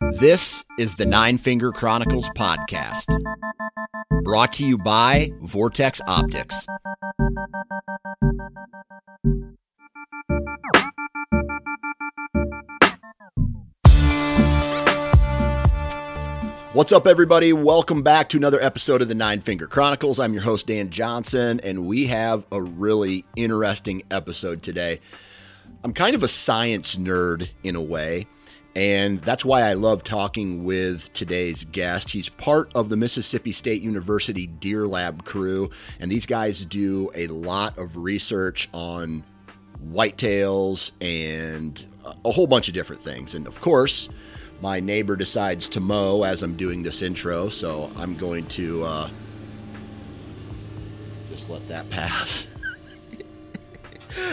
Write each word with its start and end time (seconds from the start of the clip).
This 0.00 0.62
is 0.78 0.94
the 0.96 1.06
Nine 1.06 1.38
Finger 1.38 1.72
Chronicles 1.72 2.28
podcast, 2.36 3.06
brought 4.24 4.52
to 4.54 4.66
you 4.66 4.76
by 4.76 5.32
Vortex 5.40 6.02
Optics. 6.06 6.66
What's 16.74 16.92
up, 16.92 17.06
everybody? 17.06 17.54
Welcome 17.54 18.02
back 18.02 18.28
to 18.28 18.36
another 18.36 18.60
episode 18.60 19.00
of 19.00 19.08
the 19.08 19.14
Nine 19.14 19.40
Finger 19.40 19.66
Chronicles. 19.66 20.20
I'm 20.20 20.34
your 20.34 20.42
host, 20.42 20.66
Dan 20.66 20.90
Johnson, 20.90 21.58
and 21.60 21.86
we 21.86 22.08
have 22.08 22.44
a 22.52 22.60
really 22.60 23.24
interesting 23.34 24.02
episode 24.10 24.62
today. 24.62 25.00
I'm 25.82 25.94
kind 25.94 26.14
of 26.14 26.22
a 26.22 26.28
science 26.28 26.96
nerd 26.96 27.48
in 27.64 27.76
a 27.76 27.82
way, 27.82 28.26
and 28.76 29.22
that's 29.22 29.42
why 29.42 29.62
I 29.62 29.72
love 29.72 30.04
talking 30.04 30.62
with 30.62 31.10
today's 31.14 31.64
guest. 31.64 32.10
He's 32.10 32.28
part 32.28 32.70
of 32.74 32.90
the 32.90 32.96
Mississippi 32.96 33.50
State 33.50 33.80
University 33.80 34.46
Deer 34.46 34.86
Lab 34.86 35.24
crew, 35.24 35.70
and 35.98 36.12
these 36.12 36.26
guys 36.26 36.62
do 36.66 37.10
a 37.14 37.26
lot 37.28 37.78
of 37.78 37.96
research 37.96 38.68
on 38.74 39.24
whitetails 39.90 40.90
and 41.00 41.86
a 42.22 42.30
whole 42.30 42.46
bunch 42.46 42.68
of 42.68 42.74
different 42.74 43.00
things. 43.00 43.32
And 43.32 43.46
of 43.46 43.58
course, 43.62 44.10
my 44.60 44.78
neighbor 44.78 45.16
decides 45.16 45.70
to 45.70 45.80
mow 45.80 46.24
as 46.24 46.42
I'm 46.42 46.54
doing 46.54 46.82
this 46.82 47.00
intro, 47.00 47.48
so 47.48 47.90
I'm 47.96 48.14
going 48.14 48.46
to 48.48 48.84
uh, 48.84 49.10
just 51.30 51.48
let 51.48 51.66
that 51.68 51.88
pass. 51.90 52.46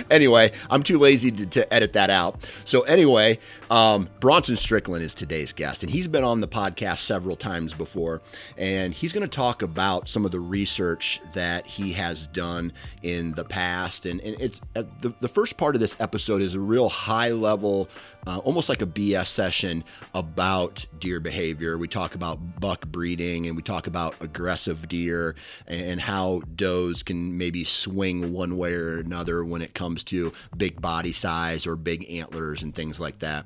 Anyway, 0.10 0.52
I'm 0.70 0.84
too 0.84 0.98
lazy 0.98 1.32
to, 1.32 1.46
to, 1.46 1.74
edit 1.74 1.94
that 1.94 2.10
out. 2.10 2.48
So, 2.66 2.82
anyway, 2.82 3.40
um, 3.72 4.10
Bronson 4.20 4.56
Strickland 4.56 5.04
is 5.04 5.14
today's 5.14 5.54
guest, 5.54 5.84
and 5.84 5.92
he's 5.92 6.08
been 6.08 6.24
on 6.24 6.42
the 6.42 6.48
podcast 6.48 7.00
several 7.00 7.36
times 7.36 7.74
before. 7.74 8.22
And 8.58 8.94
he's 8.94 9.12
going 9.12 9.28
to 9.28 9.34
talk 9.34 9.62
about 9.62 10.08
some 10.08 10.26
of 10.26 10.32
the 10.32 10.40
research 10.40 11.20
that 11.34 11.66
he 11.66 11.94
has 11.94 12.28
done 12.28 12.74
in 13.02 13.34
the 13.34 13.44
past. 13.44 14.06
And, 14.06 14.20
and 14.22 14.40
it's 14.40 14.62
uh, 14.76 14.84
the, 15.02 15.14
the 15.20 15.28
first 15.28 15.58
part 15.58 15.76
of 15.76 15.82
this 15.82 15.96
episode 16.00 16.42
is 16.42 16.56
a 16.56 16.60
real 16.60 16.90
high 16.90 17.30
level, 17.30 17.90
uh, 18.26 18.38
almost 18.40 18.70
like 18.70 18.82
a 18.82 18.88
BS 18.88 19.28
session 19.28 19.84
about 20.14 20.86
deer 21.00 21.20
behavior. 21.20 21.78
We 21.78 21.88
talk 21.88 22.16
about 22.16 22.60
buck 22.60 22.86
breeding 22.88 23.48
and 23.48 23.56
we 23.56 23.62
talk 23.62 23.88
about 23.88 24.16
aggressive 24.22 24.88
deer 24.88 25.36
and 25.68 26.00
how 26.00 26.42
does 26.56 27.04
can 27.04 27.38
maybe 27.38 27.64
swing 27.64 28.34
one 28.34 28.58
way 28.58 28.74
or 28.74 29.00
another 29.00 29.44
when 29.44 29.62
it 29.62 29.74
comes 29.74 30.04
to 30.06 30.34
big 30.56 30.82
body 30.82 31.12
size 31.12 31.68
or 31.68 31.76
big 31.76 32.10
antlers 32.10 32.64
and 32.64 32.74
things 32.74 33.00
like 33.00 33.20
that. 33.20 33.46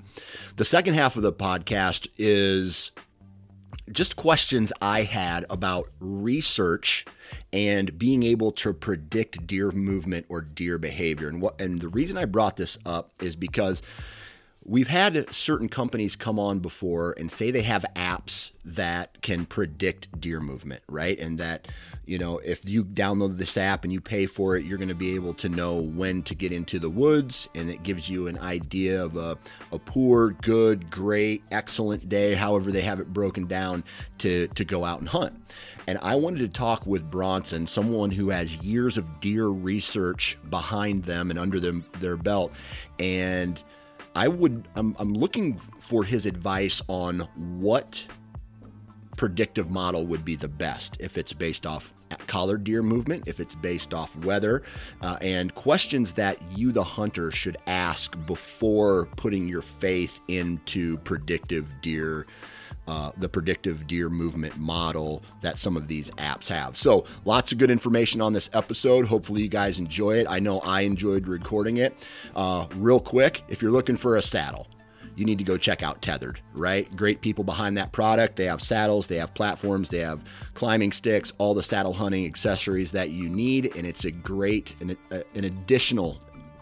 The 0.57 0.66
second 0.66 0.93
half 0.93 1.16
of 1.16 1.23
the 1.23 1.33
podcast 1.33 2.07
is 2.17 2.91
just 3.91 4.16
questions 4.16 4.73
I 4.81 5.03
had 5.03 5.45
about 5.49 5.87
research 5.99 7.05
and 7.53 7.97
being 7.97 8.23
able 8.23 8.51
to 8.53 8.73
predict 8.73 9.47
deer 9.47 9.71
movement 9.71 10.25
or 10.29 10.41
deer 10.41 10.77
behavior. 10.77 11.29
And 11.29 11.41
what 11.41 11.59
and 11.61 11.79
the 11.79 11.87
reason 11.87 12.17
I 12.17 12.25
brought 12.25 12.57
this 12.57 12.77
up 12.85 13.11
is 13.21 13.35
because 13.35 13.81
we've 14.67 14.89
had 14.89 15.33
certain 15.33 15.69
companies 15.69 16.17
come 16.17 16.38
on 16.38 16.59
before 16.59 17.16
and 17.17 17.31
say 17.31 17.51
they 17.51 17.61
have 17.61 17.85
apps 17.95 18.51
that 18.66 19.22
can 19.22 19.45
predict 19.45 20.19
deer 20.19 20.41
movement, 20.41 20.83
right? 20.89 21.17
And 21.19 21.38
that, 21.38 21.69
you 22.05 22.19
know, 22.19 22.39
if 22.39 22.67
you 22.69 22.83
download 22.83 23.38
this 23.38 23.55
app 23.55 23.85
and 23.85 23.94
you 23.94 24.01
pay 24.01 24.25
for 24.25 24.57
it, 24.57 24.66
you're 24.66 24.78
going 24.78 24.89
to 24.89 24.94
be 24.95 25.16
able 25.16 25.33
to 25.35 25.47
know 25.47 25.75
when 25.75 26.22
to 26.23 26.35
get 26.35 26.51
into 26.51 26.79
the 26.79 26.89
woods. 26.89 27.47
And 27.55 27.69
it 27.69 27.83
gives 27.83 28.09
you 28.09 28.28
an 28.28 28.38
idea 28.39 29.01
of 29.01 29.16
a, 29.16 29.38
a 29.72 29.79
poor, 29.79 30.31
good, 30.31 30.91
great, 30.91 31.44
excellent 31.49 32.09
day, 32.09 32.34
however 32.34 32.69
they 32.69 32.81
have 32.81 32.99
it 32.99 33.13
broken 33.13 33.47
down 33.47 33.85
to, 34.17 34.49
to 34.49 34.66
go 34.66 34.84
out 34.84 34.99
and 34.99 35.07
hunt. 35.07 35.41
And 35.88 35.97
I 36.01 36.16
wanted 36.16 36.39
to 36.39 36.49
talk 36.49 36.85
with 36.85 37.09
Bronson, 37.09 37.67
someone 37.67 38.11
who 38.11 38.31
has 38.31 38.57
years 38.57 38.97
of 38.97 39.22
deer 39.22 39.47
research 39.47 40.38
behind 40.49 41.05
them 41.05 41.29
and 41.29 41.39
under 41.39 41.61
them, 41.61 41.85
their 42.01 42.17
belt. 42.17 42.51
And 42.99 43.63
I 44.17 44.28
would 44.28 44.67
I'm, 44.75 44.95
I'm 44.97 45.13
looking 45.13 45.57
for 45.57 46.03
his 46.03 46.25
advice 46.25 46.81
on 46.88 47.19
what 47.35 48.05
predictive 49.16 49.69
model 49.69 50.05
would 50.07 50.25
be 50.25 50.35
the 50.35 50.47
best 50.47 50.97
if 51.00 51.17
it's 51.17 51.33
based 51.33 51.66
off 51.66 51.94
collared 52.28 52.63
deer 52.63 52.81
movement, 52.81 53.28
if 53.28 53.39
it's 53.39 53.55
based 53.55 53.94
off 53.94 54.16
weather, 54.17 54.63
uh, 55.01 55.17
and 55.22 55.53
questions 55.55 56.13
that 56.13 56.41
you, 56.51 56.72
the 56.72 56.83
hunter, 56.83 57.31
should 57.31 57.57
ask 57.67 58.17
before 58.25 59.07
putting 59.17 59.47
your 59.47 59.61
faith 59.61 60.19
into 60.28 60.97
predictive 60.99 61.69
deer 61.81 62.25
uh, 62.87 63.11
the 63.17 63.29
predictive 63.29 63.87
deer 63.87 64.09
movement 64.09 64.57
model 64.57 65.23
that 65.41 65.57
some 65.57 65.75
of 65.75 65.87
these 65.87 66.09
apps 66.11 66.47
have. 66.47 66.77
So, 66.77 67.05
lots 67.25 67.51
of 67.51 67.57
good 67.57 67.71
information 67.71 68.21
on 68.21 68.33
this 68.33 68.49
episode. 68.53 69.05
Hopefully, 69.05 69.41
you 69.43 69.49
guys 69.49 69.79
enjoy 69.79 70.17
it. 70.17 70.27
I 70.29 70.39
know 70.39 70.59
I 70.61 70.81
enjoyed 70.81 71.27
recording 71.27 71.77
it. 71.77 71.93
Uh, 72.35 72.67
real 72.75 72.99
quick, 72.99 73.43
if 73.49 73.61
you're 73.61 73.71
looking 73.71 73.97
for 73.97 74.17
a 74.17 74.21
saddle, 74.21 74.67
you 75.17 75.25
need 75.25 75.39
to 75.39 75.43
go 75.43 75.57
check 75.57 75.81
out 75.81 76.01
Tethered, 76.01 76.39
right? 76.53 76.95
Great 76.95 77.21
people 77.21 77.43
behind 77.43 77.75
that 77.77 77.91
product. 77.91 78.35
They 78.35 78.45
have 78.45 78.61
saddles, 78.61 79.07
they 79.07 79.17
have 79.17 79.33
platforms, 79.33 79.89
they 79.89 79.99
have 79.99 80.23
climbing 80.53 80.91
sticks, 80.91 81.33
all 81.39 81.55
the 81.55 81.63
saddle 81.63 81.93
hunting 81.93 82.25
accessories 82.25 82.91
that 82.91 83.09
you 83.09 83.27
need, 83.27 83.75
and 83.75 83.87
it's 83.87 84.05
a 84.05 84.11
great 84.11 84.75
an, 84.79 84.95
an 85.11 85.43
additional 85.43 86.19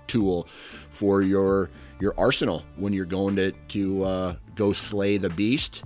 tool 0.08 0.48
for 0.90 1.22
your 1.22 1.70
your 2.00 2.14
arsenal 2.18 2.64
when 2.78 2.94
you're 2.94 3.06
going 3.06 3.36
to 3.36 3.52
to 3.52 4.04
uh, 4.04 4.36
go 4.56 4.72
slay 4.72 5.18
the 5.18 5.30
beast. 5.30 5.84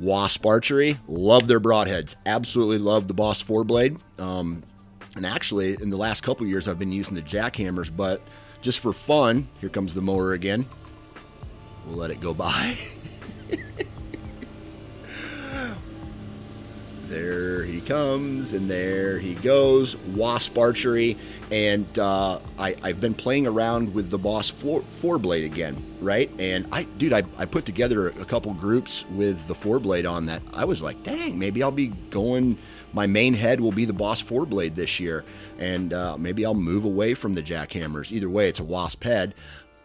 Wasp 0.00 0.46
Archery, 0.46 0.98
love 1.06 1.48
their 1.48 1.60
broadheads. 1.60 2.14
Absolutely 2.26 2.78
love 2.78 3.08
the 3.08 3.14
Boss 3.14 3.40
four 3.40 3.64
blade. 3.64 3.96
Um, 4.18 4.62
and 5.16 5.26
actually, 5.26 5.74
in 5.80 5.90
the 5.90 5.96
last 5.96 6.22
couple 6.22 6.46
years, 6.46 6.68
I've 6.68 6.78
been 6.78 6.92
using 6.92 7.14
the 7.14 7.22
jackhammers, 7.22 7.94
but 7.94 8.22
just 8.60 8.78
for 8.80 8.92
fun, 8.92 9.48
here 9.60 9.68
comes 9.68 9.94
the 9.94 10.02
mower 10.02 10.32
again. 10.32 10.66
We'll 11.86 11.96
let 11.96 12.10
it 12.10 12.20
go 12.20 12.34
by. 12.34 12.76
there 17.08 17.64
he 17.64 17.80
comes 17.80 18.52
and 18.52 18.70
there 18.70 19.18
he 19.18 19.34
goes. 19.34 19.96
Wasp 19.96 20.56
archery 20.56 21.16
and 21.50 21.98
uh, 21.98 22.38
I, 22.58 22.76
have 22.82 23.00
been 23.00 23.14
playing 23.14 23.46
around 23.46 23.94
with 23.94 24.10
the 24.10 24.18
boss 24.18 24.48
four, 24.48 24.82
four 24.90 25.18
blade 25.18 25.44
again 25.44 25.84
right? 26.00 26.30
And 26.38 26.66
i 26.72 26.84
dude 26.84 27.12
I, 27.12 27.24
I 27.36 27.44
put 27.44 27.64
together 27.64 28.08
a 28.08 28.24
couple 28.24 28.52
groups 28.54 29.04
with 29.10 29.46
the 29.48 29.54
four 29.54 29.78
blade 29.78 30.06
on 30.06 30.26
that. 30.26 30.42
I 30.54 30.64
was 30.64 30.80
like 30.80 31.02
dang 31.02 31.38
maybe 31.38 31.62
i'll 31.62 31.70
be 31.70 31.88
going 31.88 32.58
my 32.92 33.06
main 33.06 33.34
head 33.34 33.60
will 33.60 33.72
be 33.72 33.84
the 33.84 33.92
boss 33.92 34.20
four 34.20 34.46
blade 34.46 34.76
this 34.76 35.00
year. 35.00 35.24
And 35.58 35.92
uh, 35.92 36.16
maybe 36.16 36.44
i'll 36.44 36.54
move 36.54 36.84
away 36.84 37.14
from 37.14 37.34
the 37.34 37.42
jackhammers. 37.42 38.12
Either 38.12 38.28
way 38.28 38.48
it's 38.48 38.60
a 38.60 38.64
wasp 38.64 39.04
head 39.04 39.34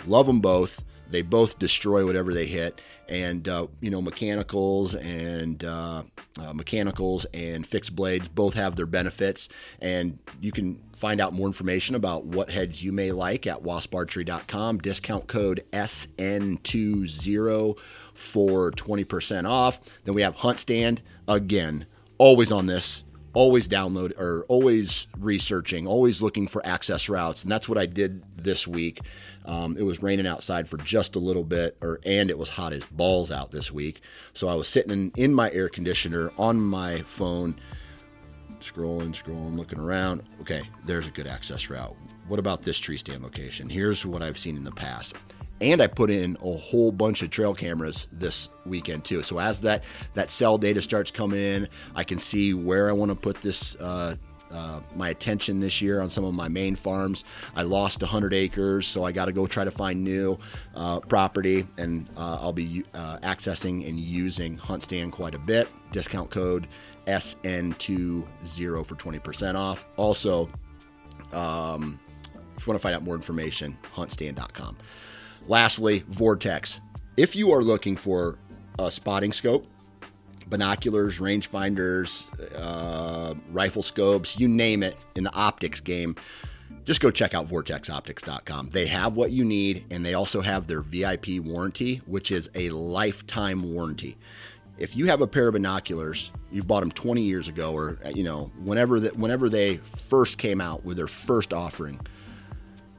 love 0.06 0.28
them 0.28 0.40
both 0.40 0.84
they 1.14 1.22
both 1.22 1.58
destroy 1.60 2.06
whatever 2.06 2.34
they 2.34 2.48
hit. 2.48 2.82
And 3.08 3.48
uh, 3.48 3.68
you 3.82 3.92
know, 3.92 4.02
mechanicals 4.02 4.96
and 4.96 5.64
uh, 5.64 6.04
uh, 6.42 6.54
mechanicals 6.54 7.28
and 7.34 7.68
fixed 7.68 7.96
blades 7.96 8.28
both 8.28 8.56
have 8.56 8.76
their 8.76 8.88
benefits, 8.88 9.48
and 9.80 10.18
you 10.42 10.52
can 10.52 10.82
find 10.96 11.22
out 11.22 11.34
more 11.34 11.48
information 11.48 11.96
about 11.96 12.26
what 12.26 12.50
heads 12.50 12.82
you 12.82 12.92
may 12.92 13.12
like 13.12 13.46
at 13.46 13.62
wasparchery.com. 13.62 14.80
Discount 14.80 15.28
code 15.28 15.64
SN20 15.72 17.78
for 18.14 18.72
20% 18.72 19.48
off. 19.48 19.80
Then 20.06 20.16
we 20.16 20.24
have 20.24 20.38
HuntStand 20.38 21.00
again, 21.28 21.86
always 22.18 22.52
on 22.52 22.66
this 22.66 23.04
always 23.34 23.68
download 23.68 24.18
or 24.18 24.46
always 24.48 25.08
researching, 25.18 25.88
always 25.88 26.22
looking 26.22 26.48
for 26.48 26.66
access 26.66 27.10
routes, 27.10 27.44
and 27.44 27.52
that's 27.52 27.68
what 27.68 27.78
I 27.78 27.86
did 27.86 28.24
this 28.38 28.68
week. 28.68 29.02
Um, 29.46 29.78
it 29.78 29.84
was 29.84 30.02
raining 30.02 30.28
outside 30.28 30.70
for 30.70 30.78
just 30.78 31.16
a 31.16 31.20
little 31.20 31.44
bit, 31.44 31.78
or 31.82 32.00
and 32.06 32.30
it 32.30 32.38
was 32.38 32.50
hot 32.50 32.74
as 32.74 32.86
balls 32.86 33.32
out 33.32 33.52
this 33.52 33.72
week. 33.72 34.02
So 34.34 34.48
I 34.48 34.56
was 34.56 34.68
sitting 34.68 35.12
in, 35.18 35.34
my 35.34 35.52
air 35.52 35.70
conditioner 35.70 36.32
on 36.38 36.60
my 36.60 37.02
phone, 37.02 37.60
scrolling, 38.60 39.14
scrolling, 39.14 39.58
looking 39.58 39.80
around. 39.80 40.24
Okay, 40.42 40.62
there's 40.86 41.08
a 41.08 41.12
good 41.12 41.28
access 41.28 41.70
route. 41.70 41.96
What 42.28 42.40
about 42.40 42.62
this 42.62 42.80
tree 42.80 42.98
stand 42.98 43.24
location? 43.24 43.70
Here's 43.70 44.06
what 44.06 44.22
I've 44.22 44.38
seen 44.38 44.56
in 44.56 44.64
the 44.64 44.72
past 44.72 45.16
and 45.64 45.82
I 45.82 45.88
put 45.88 46.12
in 46.12 46.38
a 46.42 46.58
whole 46.58 46.92
bunch 46.92 47.22
of 47.22 47.30
trail 47.30 47.54
cameras 47.54 48.08
this 48.12 48.50
weekend 48.66 49.06
too. 49.06 49.24
So 49.24 49.40
as 49.40 49.62
that 49.62 49.84
that 50.14 50.30
cell 50.30 50.58
data 50.58 50.82
starts 50.82 51.10
coming 51.10 51.40
in, 51.40 51.70
I 51.96 52.04
can 52.04 52.20
see 52.20 52.54
where 52.54 52.90
I 52.90 52.92
want 52.92 53.10
to 53.10 53.16
put 53.16 53.42
this. 53.42 53.76
Uh, 53.76 54.16
uh, 54.54 54.80
my 54.96 55.10
attention 55.10 55.60
this 55.60 55.82
year 55.82 56.02
on 56.02 56.10
some 56.10 56.24
of 56.24 56.34
my 56.34 56.48
main 56.48 56.76
farms. 56.76 57.24
I 57.56 57.64
lost 57.64 58.02
100 58.02 58.34
acres, 58.34 58.88
so 58.88 59.04
I 59.04 59.12
got 59.12 59.26
to 59.26 59.32
go 59.32 59.48
try 59.48 59.64
to 59.64 59.72
find 59.72 60.04
new 60.04 60.38
uh, 60.76 61.00
property, 61.02 61.68
and 61.78 62.08
uh, 62.16 62.38
I'll 62.40 62.54
be 62.54 62.84
uh, 62.94 63.18
accessing 63.20 63.88
and 63.88 64.00
using 64.00 64.58
HuntStand 64.58 65.12
quite 65.12 65.36
a 65.36 65.40
bit. 65.40 65.68
Discount 65.92 66.30
code 66.30 66.68
SN20 67.08 68.86
for 68.86 68.96
20% 68.96 69.56
off. 69.56 69.86
Also, 69.98 70.50
um, 71.32 72.00
if 72.56 72.66
you 72.66 72.72
want 72.72 72.80
to 72.80 72.84
find 72.84 72.96
out 72.96 73.04
more 73.04 73.16
information, 73.16 73.78
huntstand.com. 73.96 74.78
Lastly, 75.48 76.04
Vortex. 76.08 76.80
If 77.18 77.36
you 77.36 77.52
are 77.52 77.62
looking 77.62 77.96
for 77.96 78.38
a 78.80 78.90
spotting 78.90 79.32
scope, 79.32 79.68
binoculars, 80.50 81.20
rangefinders, 81.20 82.26
uh, 82.56 83.36
rifle 83.52 83.84
scopes, 83.84 84.40
you 84.40 84.48
name 84.48 84.84
it 84.84 84.98
in 85.16 85.24
the 85.24 85.34
optics 85.34 85.80
game, 85.80 86.16
just 86.86 87.00
go 87.02 87.12
check 87.12 87.34
out 87.34 87.48
vortexoptics.com. 87.48 88.70
They 88.70 88.88
have 88.88 89.16
what 89.16 89.32
you 89.32 89.44
need, 89.44 89.86
and 89.90 90.06
they 90.06 90.14
also 90.14 90.42
have 90.42 90.68
their 90.68 90.82
VIP 90.82 91.40
warranty, 91.40 92.02
which 92.06 92.32
is 92.32 92.50
a 92.56 92.70
lifetime 92.70 93.74
warranty. 93.74 94.18
If 94.78 94.96
you 94.96 95.06
have 95.06 95.22
a 95.22 95.28
pair 95.28 95.48
of 95.48 95.54
binoculars, 95.54 96.32
you've 96.52 96.68
bought 96.68 96.82
them 96.82 96.92
20 96.92 97.22
years 97.22 97.48
ago, 97.48 97.74
or 97.74 98.00
you 98.14 98.24
know, 98.24 98.52
whenever 98.64 99.00
that, 99.02 99.18
whenever 99.18 99.50
they 99.50 99.78
first 99.78 100.38
came 100.38 100.60
out 100.60 100.84
with 100.84 100.98
their 100.98 101.08
first 101.08 101.54
offering, 101.54 102.00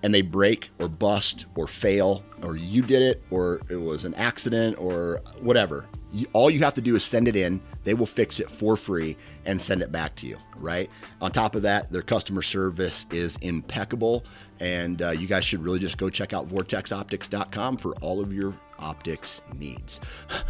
and 0.05 0.15
they 0.15 0.21
break 0.21 0.71
or 0.79 0.87
bust 0.87 1.47
or 1.56 1.67
fail, 1.67 2.23
or 2.43 2.56
you 2.56 2.83
did 2.83 3.01
it, 3.01 3.23
or 3.31 3.62
it 3.71 3.77
was 3.77 4.05
an 4.05 4.12
accident, 4.15 4.79
or 4.79 5.23
whatever, 5.41 5.87
you, 6.12 6.27
all 6.35 6.51
you 6.51 6.61
have 6.61 6.75
to 6.75 6.83
do 6.83 6.95
is 6.95 7.03
send 7.03 7.27
it 7.27 7.37
in. 7.37 7.59
They 7.85 7.95
will 7.95 8.05
fix 8.05 8.39
it 8.39 8.51
for 8.51 8.77
free 8.77 9.17
and 9.47 9.59
send 9.59 9.81
it 9.81 9.91
back 9.91 10.15
to 10.17 10.27
you, 10.27 10.37
right? 10.56 10.91
On 11.23 11.33
top 11.33 11.55
of 11.55 11.62
that, 11.62 11.91
their 11.91 12.03
customer 12.03 12.43
service 12.43 13.06
is 13.12 13.39
impeccable. 13.41 14.25
And 14.61 15.01
uh, 15.01 15.12
you 15.12 15.27
guys 15.27 15.43
should 15.43 15.65
really 15.65 15.79
just 15.79 15.97
go 15.97 16.11
check 16.11 16.35
out 16.35 16.47
vortexoptics.com 16.49 17.79
for 17.79 17.95
all 18.03 18.21
of 18.21 18.31
your 18.31 18.55
optics 18.79 19.41
needs. 19.55 20.00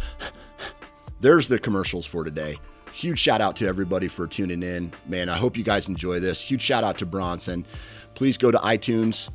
There's 1.21 1.47
the 1.47 1.59
commercials 1.59 2.05
for 2.05 2.25
today. 2.25 2.57
Huge 2.91 3.19
shout 3.19 3.39
out 3.39 3.55
to 3.57 3.67
everybody 3.67 4.09
for 4.09 4.27
tuning 4.27 4.63
in. 4.63 4.91
Man, 5.07 5.29
I 5.29 5.37
hope 5.37 5.55
you 5.55 5.63
guys 5.63 5.87
enjoy 5.87 6.19
this. 6.19 6.41
Huge 6.41 6.61
shout 6.61 6.83
out 6.83 6.97
to 6.97 7.05
Bronson. 7.05 7.65
Please 8.15 8.37
go 8.37 8.51
to 8.51 8.57
iTunes, 8.59 9.29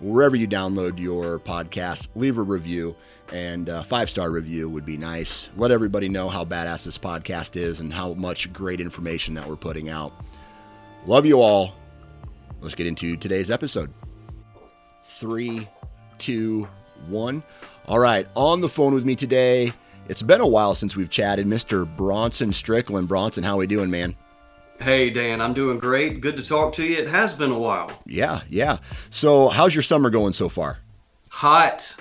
wherever 0.00 0.36
you 0.36 0.48
download 0.48 0.98
your 0.98 1.38
podcast, 1.38 2.08
leave 2.14 2.38
a 2.38 2.42
review 2.42 2.96
and 3.32 3.68
a 3.68 3.84
five 3.84 4.10
star 4.10 4.30
review 4.30 4.68
would 4.68 4.84
be 4.84 4.96
nice. 4.96 5.50
Let 5.56 5.70
everybody 5.70 6.08
know 6.08 6.28
how 6.28 6.44
badass 6.44 6.84
this 6.84 6.98
podcast 6.98 7.56
is 7.56 7.80
and 7.80 7.92
how 7.92 8.14
much 8.14 8.52
great 8.52 8.80
information 8.80 9.34
that 9.34 9.48
we're 9.48 9.56
putting 9.56 9.88
out. 9.88 10.12
Love 11.06 11.26
you 11.26 11.40
all. 11.40 11.74
Let's 12.60 12.74
get 12.74 12.86
into 12.86 13.16
today's 13.16 13.50
episode. 13.50 13.92
Three, 15.04 15.68
two, 16.18 16.68
one. 17.08 17.42
All 17.86 17.98
right, 17.98 18.26
on 18.36 18.60
the 18.60 18.68
phone 18.68 18.94
with 18.94 19.04
me 19.04 19.16
today. 19.16 19.72
It's 20.08 20.22
been 20.22 20.40
a 20.40 20.46
while 20.46 20.74
since 20.74 20.96
we've 20.96 21.08
chatted, 21.08 21.46
Mr. 21.46 21.86
Bronson 21.96 22.52
Strickland. 22.52 23.06
Bronson, 23.06 23.44
how 23.44 23.58
we 23.58 23.66
doing, 23.68 23.90
man? 23.90 24.16
Hey, 24.80 25.10
Dan, 25.10 25.42
I'm 25.42 25.52
doing 25.52 25.78
great. 25.78 26.22
Good 26.22 26.38
to 26.38 26.42
talk 26.42 26.72
to 26.74 26.84
you. 26.84 26.96
It 26.96 27.08
has 27.10 27.34
been 27.34 27.50
a 27.50 27.58
while. 27.58 27.92
Yeah, 28.06 28.40
yeah. 28.48 28.78
So, 29.10 29.48
how's 29.48 29.74
your 29.74 29.82
summer 29.82 30.08
going 30.08 30.32
so 30.32 30.48
far? 30.48 30.78
Hot, 31.28 31.94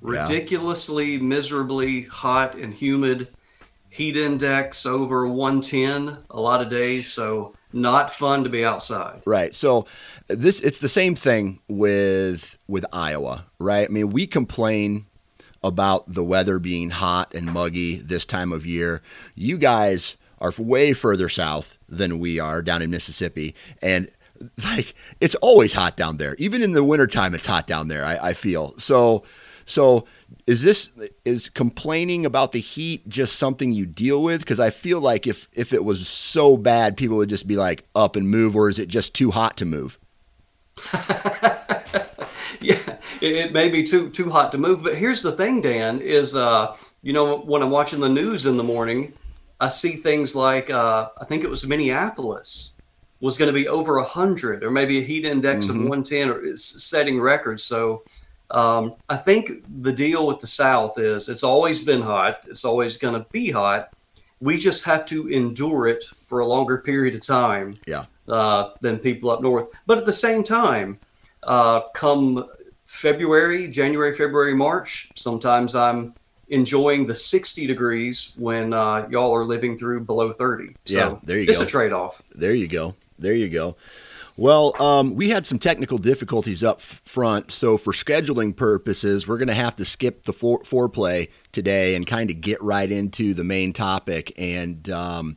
ridiculously, 0.00 1.16
yeah. 1.16 1.22
miserably 1.22 2.02
hot 2.02 2.54
and 2.54 2.72
humid. 2.72 3.28
Heat 3.90 4.16
index 4.16 4.86
over 4.86 5.28
110 5.28 6.24
a 6.30 6.40
lot 6.40 6.62
of 6.62 6.70
days. 6.70 7.12
So, 7.12 7.54
not 7.74 8.10
fun 8.10 8.44
to 8.44 8.48
be 8.48 8.64
outside. 8.64 9.22
Right. 9.26 9.54
So, 9.54 9.86
this 10.28 10.60
it's 10.60 10.78
the 10.78 10.88
same 10.88 11.14
thing 11.14 11.60
with 11.68 12.56
with 12.66 12.86
Iowa, 12.94 13.44
right? 13.58 13.86
I 13.86 13.92
mean, 13.92 14.08
we 14.08 14.26
complain 14.26 15.04
about 15.62 16.10
the 16.10 16.24
weather 16.24 16.58
being 16.58 16.88
hot 16.88 17.34
and 17.34 17.52
muggy 17.52 17.96
this 17.96 18.24
time 18.24 18.52
of 18.52 18.64
year. 18.64 19.02
You 19.34 19.58
guys 19.58 20.16
are 20.40 20.52
way 20.56 20.94
further 20.94 21.28
south 21.28 21.76
than 21.92 22.18
we 22.18 22.40
are 22.40 22.62
down 22.62 22.82
in 22.82 22.90
Mississippi. 22.90 23.54
And 23.80 24.10
like 24.64 24.94
it's 25.20 25.34
always 25.36 25.72
hot 25.72 25.96
down 25.96 26.16
there. 26.16 26.34
Even 26.38 26.62
in 26.62 26.72
the 26.72 26.84
wintertime, 26.84 27.34
it's 27.34 27.46
hot 27.46 27.66
down 27.66 27.88
there, 27.88 28.04
I, 28.04 28.28
I 28.28 28.32
feel. 28.34 28.76
So 28.78 29.24
so 29.64 30.06
is 30.46 30.62
this 30.62 30.90
is 31.24 31.48
complaining 31.48 32.26
about 32.26 32.52
the 32.52 32.60
heat 32.60 33.08
just 33.08 33.36
something 33.36 33.72
you 33.72 33.86
deal 33.86 34.22
with? 34.22 34.40
Because 34.40 34.60
I 34.60 34.70
feel 34.70 35.00
like 35.00 35.26
if 35.26 35.48
if 35.52 35.72
it 35.72 35.84
was 35.84 36.08
so 36.08 36.56
bad, 36.56 36.96
people 36.96 37.16
would 37.18 37.28
just 37.28 37.46
be 37.46 37.56
like 37.56 37.86
up 37.94 38.16
and 38.16 38.28
move, 38.28 38.56
or 38.56 38.68
is 38.68 38.78
it 38.78 38.88
just 38.88 39.14
too 39.14 39.30
hot 39.30 39.56
to 39.58 39.64
move? 39.64 39.98
yeah, 42.60 42.76
it, 43.20 43.36
it, 43.36 43.52
may 43.52 43.68
be 43.68 43.84
too 43.84 44.10
too 44.10 44.30
hot 44.30 44.50
to 44.52 44.58
move. 44.58 44.82
But 44.82 44.94
here's 44.94 45.22
the 45.22 45.32
thing, 45.32 45.60
Dan, 45.60 46.00
is 46.00 46.34
uh, 46.34 46.76
you 47.02 47.12
know 47.12 47.38
when 47.38 47.62
I'm 47.62 47.70
watching 47.70 48.00
the 48.00 48.08
news 48.08 48.46
in 48.46 48.56
the 48.56 48.64
morning, 48.64 49.12
I 49.62 49.68
see 49.68 49.92
things 49.92 50.34
like 50.34 50.70
uh, 50.70 51.10
I 51.20 51.24
think 51.24 51.44
it 51.44 51.48
was 51.48 51.66
Minneapolis 51.66 52.80
was 53.20 53.38
going 53.38 53.46
to 53.46 53.52
be 53.52 53.68
over 53.68 53.94
100 53.98 54.64
or 54.64 54.72
maybe 54.72 54.98
a 54.98 55.02
heat 55.02 55.24
index 55.24 55.66
mm-hmm. 55.66 55.84
of 55.84 55.88
110 55.88 56.30
or 56.30 56.56
setting 56.56 57.20
records. 57.20 57.62
So 57.62 58.02
um, 58.50 58.96
I 59.08 59.16
think 59.16 59.62
the 59.82 59.92
deal 59.92 60.26
with 60.26 60.40
the 60.40 60.48
South 60.48 60.98
is 60.98 61.28
it's 61.28 61.44
always 61.44 61.84
been 61.84 62.02
hot. 62.02 62.40
It's 62.48 62.64
always 62.64 62.98
going 62.98 63.14
to 63.14 63.24
be 63.30 63.52
hot. 63.52 63.90
We 64.40 64.58
just 64.58 64.84
have 64.84 65.06
to 65.06 65.28
endure 65.28 65.86
it 65.86 66.04
for 66.26 66.40
a 66.40 66.46
longer 66.46 66.78
period 66.78 67.14
of 67.14 67.24
time 67.24 67.76
yeah. 67.86 68.06
uh, 68.26 68.70
than 68.80 68.98
people 68.98 69.30
up 69.30 69.42
north. 69.42 69.68
But 69.86 69.98
at 69.98 70.06
the 70.06 70.12
same 70.12 70.42
time, 70.42 70.98
uh, 71.44 71.82
come 71.94 72.48
February, 72.86 73.68
January, 73.68 74.12
February, 74.12 74.54
March, 74.54 75.12
sometimes 75.14 75.76
I'm 75.76 76.14
enjoying 76.52 77.06
the 77.06 77.14
60 77.14 77.66
degrees 77.66 78.34
when 78.36 78.72
uh, 78.72 79.08
y'all 79.10 79.34
are 79.34 79.44
living 79.44 79.76
through 79.76 80.00
below 80.04 80.32
30. 80.32 80.76
So 80.84 80.96
yeah, 80.96 81.18
there 81.22 81.38
you 81.38 81.44
it's 81.48 81.58
go. 81.58 81.62
It's 81.62 81.68
a 81.68 81.72
trade 81.72 81.92
off. 81.92 82.22
There 82.34 82.54
you 82.54 82.68
go. 82.68 82.94
There 83.18 83.34
you 83.34 83.48
go. 83.48 83.76
Well, 84.36 84.80
um, 84.80 85.14
we 85.14 85.30
had 85.30 85.46
some 85.46 85.58
technical 85.58 85.98
difficulties 85.98 86.62
up 86.62 86.80
front, 86.80 87.50
so 87.50 87.76
for 87.76 87.92
scheduling 87.92 88.56
purposes, 88.56 89.28
we're 89.28 89.36
going 89.36 89.48
to 89.48 89.54
have 89.54 89.76
to 89.76 89.84
skip 89.84 90.24
the 90.24 90.32
fore- 90.32 90.62
foreplay 90.62 91.28
today 91.52 91.94
and 91.94 92.06
kind 92.06 92.30
of 92.30 92.40
get 92.40 92.62
right 92.62 92.90
into 92.90 93.34
the 93.34 93.44
main 93.44 93.72
topic. 93.72 94.32
And 94.38 94.88
um, 94.88 95.36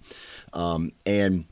um, 0.54 0.92
and 1.06 1.46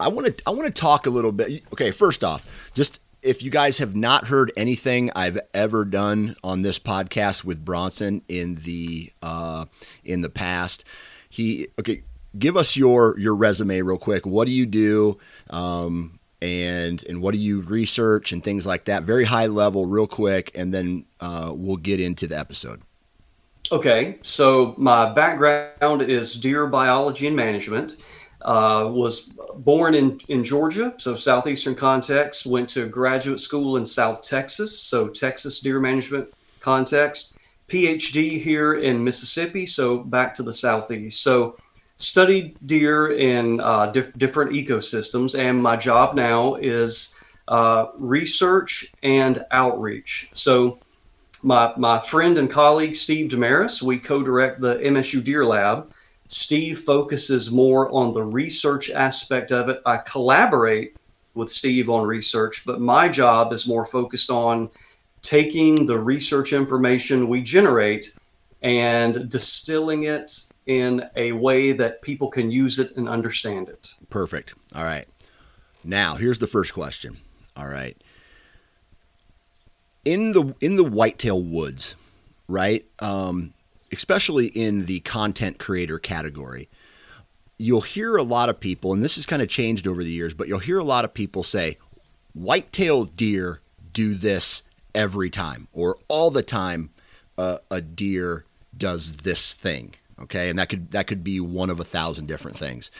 I 0.00 0.08
want 0.08 0.26
to 0.26 0.42
I 0.44 0.50
want 0.50 0.64
to 0.64 0.72
talk 0.72 1.06
a 1.06 1.10
little 1.10 1.32
bit. 1.32 1.62
Okay, 1.72 1.92
first 1.92 2.24
off, 2.24 2.44
just 2.74 3.00
if 3.22 3.42
you 3.42 3.50
guys 3.50 3.78
have 3.78 3.94
not 3.94 4.26
heard 4.26 4.52
anything 4.56 5.10
I've 5.14 5.38
ever 5.52 5.84
done 5.84 6.36
on 6.42 6.62
this 6.62 6.78
podcast 6.78 7.44
with 7.44 7.64
Bronson 7.64 8.22
in 8.28 8.56
the 8.56 9.12
uh, 9.22 9.66
in 10.04 10.22
the 10.22 10.30
past, 10.30 10.84
he 11.28 11.68
okay. 11.78 12.02
Give 12.38 12.56
us 12.56 12.76
your 12.76 13.18
your 13.18 13.34
resume 13.34 13.80
real 13.80 13.98
quick. 13.98 14.24
What 14.24 14.46
do 14.46 14.52
you 14.52 14.64
do? 14.64 15.18
Um, 15.50 16.20
and 16.40 17.02
and 17.04 17.20
what 17.20 17.32
do 17.32 17.38
you 17.38 17.62
research 17.62 18.32
and 18.32 18.42
things 18.42 18.64
like 18.64 18.84
that? 18.84 19.02
Very 19.02 19.24
high 19.24 19.46
level, 19.46 19.86
real 19.86 20.06
quick, 20.06 20.50
and 20.54 20.72
then 20.72 21.06
uh, 21.20 21.52
we'll 21.54 21.76
get 21.76 22.00
into 22.00 22.26
the 22.26 22.38
episode. 22.38 22.82
Okay, 23.72 24.18
so 24.22 24.74
my 24.78 25.12
background 25.12 26.02
is 26.02 26.34
deer 26.34 26.66
biology 26.66 27.26
and 27.26 27.36
management. 27.36 27.96
Uh, 28.42 28.88
was 28.90 29.32
born 29.58 29.94
in, 29.94 30.20
in 30.28 30.44
Georgia, 30.44 30.94
so 30.96 31.16
southeastern 31.16 31.74
context. 31.74 32.46
Went 32.46 32.68
to 32.70 32.88
graduate 32.88 33.40
school 33.40 33.76
in 33.76 33.86
South 33.86 34.22
Texas, 34.22 34.78
so 34.78 35.08
Texas 35.08 35.60
deer 35.60 35.80
management 35.80 36.32
context. 36.60 37.38
PhD 37.68 38.40
here 38.40 38.74
in 38.74 39.02
Mississippi, 39.02 39.64
so 39.64 39.98
back 39.98 40.34
to 40.34 40.42
the 40.42 40.52
southeast. 40.52 41.22
So 41.22 41.56
studied 41.98 42.56
deer 42.66 43.12
in 43.12 43.60
uh, 43.60 43.86
dif- 43.86 44.12
different 44.18 44.52
ecosystems, 44.52 45.38
and 45.38 45.62
my 45.62 45.76
job 45.76 46.14
now 46.16 46.56
is 46.56 47.18
uh, 47.48 47.86
research 47.96 48.92
and 49.02 49.44
outreach. 49.50 50.30
So 50.32 50.78
my 51.42 51.72
my 51.76 51.98
friend 52.00 52.38
and 52.38 52.50
colleague 52.50 52.96
Steve 52.96 53.30
Demarais, 53.30 53.82
we 53.82 53.98
co-direct 53.98 54.60
the 54.60 54.76
MSU 54.76 55.22
Deer 55.22 55.44
Lab. 55.44 55.92
Steve 56.30 56.78
focuses 56.78 57.50
more 57.50 57.90
on 57.90 58.12
the 58.12 58.22
research 58.22 58.88
aspect 58.88 59.50
of 59.50 59.68
it. 59.68 59.82
I 59.84 59.96
collaborate 59.96 60.96
with 61.34 61.50
Steve 61.50 61.90
on 61.90 62.06
research, 62.06 62.64
but 62.64 62.80
my 62.80 63.08
job 63.08 63.52
is 63.52 63.66
more 63.66 63.84
focused 63.84 64.30
on 64.30 64.70
taking 65.22 65.86
the 65.86 65.98
research 65.98 66.52
information 66.52 67.28
we 67.28 67.42
generate 67.42 68.16
and 68.62 69.28
distilling 69.28 70.04
it 70.04 70.44
in 70.66 71.02
a 71.16 71.32
way 71.32 71.72
that 71.72 72.00
people 72.00 72.28
can 72.28 72.48
use 72.48 72.78
it 72.78 72.96
and 72.96 73.08
understand 73.08 73.68
it. 73.68 73.92
Perfect. 74.08 74.54
All 74.72 74.84
right. 74.84 75.08
Now, 75.82 76.14
here's 76.14 76.38
the 76.38 76.46
first 76.46 76.72
question. 76.72 77.16
All 77.56 77.66
right. 77.66 78.00
In 80.04 80.30
the 80.30 80.54
in 80.60 80.76
the 80.76 80.84
whitetail 80.84 81.42
woods, 81.42 81.96
right? 82.46 82.86
Um, 83.00 83.52
especially 83.92 84.46
in 84.46 84.86
the 84.86 85.00
content 85.00 85.58
creator 85.58 85.98
category, 85.98 86.68
you'll 87.58 87.80
hear 87.82 88.16
a 88.16 88.22
lot 88.22 88.48
of 88.48 88.60
people, 88.60 88.92
and 88.92 89.02
this 89.02 89.16
has 89.16 89.26
kind 89.26 89.42
of 89.42 89.48
changed 89.48 89.86
over 89.86 90.02
the 90.02 90.10
years, 90.10 90.34
but 90.34 90.48
you'll 90.48 90.58
hear 90.58 90.78
a 90.78 90.84
lot 90.84 91.04
of 91.04 91.12
people 91.12 91.42
say, 91.42 91.76
whitetail 92.34 93.04
deer 93.04 93.60
do 93.92 94.14
this 94.14 94.62
every 94.94 95.30
time, 95.30 95.68
or 95.72 95.96
all 96.08 96.30
the 96.30 96.42
time 96.42 96.90
uh, 97.36 97.58
a 97.70 97.80
deer 97.80 98.44
does 98.76 99.18
this 99.18 99.52
thing. 99.52 99.94
Okay, 100.20 100.50
and 100.50 100.58
that 100.58 100.68
could 100.68 100.90
that 100.90 101.06
could 101.06 101.24
be 101.24 101.40
one 101.40 101.70
of 101.70 101.80
a 101.80 101.84
thousand 101.84 102.26
different 102.26 102.56
things. 102.56 102.90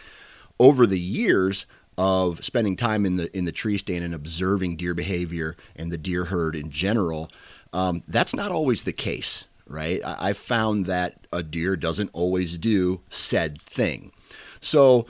Over 0.58 0.86
the 0.86 1.00
years 1.00 1.66
of 1.98 2.42
spending 2.42 2.76
time 2.76 3.04
in 3.04 3.16
the 3.16 3.36
in 3.36 3.44
the 3.44 3.52
tree 3.52 3.76
stand 3.76 4.04
and 4.04 4.14
observing 4.14 4.76
deer 4.76 4.94
behavior 4.94 5.56
and 5.76 5.92
the 5.92 5.98
deer 5.98 6.26
herd 6.26 6.56
in 6.56 6.70
general, 6.70 7.30
um, 7.74 8.02
that's 8.08 8.34
not 8.34 8.50
always 8.50 8.84
the 8.84 8.92
case, 8.92 9.46
right? 9.70 10.04
I, 10.04 10.28
I've 10.28 10.36
found 10.36 10.86
that 10.86 11.26
a 11.32 11.42
deer 11.42 11.76
doesn't 11.76 12.10
always 12.12 12.58
do 12.58 13.00
said 13.08 13.62
thing. 13.62 14.12
So 14.60 15.06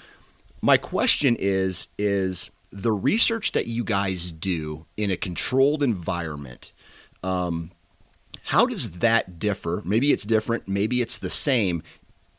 my 0.61 0.77
question 0.77 1.37
is 1.39 1.89
is 1.99 2.51
the 2.71 2.93
research 2.93 3.53
that 3.53 3.67
you 3.67 3.83
guys 3.83 4.31
do 4.31 4.87
in 4.97 5.11
a 5.11 5.17
controlled 5.17 5.83
environment 5.83 6.73
um, 7.23 7.71
how 8.45 8.67
does 8.67 8.93
that 8.93 9.39
differ 9.39 9.83
maybe 9.85 10.13
it's 10.13 10.25
different 10.25 10.69
maybe 10.69 11.01
it's 11.01 11.19
the 11.19 11.31
same 11.31 11.83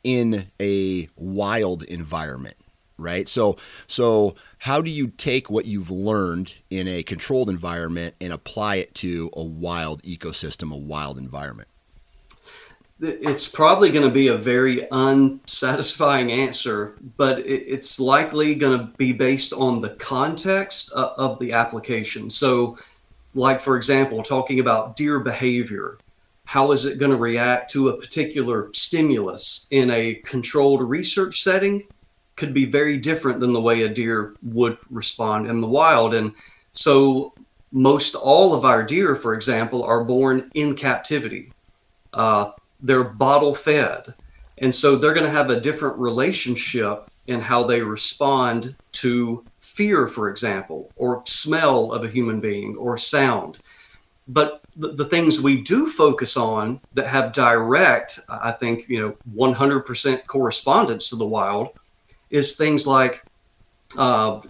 in 0.04 0.48
a 0.60 1.10
wild 1.16 1.84
environment 1.84 2.56
right 2.98 3.28
so 3.28 3.58
so 3.88 4.36
how 4.60 4.82
do 4.82 4.90
you 4.90 5.08
take 5.08 5.50
what 5.50 5.66
you've 5.66 5.92
learned 5.92 6.54
in 6.70 6.88
a 6.88 7.04
controlled 7.04 7.50
environment 7.50 8.16
and 8.22 8.32
apply 8.32 8.76
it 8.76 8.94
to 8.96 9.30
a 9.34 9.44
wild 9.44 10.02
ecosystem 10.04 10.72
a 10.72 10.78
wild 10.78 11.18
environment 11.18 11.68
it's 13.02 13.48
probably 13.48 13.90
going 13.90 14.08
to 14.08 14.14
be 14.14 14.28
a 14.28 14.36
very 14.36 14.88
unsatisfying 14.92 16.32
answer, 16.32 16.96
but 17.18 17.40
it's 17.40 18.00
likely 18.00 18.54
going 18.54 18.78
to 18.78 18.86
be 18.98 19.12
based 19.12 19.54
on 19.54 19.82
the 19.82 19.90
context 19.92 20.92
uh, 20.96 21.12
of 21.18 21.40
the 21.40 21.52
application. 21.52 22.30
So, 22.30 22.78
like 23.34 23.60
for 23.60 23.76
example, 23.76 24.22
talking 24.22 24.60
about 24.60 24.96
deer 24.96 25.20
behavior, 25.20 25.98
how 26.46 26.72
is 26.72 26.86
it 26.86 27.00
going 27.00 27.12
to 27.12 27.18
react 27.18 27.72
to 27.72 27.90
a 27.90 27.98
particular 27.98 28.70
stimulus 28.74 29.68
in 29.72 29.90
a 29.90 30.16
controlled 30.16 30.82
research 30.82 31.42
setting 31.42 31.88
could 32.36 32.54
be 32.54 32.66
very 32.66 32.98
different 32.98 33.40
than 33.40 33.54
the 33.54 33.62
way 33.62 33.84
a 33.84 33.90
deer 33.90 34.36
would 34.44 34.78
respond 34.90 35.48
in 35.48 35.60
the 35.62 35.68
wild. 35.68 36.14
And 36.14 36.34
so, 36.72 37.34
most 37.72 38.16
all 38.16 38.54
of 38.54 38.66
our 38.66 38.84
deer, 38.84 39.16
for 39.16 39.34
example, 39.34 39.84
are 39.84 40.04
born 40.04 40.52
in 40.54 40.76
captivity. 40.76 41.52
Uh, 42.14 42.52
they're 42.82 43.04
bottle 43.04 43.56
fed. 43.56 44.14
And 44.58 44.74
so 44.74 44.96
they're 44.96 45.14
going 45.14 45.26
to 45.26 45.32
have 45.32 45.50
a 45.50 45.60
different 45.60 45.98
relationship 45.98 47.10
in 47.28 47.40
how 47.40 47.64
they 47.64 47.82
respond 47.82 48.76
to 48.94 49.44
fear, 49.60 50.08
for 50.08 50.30
example, 50.30 50.92
or 50.96 51.24
smell 51.26 51.94
of 51.94 52.04
a 52.04 52.10
human 52.10 52.40
being 52.40 52.76
or 52.76 52.98
sound. 52.98 53.60
But 54.28 54.62
the, 54.76 54.94
the 54.94 55.06
things 55.06 55.42
we 55.42 55.62
do 55.62 55.88
focus 55.88 56.38
on 56.38 56.80
that 56.94 57.08
have 57.08 57.34
direct, 57.34 58.20
I 58.30 58.52
think, 58.52 58.88
you 58.88 59.00
know, 59.02 59.18
100% 59.36 60.26
correspondence 60.28 61.10
to 61.10 61.16
the 61.16 61.26
wild 61.26 61.70
is 62.30 62.56
things 62.56 62.86
like 62.88 63.24
uh, 63.98 64.42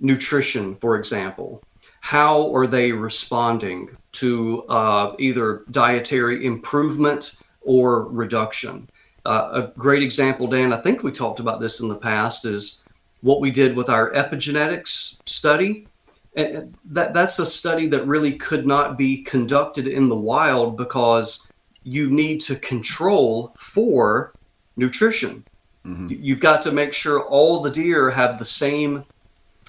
nutrition, 0.00 0.76
for 0.76 0.96
example. 0.96 1.62
How 2.00 2.54
are 2.54 2.66
they 2.66 2.92
responding 2.92 3.96
to 4.12 4.64
uh, 4.64 5.14
either 5.18 5.64
dietary 5.70 6.44
improvement 6.44 7.36
or 7.64 8.04
reduction. 8.08 8.88
Uh, 9.24 9.50
a 9.52 9.78
great 9.78 10.02
example, 10.02 10.46
Dan, 10.46 10.72
I 10.72 10.78
think 10.78 11.02
we 11.02 11.12
talked 11.12 11.40
about 11.40 11.60
this 11.60 11.80
in 11.80 11.88
the 11.88 11.94
past, 11.94 12.44
is 12.44 12.88
what 13.20 13.40
we 13.40 13.50
did 13.50 13.76
with 13.76 13.88
our 13.88 14.10
epigenetics 14.12 15.20
study. 15.28 15.86
And 16.34 16.74
that, 16.86 17.14
that's 17.14 17.38
a 17.38 17.46
study 17.46 17.86
that 17.88 18.06
really 18.06 18.32
could 18.32 18.66
not 18.66 18.98
be 18.98 19.22
conducted 19.22 19.86
in 19.86 20.08
the 20.08 20.16
wild 20.16 20.76
because 20.76 21.52
you 21.84 22.10
need 22.10 22.40
to 22.42 22.56
control 22.56 23.52
for 23.56 24.32
nutrition. 24.76 25.44
Mm-hmm. 25.86 26.08
You've 26.10 26.40
got 26.40 26.62
to 26.62 26.72
make 26.72 26.92
sure 26.92 27.22
all 27.24 27.60
the 27.60 27.70
deer 27.70 28.10
have 28.10 28.38
the 28.38 28.44
same 28.44 29.04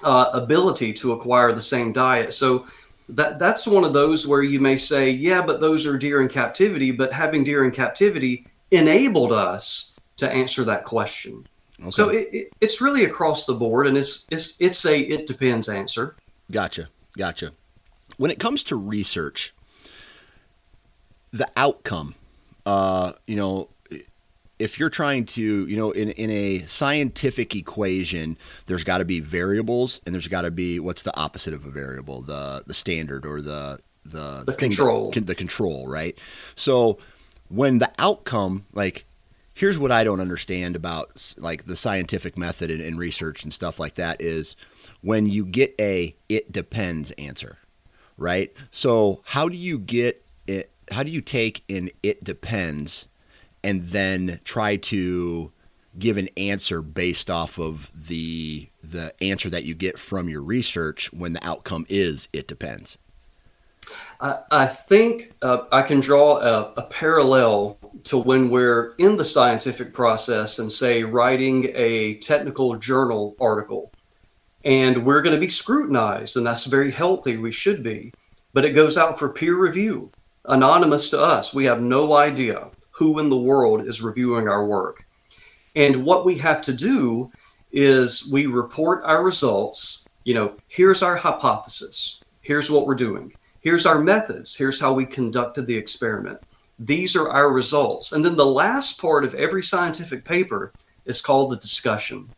uh, 0.04 0.30
ability 0.34 0.94
to 0.94 1.14
acquire 1.14 1.54
the 1.54 1.62
same 1.62 1.92
diet. 1.92 2.34
So 2.34 2.66
that 3.10 3.39
that's 3.39 3.67
one 3.67 3.83
of 3.83 3.93
those 3.93 4.27
where 4.27 4.43
you 4.43 4.60
may 4.60 4.77
say, 4.77 5.10
yeah, 5.10 5.45
but 5.45 5.60
those 5.60 5.86
are 5.86 5.98
deer 5.98 6.22
in 6.22 6.27
captivity. 6.27 6.91
But 6.91 7.12
having 7.12 7.43
deer 7.43 7.63
in 7.63 7.72
captivity 7.72 8.48
enabled 8.72 9.31
us 9.31 10.00
to 10.17 10.29
answer 10.29 10.63
that 10.63 10.86
question. 10.86 11.45
Okay. 11.79 11.89
So 11.89 12.10
it, 12.10 12.29
it, 12.33 12.53
it's 12.62 12.81
really 12.81 13.05
across 13.05 13.45
the 13.45 13.53
board, 13.53 13.88
and 13.88 13.98
it's 13.98 14.27
it's 14.31 14.60
it's 14.62 14.86
a 14.86 15.00
it 15.00 15.25
depends 15.25 15.69
answer. 15.69 16.15
Gotcha, 16.51 16.89
gotcha. 17.17 17.53
When 18.17 18.31
it 18.31 18.39
comes 18.39 18.63
to 18.65 18.75
research, 18.75 19.53
the 21.31 21.50
outcome, 21.57 22.15
uh, 22.65 23.13
you 23.27 23.36
know, 23.36 23.69
if 24.63 24.79
you're 24.79 24.89
trying 24.89 25.25
to, 25.25 25.67
you 25.67 25.75
know, 25.75 25.91
in, 25.91 26.12
in 26.12 26.29
a 26.29 26.65
scientific 26.67 27.53
equation, 27.53 28.38
there's 28.67 28.86
got 28.86 29.00
to 29.00 29.05
be 29.05 29.20
variables 29.20 30.00
and 30.05 30.15
there's 30.15 30.29
got 30.29 30.43
to 30.43 30.51
be 30.51 30.79
what's 30.79 31.01
the 31.01 31.15
opposite 31.20 31.53
of 31.53 31.65
a 31.65 31.70
variable, 31.70 32.22
the 32.22 32.63
the 32.65 32.74
standard 32.74 33.25
or 33.25 33.41
the 33.41 33.79
the, 34.05 34.43
the 34.46 34.53
control, 34.53 35.12
that, 35.12 35.27
the 35.27 35.36
control, 35.36 35.88
right? 35.89 36.17
So 36.55 36.98
when 37.50 37.79
the 37.79 37.91
outcome, 38.00 38.65
like, 38.74 39.03
here's 39.53 39.77
what 39.77 39.91
I 39.91 40.05
don't 40.05 40.22
understand 40.22 40.77
about 40.77 41.36
like 41.38 41.65
the 41.65 41.75
scientific 41.75 42.38
method 42.38 42.72
and, 42.72 42.82
and 42.82 42.98
research 42.98 43.43
and 43.43 43.53
stuff 43.53 43.82
like 43.82 43.96
that 43.96 44.22
is 44.22 44.55
when 45.01 45.27
you 45.27 45.46
get 45.46 45.75
a 45.77 46.15
it 46.29 46.53
depends 46.53 47.12
answer, 47.12 47.58
right? 48.17 48.53
So 48.72 49.24
how 49.25 49.50
do 49.50 49.58
you 49.58 49.77
get 49.77 50.25
it? 50.48 50.72
How 50.89 51.03
do 51.03 51.12
you 51.12 51.22
take 51.22 51.65
an 51.70 51.89
it 52.01 52.24
depends 52.24 53.08
and 53.63 53.89
then 53.89 54.39
try 54.43 54.75
to 54.75 55.51
give 55.98 56.17
an 56.17 56.29
answer 56.38 56.82
based 56.82 57.29
off 57.29 57.60
of 57.60 57.91
the 58.08 58.67
the 58.84 59.13
answer 59.22 59.50
that 59.50 59.63
you 59.63 59.74
get 59.74 60.00
from 60.00 60.27
your 60.29 60.41
research. 60.41 61.12
When 61.13 61.34
the 61.34 61.46
outcome 61.46 61.86
is 61.89 62.27
it 62.34 62.48
depends. 62.48 62.98
I, 64.22 64.39
I 64.51 64.65
think 64.65 65.34
uh, 65.41 65.63
i 65.72 65.82
can 65.82 66.00
draw 66.00 66.38
a, 66.38 66.74
a, 66.77 66.84
parallel 66.84 67.77
to 68.05 68.17
when 68.17 68.50
we're 68.50 68.93
in 68.98 69.17
the 69.17 69.25
scientific 69.25 69.93
process 69.93 70.60
and 70.60 70.72
say 70.72 71.03
writing 71.03 71.72
a 71.75 72.15
technical 72.15 72.75
journal 72.75 73.36
article 73.39 73.91
and 74.63 75.05
we're 75.05 75.22
going 75.22 75.36
to 75.36 75.39
be 75.39 75.50
scrutinized 75.50 76.38
and 76.38 76.46
that's 76.46 76.65
very 76.65 76.91
healthy 76.91 77.38
we 77.38 77.51
should 77.51 77.84
be 77.84 78.13
but 78.53 78.65
it 78.65 78.72
goes 78.72 78.98
out 78.98 79.20
for 79.20 79.29
peer 79.29 79.58
review 79.58 80.10
anonymous 80.46 81.10
to 81.10 81.22
us 81.22 81.53
we 81.53 81.65
have 81.65 81.82
no 81.82 82.13
idea 82.13 82.70
who 82.94 83.20
in 83.20 83.28
the 83.28 83.36
world 83.36 83.88
is 83.88 84.02
reviewing 84.02 84.48
our 84.48 84.66
work. 84.66 85.04
And 85.76 86.06
what 86.06 86.26
we 86.26 86.38
have 86.38 86.62
to 86.62 86.74
do 86.74 87.32
is 87.72 88.30
we 88.32 88.46
report 88.46 89.02
our 89.04 89.24
results. 89.24 90.08
You 90.24 90.36
know, 90.36 90.56
here's 90.68 91.02
our 91.02 91.16
hypothesis. 91.16 92.24
Here's 92.42 92.70
what 92.70 92.86
we're 92.86 92.96
doing. 92.96 93.34
Here's 93.62 93.88
our 93.88 94.00
methods. 94.00 94.56
Here's 94.56 94.80
how 94.80 94.94
we 94.94 95.06
conducted 95.06 95.66
the 95.66 95.76
experiment. 95.76 96.40
These 96.78 97.16
are 97.16 97.30
our 97.30 97.52
results. 97.52 98.12
And 98.12 98.24
then 98.24 98.36
the 98.36 98.46
last 98.46 99.02
part 99.02 99.26
of 99.26 99.34
every 99.36 99.64
scientific 99.64 100.24
paper 100.24 100.72
is 101.06 101.22
called 101.22 101.52
the 101.52 101.58
discussion. 101.58 102.30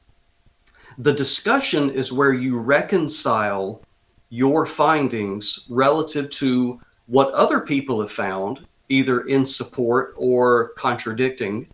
The 1.00 1.14
discussion 1.14 1.90
is 1.90 2.14
where 2.14 2.34
you 2.34 2.58
reconcile 2.58 3.82
your 4.30 4.66
findings 4.66 5.66
relative 5.70 6.30
to 6.30 6.80
what 7.08 7.34
other 7.34 7.60
people 7.60 8.00
have 8.00 8.12
found 8.12 8.66
either 8.90 9.22
in 9.22 9.46
support 9.46 10.14
or 10.18 10.70
contradicting. 10.78 11.68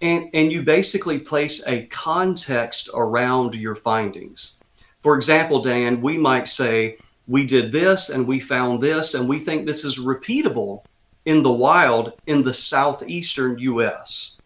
And, 0.00 0.30
and 0.32 0.52
you 0.52 0.62
basically 0.62 1.18
place 1.18 1.66
a 1.66 1.86
context 1.86 2.88
around 2.94 3.54
your 3.54 3.74
findings. 3.74 4.62
For 5.02 5.16
example, 5.16 5.62
Dan, 5.62 6.00
we 6.00 6.16
might 6.18 6.48
say, 6.48 6.98
we 7.26 7.44
did 7.44 7.72
this 7.72 8.08
and 8.08 8.26
we 8.26 8.40
found 8.40 8.82
this, 8.82 9.14
and 9.14 9.28
we 9.28 9.38
think 9.38 9.66
this 9.66 9.84
is 9.84 9.98
repeatable 9.98 10.82
in 11.26 11.42
the 11.42 11.52
wild 11.52 12.14
in 12.26 12.42
the 12.42 12.54
southeastern 12.54 13.58
US 13.58 14.40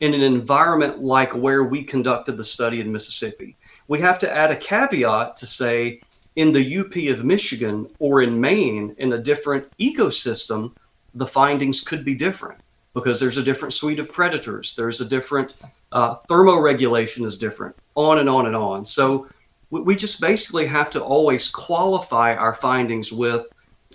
in 0.00 0.14
an 0.14 0.22
environment 0.22 1.00
like 1.00 1.34
where 1.34 1.64
we 1.64 1.82
conducted 1.82 2.36
the 2.36 2.44
study 2.44 2.80
in 2.80 2.92
Mississippi. 2.92 3.56
We 3.88 3.98
have 4.00 4.18
to 4.20 4.32
add 4.32 4.50
a 4.50 4.56
caveat 4.56 5.36
to 5.36 5.46
say 5.46 6.00
in 6.36 6.52
the 6.52 6.78
UP 6.78 6.94
of 7.12 7.24
Michigan 7.24 7.88
or 7.98 8.22
in 8.22 8.40
Maine 8.40 8.94
in 8.98 9.12
a 9.12 9.18
different 9.18 9.66
ecosystem, 9.78 10.72
the 11.18 11.26
findings 11.26 11.80
could 11.82 12.04
be 12.04 12.14
different 12.14 12.60
because 12.94 13.20
there's 13.20 13.38
a 13.38 13.42
different 13.42 13.74
suite 13.74 13.98
of 13.98 14.10
predators. 14.10 14.74
There's 14.74 15.00
a 15.00 15.04
different 15.04 15.56
uh, 15.92 16.16
thermoregulation 16.28 17.24
is 17.24 17.38
different, 17.38 17.76
on 17.94 18.18
and 18.18 18.28
on 18.28 18.46
and 18.46 18.56
on. 18.56 18.84
So 18.84 19.28
we 19.70 19.94
just 19.94 20.20
basically 20.20 20.66
have 20.66 20.90
to 20.90 21.02
always 21.02 21.50
qualify 21.50 22.34
our 22.34 22.54
findings 22.54 23.12
with 23.12 23.46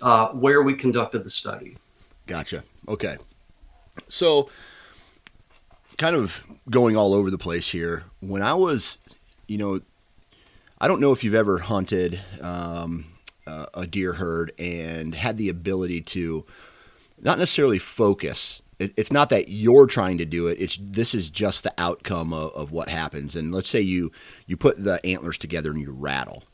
uh, 0.02 0.28
where 0.28 0.62
we 0.62 0.74
conducted 0.74 1.24
the 1.24 1.30
study. 1.30 1.76
Gotcha. 2.26 2.62
Okay. 2.88 3.16
So, 4.08 4.48
kind 5.98 6.16
of 6.16 6.42
going 6.70 6.96
all 6.96 7.12
over 7.12 7.30
the 7.30 7.38
place 7.38 7.70
here. 7.70 8.04
When 8.20 8.42
I 8.42 8.54
was, 8.54 8.98
you 9.46 9.58
know, 9.58 9.80
I 10.80 10.88
don't 10.88 11.00
know 11.00 11.12
if 11.12 11.24
you've 11.24 11.34
ever 11.34 11.58
hunted 11.58 12.20
um, 12.40 13.06
uh, 13.46 13.66
a 13.74 13.86
deer 13.86 14.14
herd 14.14 14.52
and 14.58 15.14
had 15.14 15.36
the 15.36 15.48
ability 15.48 16.02
to 16.02 16.44
not 17.24 17.38
necessarily 17.38 17.78
focus 17.78 18.62
it, 18.78 18.92
it's 18.96 19.12
not 19.12 19.30
that 19.30 19.48
you're 19.48 19.86
trying 19.86 20.18
to 20.18 20.24
do 20.24 20.46
it. 20.48 20.60
It's 20.60 20.78
this 20.80 21.14
is 21.14 21.30
just 21.30 21.62
the 21.62 21.72
outcome 21.78 22.32
of, 22.32 22.52
of 22.54 22.72
what 22.72 22.88
happens. 22.88 23.36
And 23.36 23.52
let's 23.52 23.68
say 23.68 23.80
you 23.80 24.12
you 24.46 24.56
put 24.56 24.82
the 24.82 25.04
antlers 25.06 25.38
together 25.38 25.70
and 25.70 25.80
you 25.80 25.92
rattle, 25.92 26.44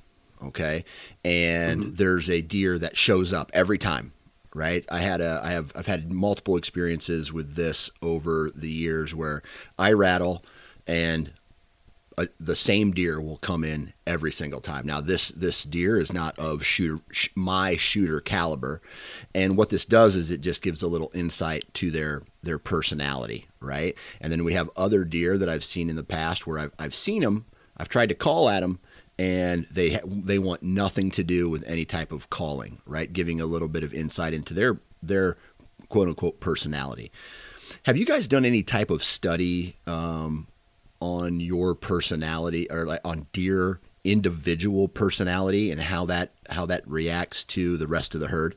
okay, 0.43 0.85
and 1.25 1.83
mm-hmm. 1.83 1.95
there's 1.95 2.29
a 2.29 2.41
deer 2.41 2.79
that 2.79 2.97
shows 2.97 3.33
up 3.33 3.51
every 3.55 3.79
time 3.79 4.13
right 4.53 4.85
i 4.91 4.99
had 4.99 5.21
a 5.21 5.41
i 5.45 5.53
have 5.53 5.71
i've 5.77 5.87
had 5.87 6.11
multiple 6.11 6.57
experiences 6.57 7.33
with 7.33 7.55
this 7.55 7.89
over 8.03 8.51
the 8.53 8.69
years 8.69 9.15
where 9.15 9.43
i 9.79 9.93
rattle 9.93 10.45
and 10.89 11.33
a, 12.19 12.29
the 12.39 12.57
same 12.57 12.93
deer 12.93 13.21
will 13.21 13.39
come 13.39 13.65
in 13.65 13.93
every 14.07 14.33
single 14.33 14.61
time. 14.61 14.87
Now 14.87 15.01
this 15.01 15.29
this 15.31 15.65
deer 15.65 15.99
is 15.99 16.13
not 16.13 16.39
of 16.39 16.65
shooter 16.65 17.03
sh- 17.11 17.29
my 17.35 17.77
shooter 17.77 18.21
caliber, 18.21 18.81
and 19.35 19.57
what 19.57 19.71
this 19.71 19.85
does 19.85 20.17
is 20.17 20.31
it 20.31 20.41
just 20.41 20.63
gives 20.63 20.83
a 20.83 20.89
little 20.89 21.11
insight 21.15 21.73
to 21.75 21.91
their 21.91 22.23
their 22.43 22.59
personality, 22.59 23.49
right? 23.61 23.95
And 24.21 24.33
then 24.33 24.45
we 24.45 24.55
have 24.55 24.71
other 24.77 25.05
deer 25.05 25.39
that 25.39 25.49
I've 25.49 25.65
seen 25.65 25.89
in 25.89 25.97
the 25.97 26.03
past 26.03 26.47
where 26.47 26.59
I've 26.59 26.73
I've 26.79 26.95
seen 26.95 27.23
them, 27.23 27.47
I've 27.77 27.89
tried 27.89 28.09
to 28.11 28.15
call 28.15 28.49
at 28.49 28.61
them, 28.61 28.81
and 29.19 29.67
they 29.71 29.91
ha- 29.91 30.07
they 30.07 30.39
want 30.39 30.63
nothing 30.63 31.11
to 31.13 31.23
do 31.23 31.49
with 31.49 31.65
any 31.67 31.85
type 31.85 32.13
of 32.13 32.31
calling, 32.31 32.81
right? 32.87 33.13
Giving 33.13 33.41
a 33.41 33.47
little 33.47 33.69
bit 33.69 33.85
of 33.85 33.95
insight 33.95 34.35
into 34.35 34.55
their 34.55 34.81
their 35.03 35.37
quote 35.89 36.09
unquote 36.09 36.41
personality. 36.41 37.13
Have 37.85 37.97
you 37.97 38.05
guys 38.05 38.29
done 38.29 38.45
any 38.45 38.63
type 38.63 38.91
of 38.91 39.03
study 39.05 39.77
um, 39.87 40.49
on 41.01 41.41
your 41.41 41.75
personality 41.75 42.71
or 42.71 42.85
like 42.85 43.01
on 43.05 43.27
deer 43.33 43.81
individual 44.05 44.89
personality 44.89 45.71
and 45.71 45.81
how 45.81 46.07
that 46.07 46.31
how 46.49 46.67
that 46.67 46.87
reacts 46.89 47.45
to 47.45 47.77
the 47.77 47.87
rest 47.87 48.15
of 48.15 48.21
the 48.21 48.29
herd? 48.29 48.55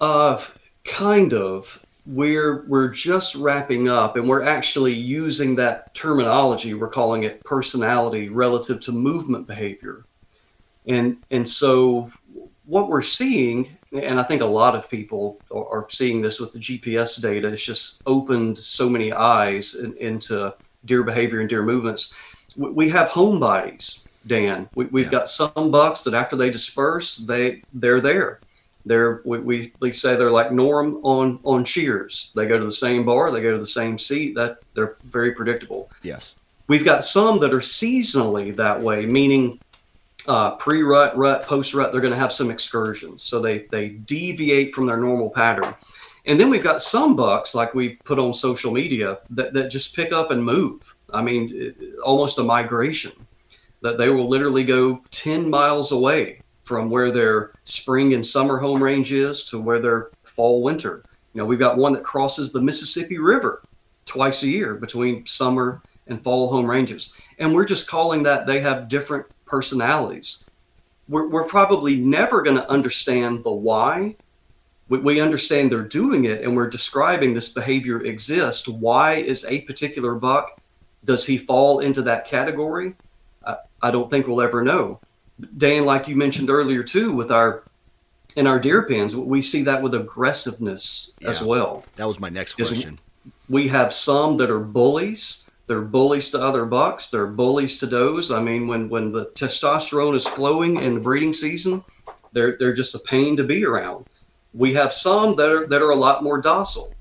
Uh, 0.00 0.40
kind 0.84 1.32
of. 1.32 1.84
We're 2.06 2.64
we're 2.66 2.88
just 2.88 3.34
wrapping 3.34 3.90
up, 3.90 4.16
and 4.16 4.26
we're 4.26 4.42
actually 4.42 4.94
using 4.94 5.54
that 5.56 5.92
terminology. 5.92 6.72
We're 6.72 6.88
calling 6.88 7.24
it 7.24 7.44
personality 7.44 8.30
relative 8.30 8.80
to 8.80 8.92
movement 8.92 9.46
behavior, 9.46 10.04
and 10.86 11.18
and 11.30 11.46
so 11.46 12.10
what 12.64 12.88
we're 12.88 13.02
seeing, 13.02 13.68
and 13.92 14.20
I 14.20 14.22
think 14.22 14.42
a 14.42 14.46
lot 14.46 14.74
of 14.74 14.90
people 14.90 15.40
are, 15.50 15.86
seeing 15.88 16.20
this 16.20 16.40
with 16.40 16.52
the 16.52 16.58
GPS 16.58 17.20
data, 17.20 17.48
it's 17.48 17.64
just 17.64 18.02
opened 18.06 18.58
so 18.58 18.88
many 18.88 19.12
eyes 19.12 19.76
in, 19.76 19.96
into 19.96 20.54
deer 20.84 21.02
behavior 21.02 21.40
and 21.40 21.48
deer 21.48 21.62
movements. 21.62 22.14
We 22.56 22.88
have 22.90 23.08
home 23.08 23.40
bodies, 23.40 24.06
Dan. 24.26 24.68
We, 24.74 24.84
have 24.84 24.92
yeah. 24.94 25.18
got 25.20 25.28
some 25.28 25.70
bucks 25.70 26.04
that 26.04 26.14
after 26.14 26.36
they 26.36 26.50
disperse, 26.50 27.18
they 27.18 27.62
they're 27.72 28.00
there. 28.00 28.40
They're 28.84 29.20
we, 29.24 29.38
we, 29.38 29.72
we 29.80 29.92
say 29.92 30.16
they're 30.16 30.30
like 30.30 30.52
norm 30.52 31.00
on 31.02 31.40
on 31.44 31.64
Cheers. 31.64 32.32
They 32.34 32.46
go 32.46 32.58
to 32.58 32.64
the 32.64 32.72
same 32.72 33.04
bar, 33.04 33.30
they 33.30 33.40
go 33.40 33.52
to 33.52 33.58
the 33.58 33.66
same 33.66 33.98
seat. 33.98 34.34
That 34.34 34.58
they're 34.74 34.96
very 35.04 35.32
predictable. 35.32 35.90
Yes. 36.02 36.34
We've 36.68 36.84
got 36.84 37.04
some 37.04 37.38
that 37.40 37.54
are 37.54 37.60
seasonally 37.60 38.54
that 38.56 38.80
way, 38.80 39.06
meaning 39.06 39.58
uh, 40.28 40.54
pre-rut, 40.56 41.16
rut, 41.16 41.42
post-rut, 41.42 41.90
they're 41.90 42.00
going 42.00 42.12
to 42.12 42.18
have 42.18 42.32
some 42.32 42.50
excursions. 42.50 43.22
So 43.22 43.40
they 43.40 43.66
they 43.70 43.88
deviate 43.88 44.74
from 44.74 44.86
their 44.86 44.98
normal 44.98 45.30
pattern. 45.30 45.74
And 46.26 46.38
then 46.38 46.50
we've 46.50 46.62
got 46.62 46.82
some 46.82 47.16
bucks 47.16 47.54
like 47.54 47.74
we've 47.74 47.98
put 48.04 48.18
on 48.18 48.34
social 48.34 48.70
media 48.70 49.18
that, 49.30 49.54
that 49.54 49.70
just 49.70 49.96
pick 49.96 50.12
up 50.12 50.30
and 50.30 50.44
move. 50.44 50.94
I 51.14 51.22
mean, 51.22 51.50
it, 51.54 51.76
almost 52.04 52.38
a 52.38 52.42
migration 52.42 53.12
that 53.80 53.96
they 53.96 54.10
will 54.10 54.28
literally 54.28 54.64
go 54.64 55.02
10 55.10 55.48
miles 55.48 55.90
away 55.90 56.42
from 56.64 56.90
where 56.90 57.10
their 57.10 57.52
spring 57.64 58.12
and 58.12 58.26
summer 58.26 58.58
home 58.58 58.82
range 58.82 59.10
is 59.10 59.42
to 59.44 59.58
where 59.58 59.78
their 59.78 60.10
fall 60.24 60.62
winter. 60.62 61.02
You 61.32 61.40
know, 61.40 61.46
we've 61.46 61.58
got 61.58 61.78
one 61.78 61.94
that 61.94 62.04
crosses 62.04 62.52
the 62.52 62.60
Mississippi 62.60 63.16
River 63.16 63.62
twice 64.04 64.42
a 64.42 64.48
year 64.48 64.74
between 64.74 65.24
summer 65.24 65.80
and 66.08 66.22
fall 66.22 66.50
home 66.50 66.68
ranges. 66.68 67.18
And 67.38 67.54
we're 67.54 67.64
just 67.64 67.88
calling 67.88 68.22
that 68.24 68.46
they 68.46 68.60
have 68.60 68.88
different 68.88 69.24
personalities. 69.48 70.48
We're, 71.08 71.28
we're 71.28 71.44
probably 71.44 71.96
never 71.96 72.42
going 72.42 72.56
to 72.56 72.70
understand 72.70 73.44
the 73.44 73.50
why. 73.50 74.16
We, 74.88 74.98
we 74.98 75.20
understand 75.20 75.72
they're 75.72 75.82
doing 75.82 76.24
it 76.24 76.42
and 76.42 76.54
we're 76.54 76.68
describing 76.68 77.34
this 77.34 77.52
behavior 77.52 78.04
exists. 78.04 78.68
Why 78.68 79.14
is 79.14 79.44
a 79.46 79.62
particular 79.62 80.14
buck, 80.14 80.60
does 81.04 81.26
he 81.26 81.38
fall 81.38 81.80
into 81.80 82.02
that 82.02 82.26
category? 82.26 82.94
I, 83.46 83.56
I 83.82 83.90
don't 83.90 84.10
think 84.10 84.26
we'll 84.26 84.42
ever 84.42 84.62
know. 84.62 85.00
Dan, 85.56 85.84
like 85.84 86.08
you 86.08 86.16
mentioned 86.16 86.50
earlier 86.50 86.82
too, 86.82 87.14
with 87.14 87.30
our 87.30 87.62
in 88.36 88.46
our 88.46 88.58
deer 88.58 88.82
pens, 88.82 89.16
we 89.16 89.40
see 89.40 89.62
that 89.64 89.82
with 89.82 89.94
aggressiveness 89.94 91.14
yeah, 91.20 91.30
as 91.30 91.42
well. 91.42 91.84
That 91.96 92.06
was 92.06 92.20
my 92.20 92.28
next 92.28 92.54
question. 92.54 92.98
We 93.48 93.66
have 93.68 93.92
some 93.92 94.36
that 94.36 94.50
are 94.50 94.60
bullies 94.60 95.47
they're 95.68 95.82
bullies 95.82 96.30
to 96.30 96.42
other 96.42 96.64
bucks. 96.64 97.10
They're 97.10 97.26
bullies 97.26 97.78
to 97.80 97.86
does. 97.86 98.32
I 98.32 98.40
mean, 98.40 98.66
when 98.66 98.88
when 98.88 99.12
the 99.12 99.26
testosterone 99.26 100.16
is 100.16 100.26
flowing 100.26 100.76
in 100.76 100.94
the 100.94 101.00
breeding 101.00 101.34
season, 101.34 101.84
they're 102.32 102.56
they're 102.58 102.74
just 102.74 102.94
a 102.94 103.00
pain 103.00 103.36
to 103.36 103.44
be 103.44 103.64
around. 103.64 104.06
We 104.54 104.72
have 104.72 104.92
some 104.92 105.36
that 105.36 105.50
are 105.50 105.66
that 105.66 105.82
are 105.82 105.90
a 105.90 105.96
lot 105.96 106.24
more 106.24 106.40
docile. 106.40 106.94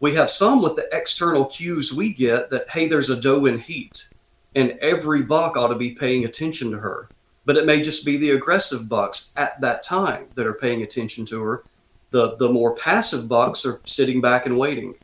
We 0.00 0.14
have 0.14 0.30
some 0.30 0.60
with 0.62 0.76
the 0.76 0.88
external 0.92 1.44
cues 1.46 1.94
we 1.94 2.12
get 2.12 2.50
that 2.50 2.68
hey, 2.68 2.88
there's 2.88 3.10
a 3.10 3.20
doe 3.20 3.46
in 3.46 3.56
heat, 3.56 4.08
and 4.56 4.72
every 4.80 5.22
buck 5.22 5.56
ought 5.56 5.68
to 5.68 5.76
be 5.76 5.92
paying 5.92 6.24
attention 6.24 6.70
to 6.72 6.78
her. 6.78 7.08
But 7.44 7.56
it 7.56 7.66
may 7.66 7.80
just 7.80 8.04
be 8.04 8.16
the 8.16 8.32
aggressive 8.32 8.88
bucks 8.88 9.32
at 9.36 9.60
that 9.60 9.82
time 9.82 10.26
that 10.34 10.46
are 10.46 10.54
paying 10.54 10.82
attention 10.82 11.24
to 11.26 11.42
her. 11.42 11.64
The 12.10 12.34
the 12.36 12.48
more 12.48 12.74
passive 12.74 13.28
bucks 13.28 13.64
are 13.64 13.80
sitting 13.84 14.20
back 14.20 14.46
and 14.46 14.58
waiting. 14.58 14.96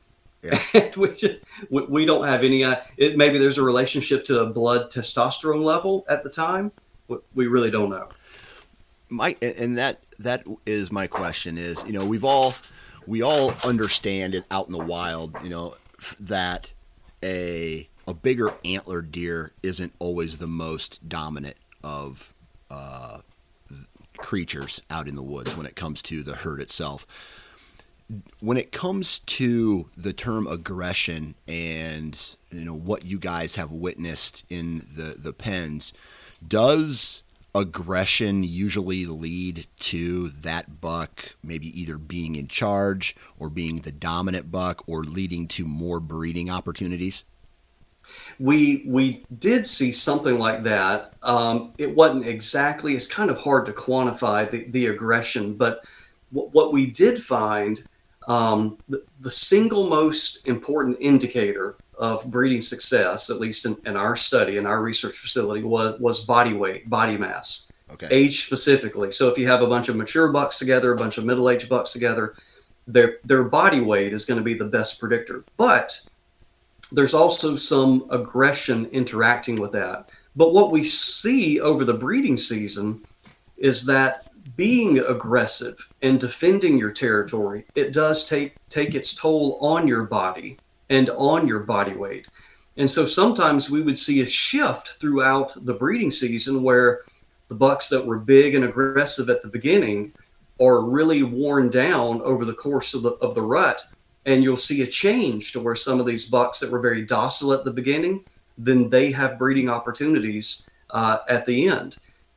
Yeah. 0.45 0.59
we, 0.97 1.09
we, 1.71 1.83
we, 1.85 2.05
don't 2.05 2.27
have 2.27 2.45
any. 2.45 2.65
Uh, 2.65 2.77
it, 2.99 3.17
maybe 3.17 3.39
there's 3.39 3.57
a 3.57 3.63
relationship 3.63 4.25
to 4.25 4.41
a 4.41 4.47
blood 4.47 4.91
testosterone 4.91 5.65
level 5.65 6.05
at 6.09 6.23
the 6.23 6.29
time. 6.29 6.71
We 7.35 7.47
really 7.47 7.71
don't 7.71 7.91
know. 7.91 8.09
My 9.09 9.37
and 9.41 9.79
that 9.79 10.01
that 10.19 10.45
is 10.67 10.93
my 10.93 11.07
question. 11.07 11.57
Is 11.57 11.83
you 11.87 11.93
know 11.93 12.05
we've 12.05 12.25
all 12.25 12.55
we 13.07 13.23
all 13.23 13.55
understand 13.65 14.35
it 14.35 14.45
out 14.51 14.67
in 14.67 14.73
the 14.73 14.85
wild. 14.85 15.35
You 15.43 15.51
know 15.51 15.77
that 16.21 16.73
a 17.23 17.89
a 18.07 18.15
bigger 18.15 18.53
antler 18.65 19.01
deer 19.01 19.53
isn't 19.63 19.95
always 19.99 20.39
the 20.39 20.47
most 20.47 21.09
dominant 21.09 21.57
of 21.83 22.35
uh, 22.71 23.19
creatures 24.17 24.81
out 24.91 25.09
in 25.09 25.17
the 25.17 25.23
woods 25.23 25.57
when 25.57 25.67
it 25.67 25.77
comes 25.77 26.03
to 26.03 26.23
the 26.23 26.35
herd 26.35 26.61
itself 26.61 27.07
when 28.41 28.57
it 28.57 28.71
comes 28.71 29.21
to 29.21 29.89
the 29.97 30.13
term 30.13 30.47
aggression 30.47 31.35
and 31.49 32.37
you 32.51 32.65
know 32.65 32.75
what 32.75 33.05
you 33.05 33.19
guys 33.19 33.55
have 33.55 33.71
witnessed 33.71 34.45
in 34.51 34.87
the 34.95 35.17
the 35.19 35.33
pens 35.33 35.93
does 36.47 37.23
aggression 37.55 38.43
usually 38.43 39.07
lead 39.07 39.67
to 39.79 40.29
that 40.31 40.81
buck 40.81 41.37
maybe 41.43 41.81
either 41.81 41.97
being 41.97 42.35
in 42.35 42.49
charge 42.49 43.15
or 43.39 43.49
being 43.49 43.81
the 43.81 43.93
dominant 43.93 44.51
buck 44.51 44.83
or 44.87 45.05
leading 45.05 45.47
to 45.47 45.65
more 45.65 46.01
breeding 46.01 46.51
opportunities? 46.51 47.25
We 48.39 48.85
we 48.87 49.25
did 49.39 49.67
see 49.67 49.93
something 49.93 50.39
like 50.39 50.63
that. 50.65 51.15
Um, 51.23 51.73
it 51.79 51.95
wasn't 51.95 52.27
exactly 52.27 52.95
it's 52.97 53.07
kind 53.07 53.31
of 53.31 53.39
hard 53.39 53.67
to 53.67 53.73
quantify 53.73 54.51
the, 54.51 54.65
the 54.65 54.89
aggression 54.89 55.55
but 55.55 55.85
w- 56.35 56.51
what 56.51 56.73
we 56.73 56.87
did 56.87 57.23
find 57.23 57.83
um, 58.27 58.79
the, 58.89 59.03
the, 59.21 59.31
single 59.31 59.89
most 59.89 60.47
important 60.49 60.97
indicator 61.01 61.77
of 61.99 62.25
breeding 62.31 62.61
success, 62.61 63.31
at 63.31 63.39
least 63.39 63.67
in, 63.67 63.77
in, 63.85 63.97
our 63.97 64.17
study, 64.17 64.57
in 64.57 64.67
our 64.67 64.83
research 64.83 65.17
facility, 65.17 65.63
was, 65.63 65.99
was 66.01 66.21
body 66.21 66.55
weight, 66.55 66.89
body 66.89 67.19
mass, 67.19 67.71
okay. 67.93 68.09
age 68.11 68.47
specifically. 68.47 69.13
So 69.13 69.29
if 69.29 69.37
you 69.37 69.47
have 69.47 69.63
a 69.63 69.67
bunch 69.67 69.89
of 69.89 69.97
mature 69.97 70.29
bucks 70.29 70.59
together, 70.59 70.93
a 70.93 70.97
bunch 70.97 71.19
of 71.19 71.25
middle 71.25 71.51
aged 71.51 71.69
bucks 71.69 71.93
together, 71.93 72.35
their, 72.87 73.19
their 73.25 73.45
body 73.45 73.81
weight 73.81 74.13
is 74.13 74.25
going 74.25 74.39
to 74.39 74.45
be 74.45 74.55
the 74.55 74.65
best 74.65 74.99
predictor. 74.99 75.45
But 75.57 76.01
there's 76.93 77.15
also 77.15 77.57
some 77.57 78.07
aggression 78.11 78.87
interacting 78.87 79.57
with 79.57 79.73
that. 79.73 80.13
But 80.37 80.53
what 80.53 80.71
we 80.71 80.83
see 80.83 81.61
over 81.61 81.85
the 81.85 81.95
breeding 81.95 82.37
season 82.37 83.03
is 83.57 83.87
that 83.87 84.29
being 84.57 84.99
aggressive 84.99 85.77
and 86.03 86.21
defending 86.21 86.79
your 86.79 86.91
territory, 86.91 87.65
it 87.75 87.93
does 87.93 88.29
take 88.29 88.55
take 88.69 88.95
its 88.95 89.15
toll 89.15 89.59
on 89.61 89.89
your 89.89 90.05
body 90.05 90.59
and 90.91 91.11
on 91.11 91.49
your 91.49 91.61
body 91.61 91.95
weight. 91.95 92.27
And 92.77 92.91
so 92.91 93.07
sometimes 93.07 93.71
we 93.71 93.83
would 93.83 93.99
see 93.99 94.21
a 94.21 94.27
shift 94.27 95.01
throughout 95.01 95.55
the 95.65 95.75
breeding 95.75 96.11
season 96.11 96.63
where 96.63 97.03
the 97.49 97.55
bucks 97.55 97.89
that 97.89 98.05
were 98.05 98.19
big 98.19 98.55
and 98.55 98.65
aggressive 98.65 99.31
at 99.31 99.43
the 99.43 99.49
beginning 99.49 100.13
are 100.61 100.83
really 100.83 101.23
worn 101.23 101.69
down 101.69 102.21
over 102.23 102.45
the 102.45 102.55
course 102.55 102.95
of 102.95 103.03
the 103.03 103.13
of 103.15 103.35
the 103.35 103.43
rut 103.43 103.83
and 104.27 104.43
you'll 104.43 104.57
see 104.57 104.83
a 104.83 104.87
change 104.87 105.53
to 105.53 105.61
where 105.61 105.75
some 105.75 106.01
of 106.01 106.07
these 106.07 106.31
bucks 106.31 106.61
that 106.61 106.71
were 106.71 106.81
very 106.81 107.03
docile 107.03 107.53
at 107.53 107.65
the 107.65 107.73
beginning 107.73 108.25
then 108.57 108.89
they 108.89 109.11
have 109.11 109.39
breeding 109.39 109.69
opportunities 109.69 110.69
uh, 110.91 111.19
at 111.29 111.45
the 111.45 111.69
end 111.69 111.97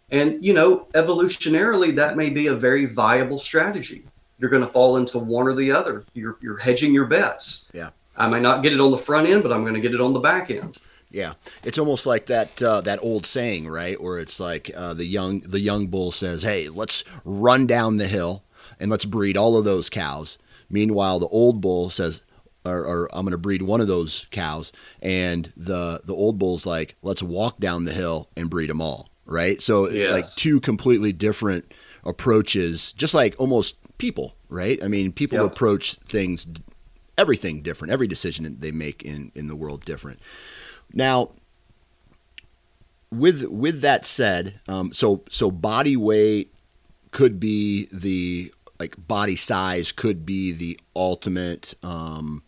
and 0.09 0.43
you 0.43 0.53
know 0.53 0.87
evolutionarily 0.93 1.95
that 1.95 2.17
may 2.17 2.29
be 2.29 2.47
a 2.47 2.53
very 2.53 2.85
viable 2.85 3.37
strategy. 3.37 4.03
You're 4.39 4.49
going 4.49 4.65
to 4.65 4.71
fall 4.71 4.97
into 4.97 5.17
one 5.17 5.47
or 5.47 5.53
the 5.53 5.71
other. 5.71 6.05
You're, 6.13 6.37
you're 6.41 6.57
hedging 6.57 6.93
your 6.93 7.07
bets. 7.07 7.71
Yeah. 7.73 7.89
I 8.15 8.29
may 8.29 8.39
not 8.39 8.61
get 8.61 8.71
it 8.71 8.79
on 8.79 8.91
the 8.91 8.97
front 8.97 9.27
end 9.27 9.41
but 9.41 9.51
i'm 9.51 9.61
going 9.61 9.73
to 9.73 9.79
get 9.79 9.95
it 9.95 10.01
on 10.01 10.13
the 10.13 10.19
back 10.19 10.51
end. 10.51 10.77
Yeah, 11.09 11.33
it's 11.63 11.77
almost 11.77 12.05
like 12.05 12.25
that 12.25 12.61
uh, 12.61 12.81
that 12.81 12.99
old 13.01 13.25
saying, 13.25 13.69
right? 13.69 13.99
Where 14.01 14.19
it's 14.19 14.39
like 14.39 14.69
uh, 14.75 14.93
the 14.93 15.05
young 15.05 15.39
the 15.39 15.61
young 15.61 15.87
bull 15.87 16.11
says, 16.11 16.43
"Hey, 16.43 16.67
let's 16.67 17.05
run 17.23 17.65
down 17.65 17.95
the 17.95 18.09
hill 18.09 18.43
and 18.77 18.91
let's 18.91 19.05
breed 19.05 19.37
all 19.37 19.57
of 19.57 19.63
those 19.63 19.89
cows." 19.89 20.37
Meanwhile, 20.69 21.19
the 21.19 21.29
old 21.29 21.61
bull 21.61 21.89
says, 21.89 22.23
or, 22.65 22.85
or 22.85 23.09
I'm 23.13 23.23
going 23.23 23.31
to 23.31 23.37
breed 23.37 23.61
one 23.61 23.79
of 23.79 23.87
those 23.87 24.27
cows, 24.31 24.73
and 25.01 25.51
the 25.55 26.01
the 26.03 26.13
old 26.13 26.37
bull's 26.37 26.65
like, 26.65 26.95
let's 27.01 27.23
walk 27.23 27.59
down 27.59 27.85
the 27.85 27.93
hill 27.93 28.27
and 28.35 28.49
breed 28.49 28.69
them 28.69 28.81
all, 28.81 29.09
right? 29.27 29.61
So 29.61 29.89
yes. 29.89 30.11
like 30.11 30.27
two 30.35 30.59
completely 30.59 31.13
different 31.13 31.71
approaches, 32.03 32.93
just 32.93 33.13
like 33.13 33.35
almost 33.37 33.75
people, 33.97 34.35
right? 34.49 34.83
I 34.83 34.87
mean, 34.87 35.11
people 35.11 35.37
yep. 35.37 35.47
approach 35.47 35.95
things, 36.07 36.47
everything 37.17 37.61
different, 37.61 37.93
every 37.93 38.07
decision 38.07 38.45
that 38.45 38.61
they 38.61 38.71
make 38.71 39.03
in 39.03 39.31
in 39.35 39.47
the 39.47 39.55
world 39.55 39.85
different. 39.85 40.19
Now, 40.93 41.31
with 43.11 43.43
with 43.45 43.81
that 43.81 44.05
said, 44.05 44.59
um, 44.67 44.91
so 44.93 45.23
so 45.29 45.51
body 45.51 45.97
weight 45.97 46.53
could 47.11 47.39
be 47.39 47.87
the 47.91 48.51
like 48.79 48.95
body 49.07 49.35
size 49.35 49.91
could 49.91 50.25
be 50.25 50.51
the 50.51 50.79
ultimate 50.95 51.73
um, 51.83 52.43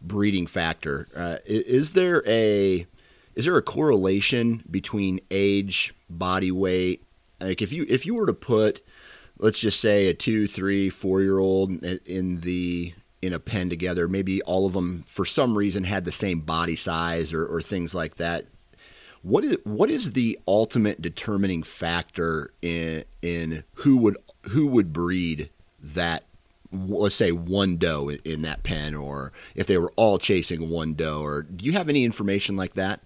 breeding 0.00 0.46
factor. 0.46 1.08
Uh, 1.14 1.38
is 1.44 1.92
there 1.92 2.22
a 2.26 2.86
is 3.34 3.44
there 3.44 3.56
a 3.56 3.62
correlation 3.62 4.62
between 4.70 5.20
age, 5.30 5.94
body 6.08 6.50
weight? 6.50 7.04
Like 7.40 7.62
if 7.62 7.72
you 7.72 7.86
if 7.88 8.06
you 8.06 8.14
were 8.14 8.26
to 8.26 8.34
put, 8.34 8.84
let's 9.38 9.58
just 9.58 9.80
say 9.80 10.08
a 10.08 10.14
two, 10.14 10.46
three, 10.46 10.90
four 10.90 11.22
year 11.22 11.38
old 11.38 11.70
in 11.82 12.40
the 12.40 12.94
in 13.20 13.32
a 13.32 13.38
pen 13.38 13.70
together, 13.70 14.08
maybe 14.08 14.42
all 14.42 14.66
of 14.66 14.72
them 14.72 15.04
for 15.06 15.24
some 15.24 15.56
reason 15.56 15.84
had 15.84 16.04
the 16.04 16.12
same 16.12 16.40
body 16.40 16.76
size 16.76 17.32
or, 17.32 17.46
or 17.46 17.62
things 17.62 17.94
like 17.94 18.16
that. 18.16 18.44
What 19.22 19.44
is 19.44 19.56
what 19.64 19.90
is 19.90 20.12
the 20.12 20.38
ultimate 20.46 21.00
determining 21.00 21.62
factor 21.62 22.52
in 22.60 23.04
in 23.22 23.64
who 23.74 23.96
would 23.98 24.16
who 24.50 24.66
would 24.66 24.92
breed 24.92 25.50
that 25.80 26.24
let's 26.72 27.14
say 27.14 27.32
one 27.32 27.76
doe 27.76 28.10
in 28.24 28.42
that 28.42 28.62
pen 28.62 28.94
or 28.94 29.32
if 29.54 29.66
they 29.66 29.78
were 29.78 29.92
all 29.94 30.18
chasing 30.18 30.70
one 30.70 30.94
doe 30.94 31.22
or 31.22 31.42
do 31.42 31.66
you 31.66 31.72
have 31.72 31.88
any 31.88 32.02
information 32.02 32.56
like 32.56 32.72
that 32.74 33.00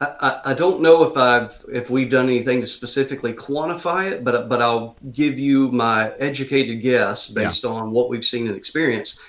I, 0.00 0.40
I 0.46 0.54
don't 0.54 0.82
know 0.82 1.04
if 1.04 1.16
I've 1.16 1.64
if 1.72 1.88
we've 1.88 2.10
done 2.10 2.26
anything 2.26 2.60
to 2.60 2.66
specifically 2.66 3.32
quantify 3.32 4.10
it, 4.10 4.24
but 4.24 4.48
but 4.48 4.60
I'll 4.60 4.96
give 5.12 5.38
you 5.38 5.70
my 5.72 6.12
educated 6.18 6.82
guess 6.82 7.30
based 7.30 7.64
yeah. 7.64 7.70
on 7.70 7.90
what 7.90 8.10
we've 8.10 8.24
seen 8.24 8.46
and 8.46 8.56
experienced. 8.56 9.20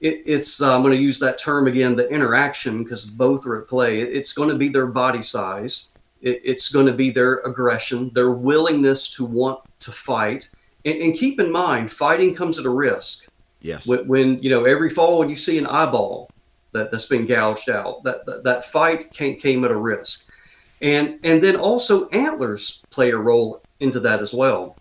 It, 0.00 0.22
it's 0.24 0.62
uh, 0.62 0.74
I'm 0.74 0.82
going 0.82 0.96
to 0.96 1.02
use 1.02 1.18
that 1.20 1.38
term 1.38 1.66
again, 1.66 1.94
the 1.94 2.08
interaction, 2.08 2.82
because 2.82 3.04
both 3.04 3.46
are 3.46 3.60
at 3.60 3.68
play. 3.68 4.00
It, 4.00 4.16
it's 4.16 4.32
going 4.32 4.48
to 4.48 4.56
be 4.56 4.68
their 4.68 4.86
body 4.86 5.22
size. 5.22 5.96
It, 6.22 6.40
it's 6.42 6.70
going 6.70 6.86
to 6.86 6.92
be 6.92 7.10
their 7.10 7.36
aggression, 7.40 8.10
their 8.14 8.30
willingness 8.30 9.14
to 9.16 9.24
want 9.24 9.60
to 9.80 9.92
fight, 9.92 10.50
and, 10.84 10.96
and 10.96 11.14
keep 11.14 11.38
in 11.38 11.52
mind, 11.52 11.92
fighting 11.92 12.34
comes 12.34 12.58
at 12.58 12.64
a 12.64 12.70
risk. 12.70 13.28
Yes. 13.60 13.86
When, 13.86 14.08
when, 14.08 14.38
you 14.38 14.48
know 14.48 14.64
every 14.64 14.88
fall 14.88 15.18
when 15.18 15.28
you 15.28 15.36
see 15.36 15.58
an 15.58 15.66
eyeball 15.66 16.29
that 16.72 16.90
that's 16.90 17.06
been 17.06 17.26
gouged 17.26 17.70
out, 17.70 18.02
that 18.04 18.26
that, 18.26 18.44
that 18.44 18.64
fight 18.64 19.10
came, 19.10 19.36
came 19.36 19.64
at 19.64 19.70
a 19.70 19.76
risk, 19.76 20.30
and 20.80 21.18
and 21.24 21.42
then 21.42 21.56
also 21.56 22.08
antlers 22.10 22.84
play 22.90 23.10
a 23.10 23.16
role 23.16 23.62
into 23.80 24.00
that 24.00 24.20
as 24.20 24.34
well, 24.34 24.76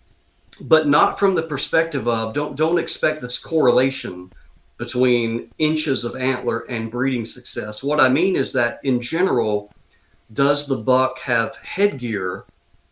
but 0.61 0.87
not 0.87 1.17
from 1.19 1.35
the 1.35 1.43
perspective 1.43 2.07
of 2.07 2.33
don't 2.33 2.55
don't 2.55 2.79
expect 2.79 3.21
this 3.21 3.37
correlation 3.37 4.31
between 4.77 5.51
inches 5.59 6.05
of 6.05 6.15
antler 6.15 6.61
and 6.69 6.89
breeding 6.89 7.25
success. 7.25 7.83
What 7.83 7.99
I 7.99 8.07
mean 8.07 8.35
is 8.37 8.53
that 8.53 8.79
in 8.83 9.01
general, 9.01 9.71
does 10.33 10.67
the 10.67 10.77
buck 10.77 11.19
have 11.19 11.55
headgear 11.57 12.45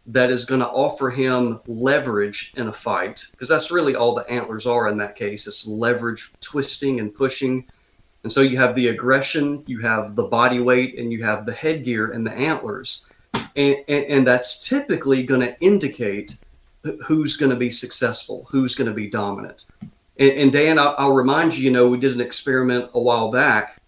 that 0.05 0.29
is 0.29 0.45
going 0.45 0.59
to 0.59 0.67
offer 0.67 1.09
him 1.09 1.61
leverage 1.65 2.53
in 2.57 2.67
a 2.67 2.73
fight? 2.73 3.25
Because 3.31 3.47
that's 3.47 3.71
really 3.71 3.95
all 3.95 4.13
the 4.13 4.29
antlers 4.29 4.65
are 4.65 4.89
in 4.89 4.97
that 4.97 5.15
case. 5.15 5.47
It's 5.47 5.65
leverage 5.65 6.31
twisting 6.41 6.99
and 6.99 7.15
pushing 7.15 7.65
and 8.23 8.31
so 8.31 8.41
you 8.41 8.57
have 8.57 8.75
the 8.75 8.87
aggression 8.87 9.63
you 9.67 9.79
have 9.79 10.15
the 10.15 10.23
body 10.23 10.59
weight 10.59 10.97
and 10.97 11.11
you 11.11 11.23
have 11.23 11.45
the 11.45 11.53
headgear 11.53 12.11
and 12.11 12.25
the 12.25 12.33
antlers 12.33 13.11
and, 13.55 13.77
and, 13.87 14.05
and 14.05 14.27
that's 14.27 14.67
typically 14.67 15.23
going 15.23 15.41
to 15.41 15.59
indicate 15.59 16.37
who's 17.05 17.37
going 17.37 17.49
to 17.49 17.55
be 17.55 17.69
successful 17.69 18.47
who's 18.49 18.75
going 18.75 18.87
to 18.87 18.93
be 18.93 19.09
dominant 19.09 19.65
and, 20.19 20.31
and 20.31 20.51
dan 20.51 20.79
I'll, 20.79 20.95
I'll, 20.97 21.13
remind 21.13 21.57
you 21.57 21.63
you 21.63 21.71
know 21.71 21.87
we 21.87 21.97
did 21.97 22.13
an 22.13 22.21
experiment 22.21 22.89
a 22.93 22.99
while 22.99 23.31
back 23.31 23.81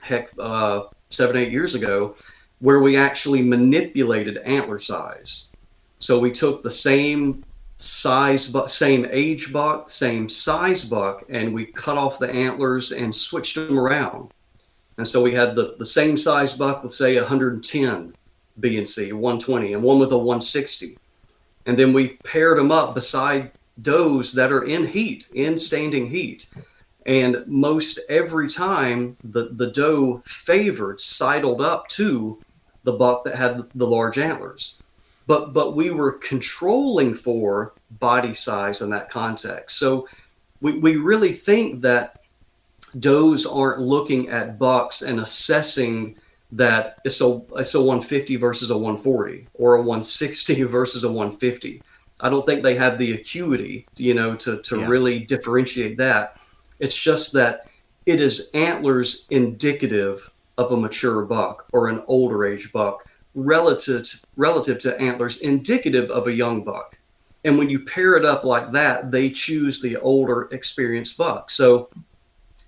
heck 0.00 0.30
uh, 0.38 0.82
seven 1.08 1.36
eight 1.36 1.52
years 1.52 1.74
ago 1.74 2.14
where 2.62 2.78
we 2.78 2.96
actually 2.96 3.42
manipulated 3.42 4.38
antler 4.38 4.78
size. 4.78 5.54
So 5.98 6.20
we 6.20 6.30
took 6.30 6.62
the 6.62 6.70
same 6.70 7.44
size, 7.82 8.48
but 8.48 8.70
same 8.70 9.06
age 9.10 9.52
buck, 9.52 9.90
same 9.90 10.28
size 10.28 10.84
buck, 10.84 11.24
and 11.28 11.52
we 11.52 11.66
cut 11.66 11.98
off 11.98 12.18
the 12.18 12.30
antlers 12.30 12.92
and 12.92 13.14
switched 13.14 13.56
them 13.56 13.78
around. 13.78 14.30
And 14.98 15.08
so 15.08 15.22
we 15.22 15.32
had 15.32 15.56
the, 15.56 15.74
the 15.78 15.84
same 15.84 16.16
size 16.16 16.56
buck 16.56 16.82
with 16.82 16.92
say 16.92 17.16
110 17.16 18.14
B&C, 18.60 19.12
120, 19.12 19.72
and 19.72 19.82
one 19.82 19.98
with 19.98 20.12
a 20.12 20.18
160. 20.18 20.96
And 21.66 21.76
then 21.76 21.92
we 21.92 22.18
paired 22.24 22.58
them 22.58 22.70
up 22.70 22.94
beside 22.94 23.50
does 23.80 24.32
that 24.34 24.52
are 24.52 24.64
in 24.64 24.86
heat, 24.86 25.28
in 25.34 25.58
standing 25.58 26.06
heat. 26.06 26.48
And 27.06 27.44
most 27.48 27.98
every 28.08 28.48
time 28.48 29.16
the, 29.24 29.48
the 29.54 29.70
doe 29.70 30.22
favored 30.24 31.00
sidled 31.00 31.60
up 31.60 31.88
to 31.88 32.40
the 32.84 32.92
buck 32.92 33.24
that 33.24 33.34
had 33.34 33.68
the 33.74 33.86
large 33.86 34.18
antlers. 34.18 34.81
But 35.32 35.54
but 35.54 35.74
we 35.74 35.90
were 35.90 36.12
controlling 36.12 37.14
for 37.14 37.72
body 37.92 38.34
size 38.34 38.82
in 38.82 38.90
that 38.90 39.08
context. 39.08 39.78
So 39.78 40.06
we, 40.60 40.76
we 40.76 40.96
really 40.96 41.32
think 41.32 41.80
that 41.80 42.20
does 43.00 43.46
aren't 43.46 43.80
looking 43.80 44.28
at 44.28 44.58
bucks 44.58 45.00
and 45.00 45.20
assessing 45.20 46.16
that 46.50 46.98
it's 47.06 47.22
a 47.22 47.40
it's 47.56 47.74
a 47.74 47.78
150 47.78 48.36
versus 48.36 48.68
a 48.68 48.76
140 48.76 49.48
or 49.54 49.76
a 49.76 49.78
160 49.78 50.62
versus 50.78 51.02
a 51.04 51.08
150. 51.08 51.82
I 52.20 52.28
don't 52.28 52.44
think 52.44 52.62
they 52.62 52.74
have 52.74 52.98
the 52.98 53.14
acuity, 53.14 53.86
you 53.96 54.12
know, 54.12 54.36
to 54.36 54.60
to 54.60 54.80
yeah. 54.80 54.86
really 54.86 55.20
differentiate 55.20 55.96
that. 55.96 56.36
It's 56.78 56.98
just 56.98 57.32
that 57.32 57.70
it 58.04 58.20
is 58.20 58.50
antlers 58.52 59.28
indicative 59.30 60.30
of 60.58 60.72
a 60.72 60.76
mature 60.76 61.24
buck 61.24 61.68
or 61.72 61.88
an 61.88 62.02
older 62.06 62.44
age 62.44 62.70
buck 62.70 63.08
relative 63.34 64.20
relative 64.36 64.78
to 64.80 65.00
antlers 65.00 65.40
indicative 65.40 66.10
of 66.10 66.26
a 66.26 66.32
young 66.32 66.64
buck. 66.64 66.98
And 67.44 67.58
when 67.58 67.68
you 67.68 67.80
pair 67.80 68.14
it 68.16 68.24
up 68.24 68.44
like 68.44 68.70
that, 68.70 69.10
they 69.10 69.30
choose 69.30 69.80
the 69.80 69.96
older 69.96 70.48
experienced 70.52 71.18
buck. 71.18 71.50
So 71.50 71.90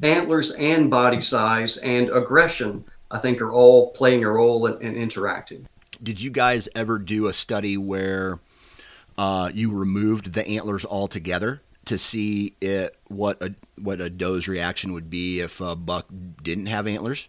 antlers 0.03 0.53
and 0.53 0.91
body 0.91 1.21
size 1.21 1.77
and 1.79 2.11
aggression, 2.11 2.85
I 3.11 3.19
think, 3.19 3.41
are 3.41 3.53
all 3.53 3.91
playing 3.93 4.25
a 4.25 4.31
role 4.31 4.67
in 4.67 4.97
interacting. 4.97 5.67
Did 6.03 6.21
you 6.21 6.31
guys 6.31 6.69
ever 6.75 6.99
do 6.99 7.29
a 7.29 7.33
study 7.33 7.77
where 7.77 8.41
uh, 9.17 9.51
you 9.55 9.73
removed 9.73 10.33
the 10.33 10.47
antlers 10.47 10.85
altogether 10.85 11.63
to 11.85 11.99
see 11.99 12.55
it 12.61 12.97
what 13.09 13.41
a 13.43 13.55
what 13.81 14.01
a 14.01 14.09
doe's 14.11 14.49
reaction 14.49 14.93
would 14.93 15.11
be 15.11 15.41
if 15.41 15.61
a 15.61 15.77
buck 15.77 16.07
didn't 16.43 16.67
have 16.67 16.87
antlers? 16.87 17.29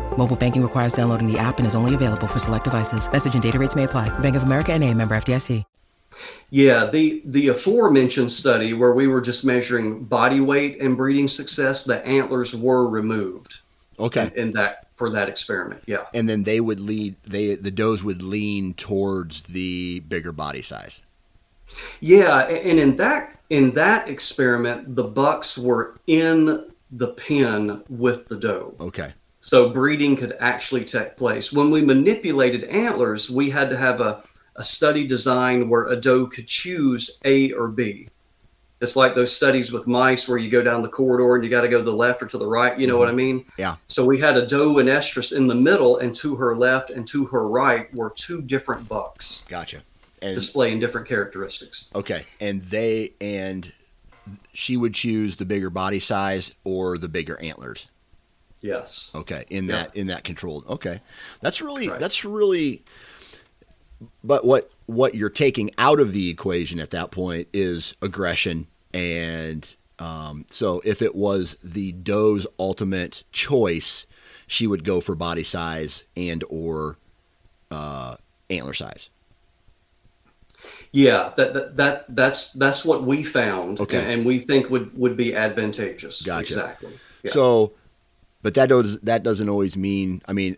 Mobile 0.15 0.35
banking 0.35 0.61
requires 0.61 0.93
downloading 0.93 1.25
the 1.25 1.39
app 1.39 1.57
and 1.57 1.65
is 1.65 1.73
only 1.73 1.95
available 1.95 2.27
for 2.27 2.37
select 2.37 2.65
devices. 2.65 3.11
Message 3.11 3.33
and 3.33 3.41
data 3.41 3.57
rates 3.57 3.75
may 3.75 3.85
apply. 3.85 4.09
Bank 4.19 4.35
of 4.35 4.43
America 4.43 4.71
and 4.71 4.83
a 4.83 4.93
member 4.93 5.15
FDIC. 5.15 5.65
Yeah, 6.49 6.85
the 6.85 7.21
the 7.25 7.49
aforementioned 7.49 8.31
study 8.31 8.73
where 8.73 8.93
we 8.93 9.07
were 9.07 9.21
just 9.21 9.45
measuring 9.45 10.03
body 10.03 10.41
weight 10.41 10.81
and 10.81 10.97
breeding 10.97 11.27
success, 11.27 11.83
the 11.83 12.05
antlers 12.05 12.55
were 12.55 12.89
removed. 12.89 13.61
Okay. 13.99 14.23
In, 14.35 14.49
in 14.49 14.51
that 14.53 14.87
for 14.95 15.09
that 15.11 15.29
experiment, 15.29 15.81
yeah. 15.85 16.05
And 16.13 16.27
then 16.27 16.43
they 16.43 16.59
would 16.59 16.79
lead 16.79 17.15
they 17.23 17.55
the 17.55 17.71
does 17.71 18.03
would 18.03 18.21
lean 18.21 18.73
towards 18.73 19.43
the 19.43 20.01
bigger 20.01 20.31
body 20.31 20.61
size. 20.61 21.01
Yeah, 22.01 22.47
and 22.49 22.77
in 22.79 22.97
that 22.97 23.39
in 23.49 23.71
that 23.75 24.09
experiment, 24.09 24.95
the 24.95 25.05
bucks 25.05 25.57
were 25.57 25.97
in 26.07 26.71
the 26.91 27.07
pen 27.13 27.83
with 27.89 28.27
the 28.27 28.35
doe. 28.35 28.75
Okay. 28.79 29.13
So 29.41 29.69
breeding 29.69 30.15
could 30.15 30.35
actually 30.39 30.85
take 30.85 31.17
place. 31.17 31.51
When 31.51 31.71
we 31.71 31.83
manipulated 31.83 32.63
antlers, 32.65 33.29
we 33.29 33.49
had 33.49 33.69
to 33.71 33.77
have 33.77 33.99
a 33.99 34.23
a 34.55 34.63
study 34.63 35.05
design 35.07 35.69
where 35.69 35.85
a 35.85 35.95
doe 35.95 36.27
could 36.27 36.47
choose 36.47 37.19
A 37.25 37.51
or 37.53 37.67
B. 37.67 38.07
It's 38.81 38.95
like 38.95 39.13
those 39.13 39.35
studies 39.35 39.71
with 39.71 39.87
mice 39.87 40.27
where 40.27 40.39
you 40.39 40.49
go 40.49 40.63
down 40.63 40.81
the 40.81 40.89
corridor 40.89 41.35
and 41.35 41.43
you 41.43 41.51
got 41.51 41.61
to 41.61 41.67
go 41.67 41.77
to 41.77 41.83
the 41.83 41.93
left 41.93 42.23
or 42.23 42.25
to 42.27 42.37
the 42.37 42.47
right. 42.47 42.77
You 42.77 42.87
know 42.87 42.97
what 42.97 43.07
I 43.07 43.11
mm-hmm. 43.11 43.17
mean? 43.17 43.45
Yeah. 43.57 43.75
So 43.87 44.03
we 44.03 44.17
had 44.17 44.37
a 44.37 44.45
doe 44.45 44.79
and 44.79 44.89
estrus 44.89 45.35
in 45.35 45.45
the 45.45 45.55
middle, 45.55 45.97
and 45.99 46.15
to 46.15 46.35
her 46.35 46.55
left 46.55 46.89
and 46.89 47.07
to 47.09 47.25
her 47.25 47.47
right 47.47 47.93
were 47.93 48.09
two 48.09 48.41
different 48.41 48.87
bucks 48.87 49.45
Gotcha. 49.47 49.81
And 50.23 50.35
displaying 50.35 50.79
different 50.79 51.07
characteristics. 51.07 51.89
okay, 51.95 52.23
and 52.39 52.61
they 52.63 53.13
and 53.19 53.71
she 54.53 54.77
would 54.77 54.93
choose 54.93 55.35
the 55.35 55.45
bigger 55.45 55.71
body 55.71 55.99
size 55.99 56.51
or 56.63 56.99
the 56.99 57.09
bigger 57.09 57.39
antlers. 57.41 57.87
Yes. 58.61 59.11
Okay, 59.15 59.45
in 59.49 59.65
Yeah. 59.65 59.71
that 59.83 59.95
in 59.95 60.07
that 60.07 60.23
controlled. 60.23 60.65
Okay, 60.67 61.01
that's 61.41 61.61
really 61.61 61.87
Right. 61.89 61.99
that's 61.99 62.23
really. 62.23 62.83
But 64.23 64.45
what 64.45 64.71
what 64.87 65.15
you're 65.15 65.29
taking 65.29 65.71
out 65.77 65.99
of 65.99 66.11
the 66.13 66.29
equation 66.29 66.79
at 66.79 66.89
that 66.91 67.11
point 67.11 67.47
is 67.53 67.95
aggression, 68.01 68.67
and 68.93 69.75
um, 69.99 70.45
so 70.49 70.81
if 70.83 71.01
it 71.01 71.13
was 71.15 71.57
the 71.63 71.91
doe's 71.91 72.47
ultimate 72.59 73.23
choice, 73.31 74.05
she 74.47 74.65
would 74.67 74.83
go 74.83 74.99
for 75.01 75.15
body 75.15 75.43
size 75.43 76.03
and 76.17 76.43
or 76.49 76.97
uh, 77.69 78.15
antler 78.49 78.73
size. 78.73 79.09
Yeah, 80.91 81.31
that, 81.37 81.53
that 81.53 81.77
that 81.77 82.05
that's 82.15 82.51
that's 82.53 82.83
what 82.85 83.03
we 83.03 83.23
found, 83.23 83.79
Okay. 83.79 84.13
and 84.13 84.25
we 84.25 84.39
think 84.39 84.69
would 84.69 84.95
would 84.97 85.15
be 85.15 85.35
advantageous. 85.35 86.21
Gotcha. 86.23 86.41
Exactly. 86.53 86.99
Yeah. 87.23 87.31
So, 87.31 87.73
but 88.41 88.53
that 88.55 88.69
does 88.69 88.99
that 89.01 89.23
doesn't 89.23 89.49
always 89.49 89.77
mean. 89.77 90.21
I 90.27 90.33
mean, 90.33 90.57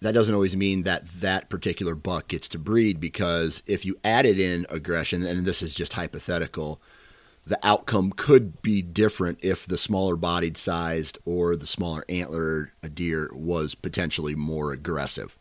that 0.00 0.12
doesn't 0.12 0.34
always 0.34 0.56
mean 0.56 0.82
that 0.82 1.06
that 1.20 1.48
particular 1.48 1.94
buck 1.94 2.28
gets 2.28 2.48
to 2.50 2.58
breed 2.58 3.00
because 3.00 3.62
if 3.66 3.84
you 3.84 3.98
added 4.04 4.38
in 4.38 4.66
aggression, 4.68 5.24
and 5.24 5.44
this 5.44 5.62
is 5.62 5.74
just 5.74 5.94
hypothetical, 5.94 6.80
the 7.46 7.58
outcome 7.62 8.12
could 8.12 8.60
be 8.62 8.82
different 8.82 9.38
if 9.40 9.66
the 9.66 9.78
smaller 9.78 10.16
bodied 10.16 10.56
sized 10.56 11.18
or 11.24 11.56
the 11.56 11.66
smaller 11.66 12.04
antler 12.08 12.72
deer 12.94 13.30
was 13.32 13.74
potentially 13.74 14.34
more 14.34 14.72
aggressive. 14.72 15.36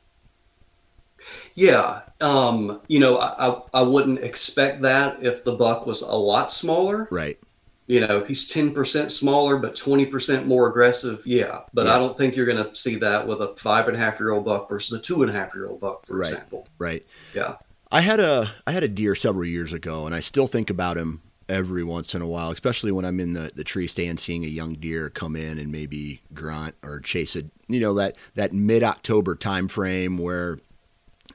Yeah, 1.56 2.02
um, 2.22 2.82
you 2.88 3.00
know, 3.00 3.18
I, 3.18 3.50
I 3.50 3.62
I 3.76 3.82
wouldn't 3.82 4.20
expect 4.20 4.82
that 4.82 5.24
if 5.24 5.44
the 5.44 5.54
buck 5.54 5.88
was 5.88 6.04
a 6.04 6.16
lot 6.16 6.52
smaller. 6.52 7.08
Right. 7.10 7.40
You 7.88 8.00
know, 8.00 8.24
he's 8.24 8.48
ten 8.48 8.74
percent 8.74 9.12
smaller 9.12 9.58
but 9.58 9.76
twenty 9.76 10.06
percent 10.08 10.48
more 10.48 10.68
aggressive. 10.68 11.22
Yeah, 11.26 11.62
but 11.74 11.86
Yeah. 11.86 11.96
I 11.96 12.00
don't 12.00 12.18
think 12.18 12.36
you're 12.36 12.48
going 12.48 12.64
to 12.64 12.74
see 12.74 12.96
that 12.98 13.28
with 13.28 13.42
a 13.42 13.56
five 13.56 13.88
and 13.88 13.96
a 13.96 14.00
half 14.00 14.20
year 14.20 14.32
old 14.32 14.46
buck 14.46 14.68
versus 14.68 14.98
a 14.98 15.02
two 15.02 15.22
and 15.22 15.30
a 15.30 15.34
half 15.34 15.54
year 15.54 15.68
old 15.68 15.82
buck, 15.82 16.06
for 16.06 16.18
Right. 16.18 16.32
example. 16.32 16.68
Right. 16.80 17.06
Yeah. 17.34 17.56
I 17.92 18.02
had 18.02 18.20
a 18.20 18.52
I 18.66 18.72
had 18.72 18.84
a 18.84 18.88
deer 18.88 19.14
several 19.14 19.46
years 19.46 19.72
ago, 19.72 20.06
and 20.08 20.16
I 20.16 20.20
still 20.20 20.48
think 20.48 20.70
about 20.72 20.98
him 20.98 21.22
every 21.48 21.84
once 21.84 22.16
in 22.16 22.24
a 22.24 22.28
while, 22.28 22.50
especially 22.50 22.92
when 22.92 23.06
I'm 23.06 23.20
in 23.20 23.34
the, 23.34 23.52
the 23.54 23.64
tree 23.64 23.86
stand 23.86 24.20
seeing 24.20 24.44
a 24.44 24.48
young 24.48 24.74
deer 24.74 25.12
come 25.12 25.36
in 25.36 25.60
and 25.60 25.72
maybe 25.72 26.22
grunt 26.34 26.74
or 26.82 27.00
chase 27.00 27.36
a 27.36 27.44
you 27.68 27.80
know 27.80 27.94
that 27.94 28.16
that 28.34 28.52
mid 28.52 28.82
October 28.82 29.36
time 29.36 29.68
frame 29.68 30.18
where 30.18 30.58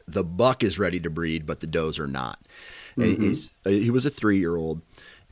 the 0.08 0.24
buck 0.24 0.64
is 0.64 0.80
ready 0.80 0.98
to 0.98 1.08
breed, 1.10 1.46
but 1.46 1.60
the 1.60 1.68
does 1.68 2.00
are 2.00 2.08
not. 2.08 2.40
And 2.96 3.22
he's, 3.22 3.50
uh, 3.64 3.70
he 3.70 3.88
was 3.90 4.04
a 4.04 4.10
three 4.10 4.38
year 4.38 4.56
old, 4.56 4.82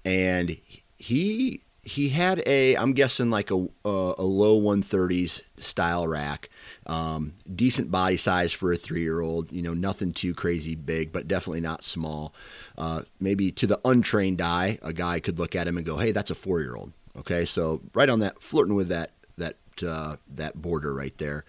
and 0.05 0.57
he 0.99 1.63
he 1.83 2.11
had 2.11 2.43
a 2.47 2.77
I'm 2.77 2.93
guessing 2.93 3.31
like 3.31 3.51
a 3.51 3.67
a, 3.85 4.15
a 4.19 4.23
low 4.23 4.61
130s 4.61 5.43
style 5.57 6.07
rack, 6.07 6.51
um, 6.87 7.35
decent 7.55 7.91
body 7.91 8.17
size 8.17 8.53
for 8.53 8.73
a 8.73 8.77
three 8.77 9.03
year 9.03 9.21
old. 9.21 9.51
You 9.51 9.63
know, 9.63 9.75
nothing 9.75 10.13
too 10.13 10.35
crazy 10.35 10.75
big, 10.75 11.13
but 11.13 11.27
definitely 11.29 11.61
not 11.61 11.85
small. 11.85 12.35
Uh, 12.77 13.03
maybe 13.21 13.51
to 13.53 13.67
the 13.67 13.81
untrained 13.85 14.43
eye, 14.43 14.79
a 14.83 14.93
guy 14.93 15.21
could 15.21 15.39
look 15.39 15.57
at 15.57 15.67
him 15.67 15.77
and 15.77 15.87
go, 15.87 15.97
"Hey, 15.97 16.13
that's 16.13 16.31
a 16.31 16.35
four 16.35 16.61
year 16.61 16.77
old." 16.77 16.93
Okay, 17.17 17.45
so 17.45 17.81
right 17.95 18.11
on 18.11 18.21
that, 18.21 18.43
flirting 18.43 18.75
with 18.75 18.89
that 18.89 19.13
that 19.39 19.57
uh, 19.83 20.17
that 20.35 20.61
border 20.61 20.93
right 20.93 21.17
there. 21.19 21.45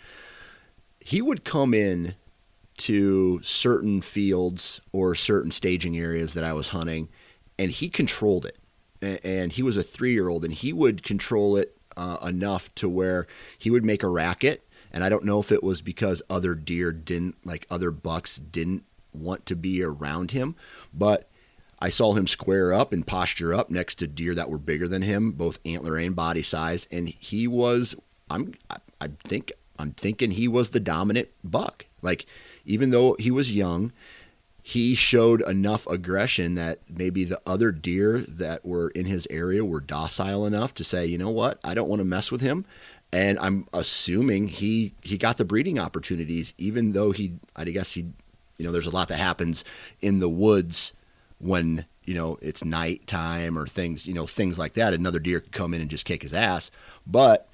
He 1.01 1.21
would 1.21 1.43
come 1.43 1.73
in 1.73 2.15
to 2.77 3.41
certain 3.43 3.99
fields 3.99 4.79
or 4.93 5.15
certain 5.15 5.51
staging 5.51 5.97
areas 5.97 6.33
that 6.33 6.43
I 6.43 6.53
was 6.53 6.69
hunting, 6.69 7.09
and 7.57 7.71
he 7.71 7.89
controlled 7.89 8.45
it. 8.45 8.57
And 9.01 9.51
he 9.53 9.63
was 9.63 9.77
a 9.77 9.83
three 9.83 10.13
year 10.13 10.27
old, 10.27 10.43
and 10.43 10.53
he 10.53 10.73
would 10.73 11.03
control 11.03 11.55
it 11.57 11.77
uh, 11.95 12.17
enough 12.23 12.73
to 12.75 12.89
where 12.89 13.27
he 13.57 13.69
would 13.69 13.85
make 13.85 14.03
a 14.03 14.07
racket. 14.07 14.65
And 14.91 15.03
I 15.03 15.09
don't 15.09 15.25
know 15.25 15.39
if 15.39 15.51
it 15.51 15.63
was 15.63 15.81
because 15.81 16.21
other 16.29 16.55
deer 16.55 16.91
didn't, 16.91 17.35
like 17.45 17.67
other 17.69 17.91
bucks 17.91 18.37
didn't 18.37 18.83
want 19.13 19.45
to 19.45 19.55
be 19.55 19.83
around 19.83 20.31
him, 20.31 20.55
but 20.93 21.29
I 21.79 21.89
saw 21.89 22.13
him 22.13 22.27
square 22.27 22.73
up 22.73 22.91
and 22.91 23.07
posture 23.07 23.53
up 23.53 23.69
next 23.69 23.95
to 23.95 24.07
deer 24.07 24.35
that 24.35 24.49
were 24.49 24.57
bigger 24.57 24.87
than 24.87 25.01
him, 25.01 25.31
both 25.31 25.59
antler 25.65 25.97
and 25.97 26.15
body 26.15 26.41
size, 26.41 26.87
and 26.91 27.07
he 27.07 27.47
was. 27.47 27.95
I'm. 28.29 28.53
I 28.99 29.09
think. 29.23 29.53
I'm 29.77 29.91
thinking 29.91 30.31
he 30.31 30.49
was 30.49 30.71
the 30.71 30.81
dominant 30.81 31.29
buck. 31.41 31.85
Like, 32.01 32.25
even 32.65 32.91
though 32.91 33.15
he 33.17 33.31
was 33.31 33.55
young, 33.55 33.93
he 34.69 34.93
showed 34.93 35.41
enough 35.49 35.87
aggression 35.87 36.53
that 36.53 36.77
maybe 36.87 37.23
the 37.23 37.41
other 37.43 37.71
deer 37.71 38.19
that 38.19 38.63
were 38.63 38.89
in 38.89 39.07
his 39.07 39.27
area 39.31 39.65
were 39.65 39.79
docile 39.79 40.45
enough 40.45 40.75
to 40.75 40.83
say, 40.83 41.07
you 41.07 41.17
know 41.17 41.31
what, 41.31 41.59
I 41.63 41.73
don't 41.73 41.89
want 41.89 42.01
to 42.01 42.05
mess 42.05 42.31
with 42.31 42.41
him. 42.41 42.65
And 43.11 43.39
I'm 43.39 43.67
assuming 43.73 44.47
he 44.47 44.93
he 45.01 45.17
got 45.17 45.37
the 45.37 45.43
breeding 45.43 45.79
opportunities, 45.79 46.53
even 46.59 46.91
though 46.91 47.09
he, 47.09 47.39
I 47.55 47.63
guess 47.63 47.93
he, 47.93 48.11
you 48.59 48.65
know, 48.65 48.71
there's 48.71 48.85
a 48.85 48.91
lot 48.91 49.07
that 49.07 49.17
happens 49.17 49.65
in 50.01 50.19
the 50.19 50.29
woods 50.29 50.93
when 51.39 51.85
you 52.03 52.13
know 52.13 52.37
it's 52.39 52.63
nighttime 52.63 53.57
or 53.57 53.65
things, 53.65 54.05
you 54.05 54.13
know, 54.13 54.27
things 54.27 54.59
like 54.59 54.75
that. 54.75 54.93
Another 54.93 55.19
deer 55.19 55.39
could 55.39 55.51
come 55.51 55.73
in 55.73 55.81
and 55.81 55.89
just 55.89 56.05
kick 56.05 56.21
his 56.21 56.33
ass, 56.33 56.69
but 57.07 57.49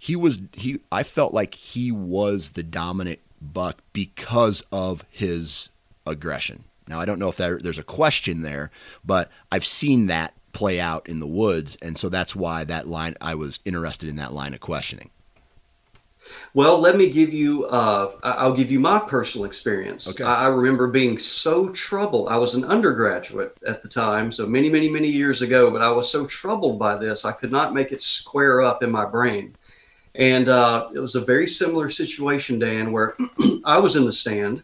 he 0.00 0.16
was 0.16 0.42
he. 0.54 0.80
I 0.90 1.04
felt 1.04 1.32
like 1.32 1.54
he 1.54 1.92
was 1.92 2.50
the 2.50 2.64
dominant 2.64 3.20
buck 3.40 3.82
because 3.92 4.64
of 4.72 5.04
his 5.10 5.68
aggression. 6.06 6.64
Now 6.88 7.00
I 7.00 7.04
don't 7.04 7.18
know 7.18 7.28
if 7.28 7.36
there, 7.36 7.58
there's 7.58 7.78
a 7.78 7.84
question 7.84 8.42
there, 8.42 8.70
but 9.04 9.30
I've 9.50 9.66
seen 9.66 10.06
that 10.06 10.34
play 10.52 10.80
out 10.80 11.08
in 11.08 11.20
the 11.20 11.26
woods, 11.26 11.76
and 11.82 11.98
so 11.98 12.08
that's 12.08 12.34
why 12.34 12.64
that 12.64 12.88
line 12.88 13.14
I 13.20 13.34
was 13.34 13.60
interested 13.64 14.08
in 14.08 14.16
that 14.16 14.32
line 14.32 14.54
of 14.54 14.60
questioning. 14.60 15.10
Well, 16.54 16.80
let 16.80 16.96
me 16.96 17.08
give 17.08 17.32
you. 17.32 17.66
Uh, 17.66 18.10
I'll 18.22 18.54
give 18.54 18.70
you 18.70 18.80
my 18.80 18.98
personal 18.98 19.44
experience. 19.44 20.08
Okay. 20.08 20.24
I 20.24 20.46
I 20.46 20.48
remember 20.48 20.88
being 20.88 21.18
so 21.18 21.68
troubled. 21.68 22.28
I 22.28 22.36
was 22.36 22.54
an 22.54 22.64
undergraduate 22.64 23.56
at 23.66 23.82
the 23.82 23.88
time, 23.88 24.32
so 24.32 24.46
many, 24.46 24.70
many, 24.70 24.88
many 24.88 25.08
years 25.08 25.42
ago. 25.42 25.70
But 25.70 25.82
I 25.82 25.90
was 25.90 26.10
so 26.10 26.26
troubled 26.26 26.78
by 26.78 26.96
this, 26.96 27.24
I 27.24 27.32
could 27.32 27.52
not 27.52 27.74
make 27.74 27.92
it 27.92 28.00
square 28.00 28.62
up 28.62 28.82
in 28.82 28.90
my 28.90 29.04
brain. 29.04 29.54
And 30.14 30.48
uh, 30.48 30.88
it 30.94 30.98
was 30.98 31.14
a 31.14 31.20
very 31.20 31.46
similar 31.46 31.88
situation, 31.88 32.58
Dan, 32.58 32.90
where 32.90 33.16
I 33.64 33.78
was 33.78 33.96
in 33.96 34.06
the 34.06 34.12
stand, 34.12 34.62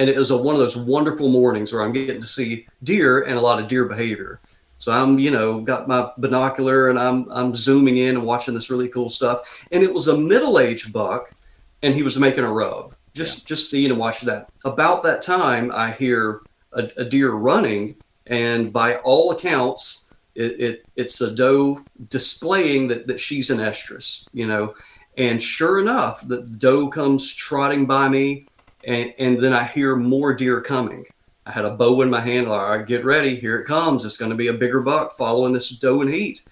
and 0.00 0.08
it 0.08 0.16
was 0.16 0.30
a, 0.30 0.36
one 0.36 0.54
of 0.54 0.60
those 0.60 0.78
wonderful 0.78 1.28
mornings 1.28 1.72
where 1.72 1.82
I'm 1.82 1.92
getting 1.92 2.22
to 2.22 2.26
see 2.26 2.66
deer 2.82 3.22
and 3.22 3.36
a 3.36 3.40
lot 3.40 3.60
of 3.60 3.68
deer 3.68 3.84
behavior. 3.84 4.40
So 4.78 4.90
I'm, 4.90 5.18
you 5.18 5.30
know, 5.30 5.60
got 5.60 5.88
my 5.88 6.10
binocular 6.16 6.88
and 6.88 6.98
I'm 6.98 7.30
I'm 7.30 7.54
zooming 7.54 7.98
in 7.98 8.16
and 8.16 8.24
watching 8.24 8.54
this 8.54 8.70
really 8.70 8.88
cool 8.88 9.10
stuff. 9.10 9.66
And 9.72 9.82
it 9.82 9.92
was 9.92 10.08
a 10.08 10.16
middle-aged 10.16 10.90
buck 10.90 11.34
and 11.82 11.94
he 11.94 12.02
was 12.02 12.18
making 12.18 12.44
a 12.44 12.50
rub. 12.50 12.94
Just 13.12 13.42
yeah. 13.42 13.48
just 13.48 13.70
seeing 13.70 13.90
and 13.90 14.00
watching 14.00 14.28
that. 14.28 14.48
About 14.64 15.02
that 15.02 15.20
time, 15.20 15.70
I 15.74 15.90
hear 15.90 16.40
a, 16.72 16.88
a 16.96 17.04
deer 17.04 17.32
running, 17.32 17.94
and 18.26 18.72
by 18.72 18.96
all 18.98 19.32
accounts, 19.32 20.14
it, 20.34 20.60
it, 20.60 20.84
it's 20.96 21.20
a 21.20 21.34
doe 21.34 21.84
displaying 22.08 22.88
that, 22.88 23.06
that 23.06 23.20
she's 23.20 23.50
an 23.50 23.58
estrus, 23.58 24.26
you 24.32 24.46
know. 24.46 24.74
And 25.18 25.42
sure 25.42 25.80
enough, 25.80 26.26
the 26.26 26.42
doe 26.42 26.88
comes 26.88 27.34
trotting 27.34 27.84
by 27.84 28.08
me, 28.08 28.46
and, 28.84 29.14
and 29.18 29.42
then 29.42 29.52
I 29.52 29.64
hear 29.64 29.96
more 29.96 30.34
deer 30.34 30.60
coming. 30.60 31.04
I 31.46 31.52
had 31.52 31.64
a 31.64 31.70
bow 31.70 32.02
in 32.02 32.10
my 32.10 32.20
hand. 32.20 32.46
All 32.46 32.70
right, 32.70 32.86
get 32.86 33.04
ready. 33.04 33.34
Here 33.34 33.58
it 33.58 33.66
comes. 33.66 34.04
It's 34.04 34.16
going 34.16 34.30
to 34.30 34.36
be 34.36 34.48
a 34.48 34.52
bigger 34.52 34.80
buck 34.80 35.16
following 35.16 35.52
this 35.52 35.70
doe 35.70 36.02
in 36.02 36.08
heat. 36.08 36.44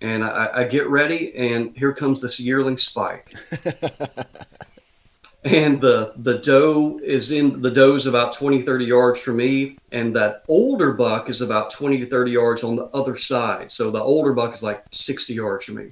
And 0.00 0.24
I, 0.24 0.48
I 0.54 0.64
get 0.64 0.88
ready, 0.88 1.34
and 1.36 1.76
here 1.76 1.92
comes 1.92 2.22
this 2.22 2.40
yearling 2.40 2.78
spike. 2.78 3.34
and 5.44 5.80
the 5.80 6.12
the 6.18 6.38
doe 6.38 6.98
is 7.02 7.30
in 7.30 7.62
the 7.62 7.70
doe's 7.70 8.06
about 8.06 8.32
20 8.32 8.60
30 8.60 8.84
yards 8.84 9.20
from 9.20 9.38
me 9.38 9.78
and 9.90 10.14
that 10.14 10.44
older 10.48 10.92
buck 10.92 11.30
is 11.30 11.40
about 11.40 11.70
20 11.70 11.98
to 11.98 12.06
30 12.06 12.30
yards 12.30 12.62
on 12.62 12.76
the 12.76 12.84
other 12.86 13.16
side 13.16 13.70
so 13.70 13.90
the 13.90 14.00
older 14.00 14.34
buck 14.34 14.52
is 14.52 14.62
like 14.62 14.84
60 14.90 15.32
yards 15.32 15.64
from 15.64 15.76
me 15.76 15.90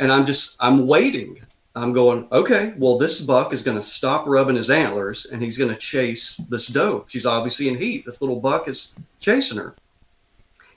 and 0.00 0.10
i'm 0.10 0.26
just 0.26 0.56
i'm 0.60 0.88
waiting 0.88 1.38
i'm 1.74 1.92
going 1.92 2.26
okay 2.32 2.74
well 2.76 2.98
this 2.98 3.20
buck 3.20 3.52
is 3.52 3.62
going 3.62 3.76
to 3.76 3.82
stop 3.82 4.26
rubbing 4.26 4.56
his 4.56 4.70
antlers 4.70 5.26
and 5.26 5.42
he's 5.42 5.58
going 5.58 5.70
to 5.70 5.76
chase 5.76 6.36
this 6.50 6.66
doe 6.66 7.04
she's 7.08 7.26
obviously 7.26 7.68
in 7.68 7.76
heat 7.76 8.04
this 8.04 8.20
little 8.20 8.40
buck 8.40 8.68
is 8.68 8.96
chasing 9.20 9.58
her 9.58 9.74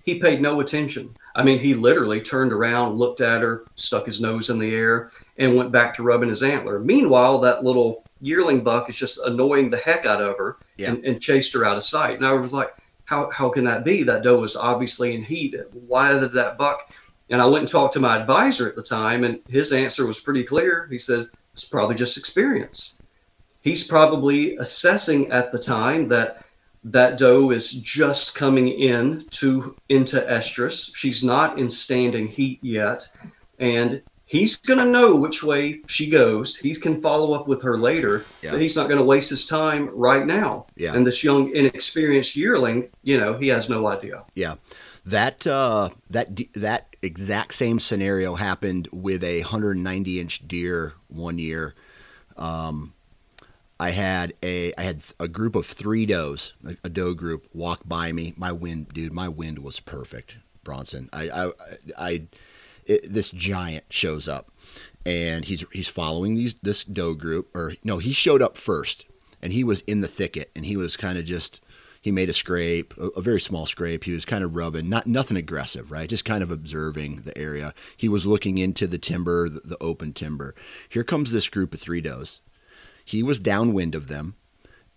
he 0.04 0.20
paid 0.20 0.42
no 0.42 0.60
attention 0.60 1.16
I 1.36 1.44
mean, 1.44 1.60
he 1.60 1.74
literally 1.74 2.22
turned 2.22 2.54
around, 2.54 2.96
looked 2.96 3.20
at 3.20 3.42
her, 3.42 3.66
stuck 3.76 4.06
his 4.06 4.22
nose 4.22 4.50
in 4.50 4.58
the 4.58 4.74
air, 4.74 5.10
and 5.38 5.56
went 5.56 5.72
back 5.72 5.94
to 5.96 6.04
rubbing 6.04 6.30
his 6.30 6.44
antler. 6.44 6.80
Meanwhile, 6.80 7.40
that 7.40 7.64
little 7.64 8.06
yearling 8.22 8.64
buck 8.64 8.90
is 8.90 8.96
just 8.96 9.20
annoying 9.26 9.70
the 9.70 9.78
heck 9.78 10.06
out 10.06 10.22
of 10.22 10.38
her 10.38 10.58
yeah. 10.78 10.90
and, 10.90 11.06
and, 11.06 11.22
chased 11.22 11.54
her 11.54 11.66
out 11.66 11.76
of 11.76 11.84
sight. 11.84 12.16
And 12.16 12.26
I 12.26 12.32
was 12.32 12.54
like, 12.54 12.74
how, 13.04 13.30
how 13.32 13.50
can 13.50 13.66
that 13.66 13.84
be? 13.84 14.02
That 14.02 14.24
doe 14.24 14.40
was 14.40 14.56
obviously 14.56 15.14
in 15.14 15.22
heat. 15.22 15.56
Why 15.74 16.18
did 16.18 16.32
that 16.32 16.58
buck? 16.58 16.90
And 17.30 17.42
I 17.42 17.46
went 17.46 17.62
and 17.62 17.68
talked 17.68 17.94
to 17.94 18.00
my 18.00 18.18
advisor 18.18 18.68
at 18.68 18.76
the 18.76 18.84
time, 18.84 19.24
and 19.24 19.40
his 19.48 19.72
answer 19.72 20.06
was 20.06 20.20
pretty 20.20 20.44
clear. 20.44 20.88
He 20.92 20.98
says, 20.98 21.32
it's 21.54 21.66
probably 21.66 21.96
just 21.96 22.18
experience. 22.18 23.02
He's 23.62 23.84
probably 23.84 24.58
assessing 24.58 25.32
at 25.32 25.52
the 25.52 25.60
time 25.60 26.08
that 26.10 26.46
that 26.84 27.18
doe 27.18 27.50
is 27.50 27.72
just 27.72 28.36
coming 28.36 28.68
in 28.68 29.26
to 29.32 29.76
into 29.90 30.22
estrus. 30.22 30.96
She's 30.96 31.24
not 31.24 31.58
in 31.58 31.68
standing 31.70 32.28
heat 32.28 32.60
yet, 32.62 33.08
and 33.58 34.04
he's 34.26 34.58
going 34.58 34.80
to 34.80 34.86
know 34.86 35.16
which 35.16 35.44
way 35.44 35.82
she 35.88 36.10
goes. 36.10 36.56
He 36.56 36.76
can 36.76 37.02
follow 37.02 37.34
up 37.34 37.48
with 37.48 37.62
her 37.64 37.78
later, 37.78 38.26
yeah. 38.42 38.52
but 38.52 38.62
he's 38.62 38.76
not 38.76 38.88
going 38.88 39.00
to 39.00 39.06
waste 39.06 39.30
his 39.30 39.46
time 39.46 39.90
right 39.94 40.26
now. 40.26 40.68
Yeah. 40.76 40.94
And 40.94 41.06
this 41.06 41.24
young, 41.24 41.56
inexperienced 41.56 42.36
yearling, 42.36 42.90
you 43.04 43.20
know, 43.20 43.34
he 43.36 43.48
has 43.48 43.70
no 43.70 43.88
idea. 43.88 44.24
Yeah. 44.36 44.56
That 45.06 45.46
uh, 45.46 45.90
that 46.10 46.36
that 46.56 46.96
exact 47.02 47.54
same 47.54 47.80
scenario 47.80 48.36
happened 48.36 48.88
with 48.92 49.24
a 49.24 49.42
190 49.42 50.20
inch 50.20 50.48
deer 50.48 50.94
one 51.08 51.38
year. 51.38 51.76
Um, 52.38 52.94
I 53.80 53.92
had 53.92 54.34
a 54.42 54.74
I 54.78 54.84
had 54.84 55.04
a 55.20 55.28
group 55.28 55.56
of 55.56 55.66
three 55.66 56.06
does, 56.06 56.54
a, 56.84 56.90
doe 56.90 57.14
group, 57.14 57.48
walk 57.54 57.82
by 57.86 58.12
me. 58.12 58.34
My 58.38 58.52
wind, 58.52 58.94
dude, 58.94 59.14
my 59.14 59.28
wind 59.28 59.60
was 59.60 59.80
perfect, 59.80 60.38
Bronson. 60.64 61.10
I 61.12 61.30
I, 61.30 61.52
I 61.98 62.22
it, 62.86 63.12
this 63.12 63.32
giant 63.32 63.86
shows 63.90 64.28
up, 64.28 64.50
and 65.06 65.46
he's 65.46 65.66
he's 65.74 65.90
following 65.90 66.36
these 66.36 66.56
this 66.56 66.84
doe 66.84 67.14
group, 67.14 67.54
or 67.54 67.76
no, 67.84 67.98
he 67.98 68.14
showed 68.14 68.42
up 68.42 68.58
first, 68.58 69.06
and 69.42 69.52
he 69.52 69.64
was 69.64 69.82
in 69.82 70.02
the 70.02 70.08
thicket, 70.08 70.52
and 70.56 70.66
he 70.66 70.78
was 70.78 70.96
kind 70.96 71.18
of 71.20 71.26
just 71.26 71.60
he 72.06 72.12
made 72.12 72.30
a 72.30 72.34
scrape, 72.34 72.94
a, 73.00 73.08
a, 73.08 73.22
very 73.22 73.42
small 73.42 73.66
scrape. 73.66 74.04
He 74.04 74.12
was 74.12 74.26
kind 74.26 74.44
of 74.44 74.56
rubbing, 74.56 74.88
not 74.88 75.08
nothing 75.08 75.38
aggressive, 75.38 75.90
right? 75.90 76.08
Just 76.08 76.24
kind 76.24 76.44
of 76.44 76.52
observing 76.52 77.24
the 77.26 77.36
area. 77.36 77.74
He 77.98 78.08
was 78.08 78.28
looking 78.28 78.60
into 78.60 78.86
the 78.86 79.00
timber, 79.00 79.50
the, 79.50 79.62
the 79.62 79.78
open 79.82 80.14
timber. 80.14 80.54
Here 80.88 81.04
comes 81.04 81.32
this 81.32 81.50
group 81.50 81.74
of 81.74 81.80
three 81.80 82.02
does 82.02 82.42
he 83.04 83.24
was 83.24 83.40
downwind 83.40 83.96
of 83.96 84.08
them, 84.08 84.36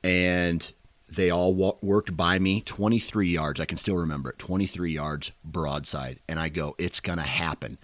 and 0.05 0.71
they 1.11 1.31
all 1.31 1.55
worked 1.81 2.15
by 2.15 2.39
me 2.39 2.61
23 2.61 3.27
yards. 3.27 3.59
I 3.59 3.65
can 3.65 3.79
still 3.79 3.97
remember 3.97 4.29
it 4.29 4.39
23 4.39 4.93
yards 4.93 5.33
broadside. 5.43 6.21
And 6.29 6.39
I 6.39 6.51
go, 6.51 6.75
it's 6.77 7.01
to 7.01 7.25
happen. 7.25 7.79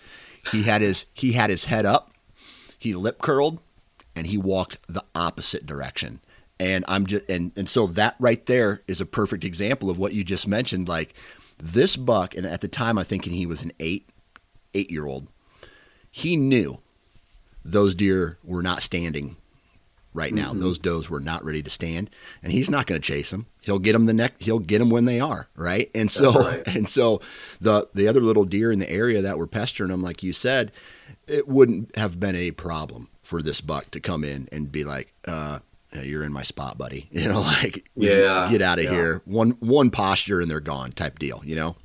He 0.53 0.65
had 0.65 0.83
his 0.83 1.07
he 1.15 1.33
had 1.33 1.49
his 1.49 1.65
head 1.65 1.87
up, 1.87 2.13
he 2.79 2.93
lip 2.93 3.23
curled, 3.23 3.61
and 4.15 4.27
he 4.27 4.37
walked 4.37 4.87
the 4.87 5.05
opposite 5.15 5.65
direction. 5.65 6.21
And 6.61 6.85
I'm 6.87 7.07
just 7.07 7.29
and 7.29 7.53
and 7.57 7.69
so 7.69 7.87
that 7.89 8.17
right 8.19 8.45
there 8.47 8.83
is 8.87 9.01
a 9.01 9.07
perfect 9.07 9.45
example 9.45 9.91
of 9.91 9.99
what 9.99 10.15
you 10.15 10.23
just 10.23 10.47
mentioned. 10.47 10.89
Like 10.89 11.15
this 11.59 11.97
buck, 11.97 12.37
and 12.37 12.47
at 12.47 12.61
the 12.61 12.69
time 12.69 12.99
I 12.99 13.05
think 13.05 13.25
he 13.25 13.47
was 13.47 13.63
an 13.63 13.73
eight 13.81 14.09
eight 14.73 14.91
year 14.91 15.07
old, 15.07 15.29
he 16.11 16.37
knew 16.37 16.79
those 17.65 17.95
deer 17.95 18.39
were 18.45 18.63
not 18.63 18.83
standing 18.83 19.37
right 20.15 20.33
now. 20.33 20.51
Mm-hmm. 20.51 20.61
Those 20.61 20.79
does 20.79 21.11
were 21.11 21.21
not 21.21 21.45
ready 21.45 21.63
to 21.63 21.71
stand, 21.71 22.09
and 22.43 22.53
he's 22.53 22.71
not 22.71 22.87
going 22.87 23.01
to 23.01 23.07
chase 23.07 23.31
them. 23.31 23.47
He'll 23.61 23.81
get 23.81 23.93
them 23.93 24.07
the 24.07 24.13
next. 24.15 24.43
He'll 24.43 24.61
get 24.61 24.79
them 24.79 24.91
when 24.91 25.05
they 25.05 25.21
are 25.21 25.49
right. 25.57 25.91
And 25.95 26.11
so 26.11 26.33
right. 26.33 26.63
and 26.67 26.89
so 26.89 27.21
the 27.61 27.89
the 27.93 28.09
other 28.09 28.21
little 28.21 28.45
deer 28.45 28.73
in 28.73 28.79
the 28.79 28.91
area 28.91 29.21
that 29.21 29.39
were 29.39 29.47
pestering 29.47 29.91
him, 29.91 30.03
like 30.03 30.23
you 30.23 30.33
said, 30.33 30.73
it 31.27 31.49
wouldn't 31.49 31.97
have 31.97 32.19
been 32.19 32.37
a 32.37 32.53
problem 32.53 33.09
for 33.23 33.43
this 33.43 33.61
buck 33.61 33.85
to 33.85 34.01
come 34.01 34.23
in 34.23 34.49
and 34.53 34.71
be 34.71 34.85
like, 34.85 35.13
uh, 35.27 35.59
"You're 35.95 36.25
in 36.25 36.33
my 36.33 36.43
spot, 36.43 36.79
buddy." 36.79 37.09
You 37.13 37.29
know, 37.29 37.41
like 37.41 37.89
yeah, 37.95 38.49
get 38.51 38.63
out 38.63 38.79
of 38.79 38.85
yeah. 38.85 38.91
here. 38.91 39.23
One 39.25 39.51
one 39.61 39.91
posture 39.91 40.41
and 40.41 40.51
they're 40.51 40.61
gone, 40.61 40.93
type 40.93 41.19
deal. 41.19 41.43
You 41.45 41.57
know. 41.57 41.77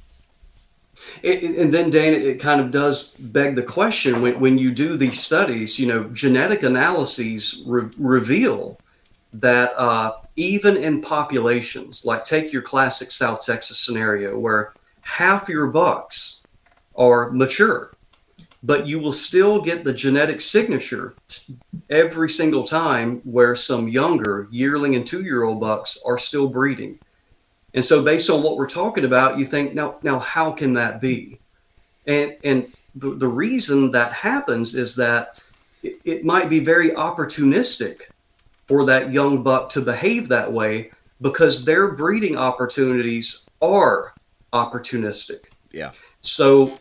It, 1.23 1.57
and 1.57 1.73
then, 1.73 1.89
Dan, 1.89 2.13
it 2.13 2.41
kind 2.41 2.59
of 2.59 2.71
does 2.71 3.15
beg 3.15 3.55
the 3.55 3.63
question 3.63 4.21
when, 4.21 4.37
when 4.39 4.57
you 4.57 4.71
do 4.71 4.97
these 4.97 5.17
studies, 5.17 5.79
you 5.79 5.87
know, 5.87 6.03
genetic 6.09 6.63
analyses 6.63 7.63
re- 7.65 7.89
reveal 7.97 8.77
that 9.33 9.71
uh, 9.77 10.13
even 10.35 10.75
in 10.77 11.01
populations, 11.01 12.05
like 12.05 12.23
take 12.23 12.51
your 12.51 12.61
classic 12.61 13.11
South 13.11 13.45
Texas 13.45 13.79
scenario 13.79 14.37
where 14.37 14.73
half 15.01 15.47
your 15.47 15.67
bucks 15.67 16.45
are 16.95 17.29
mature, 17.31 17.91
but 18.63 18.85
you 18.85 18.99
will 18.99 19.13
still 19.13 19.61
get 19.61 19.83
the 19.83 19.93
genetic 19.93 20.41
signature 20.41 21.15
every 21.89 22.29
single 22.29 22.63
time 22.63 23.21
where 23.21 23.55
some 23.55 23.87
younger 23.87 24.47
yearling 24.51 24.95
and 24.95 25.07
two 25.07 25.23
year 25.23 25.43
old 25.43 25.59
bucks 25.59 26.01
are 26.05 26.17
still 26.17 26.47
breeding. 26.47 26.99
And 27.73 27.85
so, 27.85 28.03
based 28.03 28.29
on 28.29 28.43
what 28.43 28.57
we're 28.57 28.67
talking 28.67 29.05
about, 29.05 29.37
you 29.37 29.45
think, 29.45 29.73
now, 29.73 29.97
now, 30.01 30.19
how 30.19 30.51
can 30.51 30.73
that 30.73 30.99
be? 30.99 31.39
And 32.07 32.35
and 32.43 32.73
the, 32.95 33.11
the 33.15 33.27
reason 33.27 33.91
that 33.91 34.11
happens 34.11 34.75
is 34.75 34.95
that 34.95 35.41
it, 35.83 35.99
it 36.03 36.25
might 36.25 36.49
be 36.49 36.59
very 36.59 36.89
opportunistic 36.91 38.01
for 38.67 38.85
that 38.85 39.13
young 39.13 39.43
buck 39.43 39.69
to 39.69 39.81
behave 39.81 40.27
that 40.27 40.51
way 40.51 40.91
because 41.21 41.63
their 41.63 41.91
breeding 41.91 42.37
opportunities 42.37 43.49
are 43.61 44.13
opportunistic. 44.53 45.45
Yeah. 45.71 45.91
So, 46.21 46.77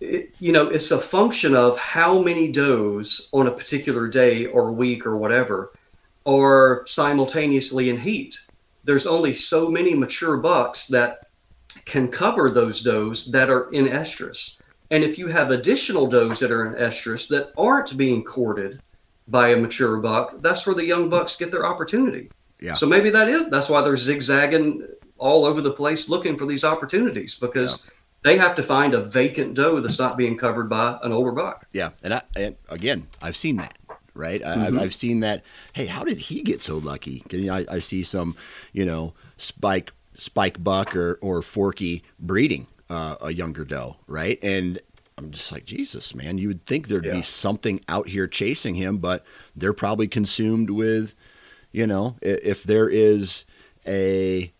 it, 0.00 0.34
you 0.38 0.52
know, 0.52 0.68
it's 0.68 0.90
a 0.90 0.98
function 0.98 1.54
of 1.54 1.78
how 1.78 2.22
many 2.22 2.50
does 2.50 3.28
on 3.32 3.46
a 3.46 3.50
particular 3.50 4.08
day 4.08 4.46
or 4.46 4.72
week 4.72 5.06
or 5.06 5.16
whatever 5.16 5.72
are 6.26 6.82
simultaneously 6.86 7.88
in 7.88 7.98
heat 7.98 8.38
there's 8.84 9.06
only 9.06 9.34
so 9.34 9.68
many 9.68 9.94
mature 9.94 10.36
bucks 10.36 10.86
that 10.86 11.28
can 11.84 12.08
cover 12.08 12.50
those 12.50 12.80
does 12.80 13.30
that 13.30 13.50
are 13.50 13.70
in 13.70 13.86
estrus. 13.86 14.60
And 14.90 15.04
if 15.04 15.18
you 15.18 15.28
have 15.28 15.50
additional 15.50 16.06
does 16.06 16.40
that 16.40 16.50
are 16.50 16.66
in 16.66 16.74
estrus 16.74 17.28
that 17.28 17.52
aren't 17.56 17.96
being 17.96 18.24
courted 18.24 18.80
by 19.28 19.50
a 19.50 19.56
mature 19.56 19.98
buck, 19.98 20.40
that's 20.42 20.66
where 20.66 20.74
the 20.74 20.84
young 20.84 21.08
bucks 21.08 21.36
get 21.36 21.50
their 21.50 21.66
opportunity. 21.66 22.30
Yeah. 22.60 22.74
So 22.74 22.86
maybe 22.86 23.10
that 23.10 23.28
is 23.28 23.48
that's 23.48 23.70
why 23.70 23.82
they're 23.82 23.96
zigzagging 23.96 24.86
all 25.18 25.44
over 25.44 25.60
the 25.60 25.72
place 25.72 26.08
looking 26.08 26.36
for 26.36 26.46
these 26.46 26.64
opportunities 26.64 27.34
because 27.36 27.86
yeah. 27.86 27.92
They 28.22 28.36
have 28.36 28.54
to 28.56 28.62
find 28.62 28.94
a 28.94 29.00
vacant 29.00 29.54
doe 29.54 29.80
that's 29.80 29.98
not 29.98 30.16
being 30.16 30.36
covered 30.36 30.68
by 30.68 30.98
an 31.02 31.12
older 31.12 31.32
buck. 31.32 31.66
Yeah, 31.72 31.90
and, 32.02 32.14
I, 32.14 32.22
and 32.36 32.56
again, 32.68 33.08
I've 33.22 33.36
seen 33.36 33.56
that 33.56 33.76
right? 34.12 34.42
Mm-hmm. 34.42 34.78
I, 34.78 34.82
have 34.82 34.94
seen 34.94 35.20
that. 35.20 35.44
Hey, 35.72 35.86
how 35.86 36.04
did 36.04 36.18
he 36.18 36.42
get 36.42 36.60
so 36.60 36.78
lucky? 36.78 37.24
I, 37.32 37.64
I, 37.70 37.78
see 37.78 38.02
some, 38.02 38.36
you 38.72 38.84
know, 38.84 39.14
spike 39.36 39.92
spike 40.14 40.62
buck 40.62 40.94
or 40.94 41.18
or 41.22 41.42
forky 41.42 42.02
breeding 42.18 42.66
uh, 42.90 43.16
a 43.20 43.32
younger 43.32 43.64
doe, 43.64 43.96
right? 44.06 44.38
And 44.42 44.80
I'm 45.16 45.30
just 45.30 45.50
like 45.52 45.64
Jesus, 45.64 46.14
man. 46.14 46.38
You 46.38 46.48
would 46.48 46.66
think 46.66 46.88
there'd 46.88 47.04
yeah. 47.04 47.14
be 47.14 47.22
something 47.22 47.80
out 47.88 48.08
here 48.08 48.26
chasing 48.26 48.74
him, 48.74 48.98
but 48.98 49.24
they're 49.54 49.72
probably 49.72 50.08
consumed 50.08 50.70
with, 50.70 51.14
you 51.72 51.86
know, 51.86 52.16
if 52.20 52.62
there 52.64 52.88
is 52.88 53.44
a 53.86 54.52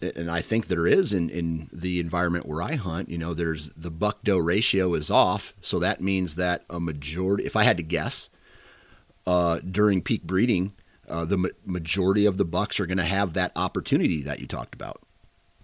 and 0.00 0.30
I 0.30 0.40
think 0.40 0.66
there 0.66 0.86
is 0.86 1.12
in, 1.12 1.28
in 1.30 1.68
the 1.72 2.00
environment 2.00 2.46
where 2.46 2.62
I 2.62 2.74
hunt, 2.74 3.08
you 3.08 3.18
know, 3.18 3.34
there's 3.34 3.70
the 3.76 3.90
buck 3.90 4.22
doe 4.24 4.38
ratio 4.38 4.94
is 4.94 5.10
off. 5.10 5.54
So 5.60 5.78
that 5.78 6.00
means 6.00 6.34
that 6.36 6.64
a 6.70 6.80
majority, 6.80 7.44
if 7.44 7.56
I 7.56 7.64
had 7.64 7.76
to 7.76 7.82
guess, 7.82 8.28
uh, 9.26 9.60
during 9.60 10.02
peak 10.02 10.22
breeding, 10.22 10.72
uh, 11.08 11.24
the 11.24 11.38
ma- 11.38 11.48
majority 11.64 12.26
of 12.26 12.36
the 12.36 12.44
bucks 12.44 12.80
are 12.80 12.86
going 12.86 12.98
to 12.98 13.04
have 13.04 13.34
that 13.34 13.52
opportunity 13.56 14.22
that 14.22 14.40
you 14.40 14.46
talked 14.46 14.74
about. 14.74 15.00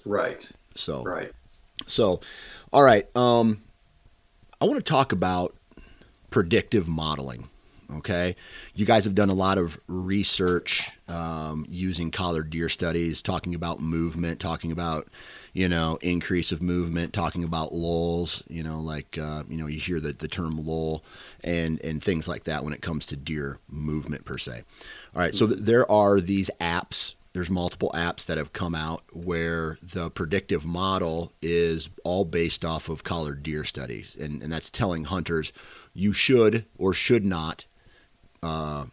Right. 0.05 0.51
So 0.75 1.03
Right. 1.03 1.33
So, 1.87 2.21
all 2.73 2.83
right. 2.83 3.09
Um, 3.17 3.63
I 4.61 4.65
want 4.67 4.77
to 4.77 4.83
talk 4.83 5.13
about 5.13 5.57
predictive 6.31 6.89
modeling. 6.89 7.49
Okay. 7.99 8.37
You 8.75 8.87
guys 8.87 9.05
have 9.05 9.15
done 9.15 9.29
a 9.29 9.35
lot 9.35 9.59
of 9.59 9.79
research 9.87 10.91
um, 11.09 11.67
using 11.69 12.11
collared 12.11 12.51
deer 12.51 12.69
studies, 12.69 13.23
talking 13.23 13.55
about 13.55 13.81
movement, 13.81 14.41
talking 14.41 14.73
about, 14.73 15.09
you 15.53 15.69
know, 15.69 15.99
increase 16.01 16.53
of 16.53 16.63
movement, 16.63 17.13
talking 17.13 17.45
about 17.45 17.75
lulls, 17.75 18.43
you 18.49 18.63
know, 18.63 18.81
like, 18.81 19.19
uh, 19.19 19.43
you 19.49 19.57
know, 19.57 19.67
you 19.67 19.79
hear 19.79 20.01
the, 20.01 20.13
the 20.13 20.29
term 20.29 20.65
lull 20.65 21.05
and, 21.45 21.81
and 21.83 22.03
things 22.03 22.27
like 22.27 22.45
that 22.45 22.65
when 22.65 22.73
it 22.73 22.83
comes 22.83 23.07
to 23.07 23.17
deer 23.17 23.59
movement 23.69 24.25
per 24.25 24.39
se. 24.39 24.63
All 25.15 25.23
right. 25.23 25.35
So 25.35 25.47
th- 25.47 25.61
there 25.61 25.91
are 25.91 26.21
these 26.21 26.51
apps 26.61 27.15
there's 27.33 27.51
multiple 27.51 27.91
apps 27.95 28.27
that 28.27 28.37
have 28.37 28.53
come 28.53 28.75
out 28.75 29.05
where 29.11 29.79
the 29.83 30.11
predictive 30.11 30.65
model 30.67 31.33
is 31.41 31.89
all 32.05 32.25
based 32.25 32.65
off 32.65 32.89
of 32.89 33.05
collared 33.05 33.43
deer 33.43 33.65
studies 33.65 34.15
and, 34.21 34.43
and 34.43 34.53
that's 34.53 34.71
telling 34.71 35.05
hunters 35.05 35.53
you 35.95 36.13
should 36.13 36.67
or 36.77 36.93
should 36.93 37.25
not 37.25 37.65
uh, 38.43 38.85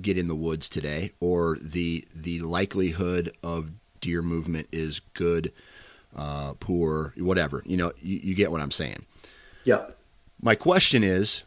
get 0.00 0.16
in 0.18 0.28
the 0.28 0.34
woods 0.34 0.68
today 0.68 1.12
or 1.20 1.56
the 1.60 2.04
the 2.14 2.40
likelihood 2.40 3.32
of 3.42 3.70
deer 4.00 4.22
movement 4.22 4.66
is 4.72 5.00
good 5.14 5.52
uh, 6.16 6.52
poor 6.60 7.12
whatever 7.16 7.62
you 7.64 7.76
know 7.76 7.92
you, 8.02 8.18
you 8.22 8.34
get 8.34 8.50
what 8.52 8.60
i'm 8.60 8.70
saying 8.70 9.04
Yep. 9.64 9.96
my 10.42 10.54
question 10.54 11.02
is 11.02 11.42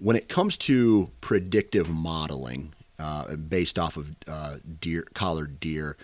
when 0.00 0.16
it 0.16 0.28
comes 0.28 0.56
to 0.58 1.10
predictive 1.20 1.88
modeling 1.88 2.72
uh, 2.98 3.36
based 3.36 3.78
off 3.78 3.96
of 3.96 4.14
uh, 4.28 4.56
deer 4.80 5.06
collared 5.14 5.58
deer 5.60 5.96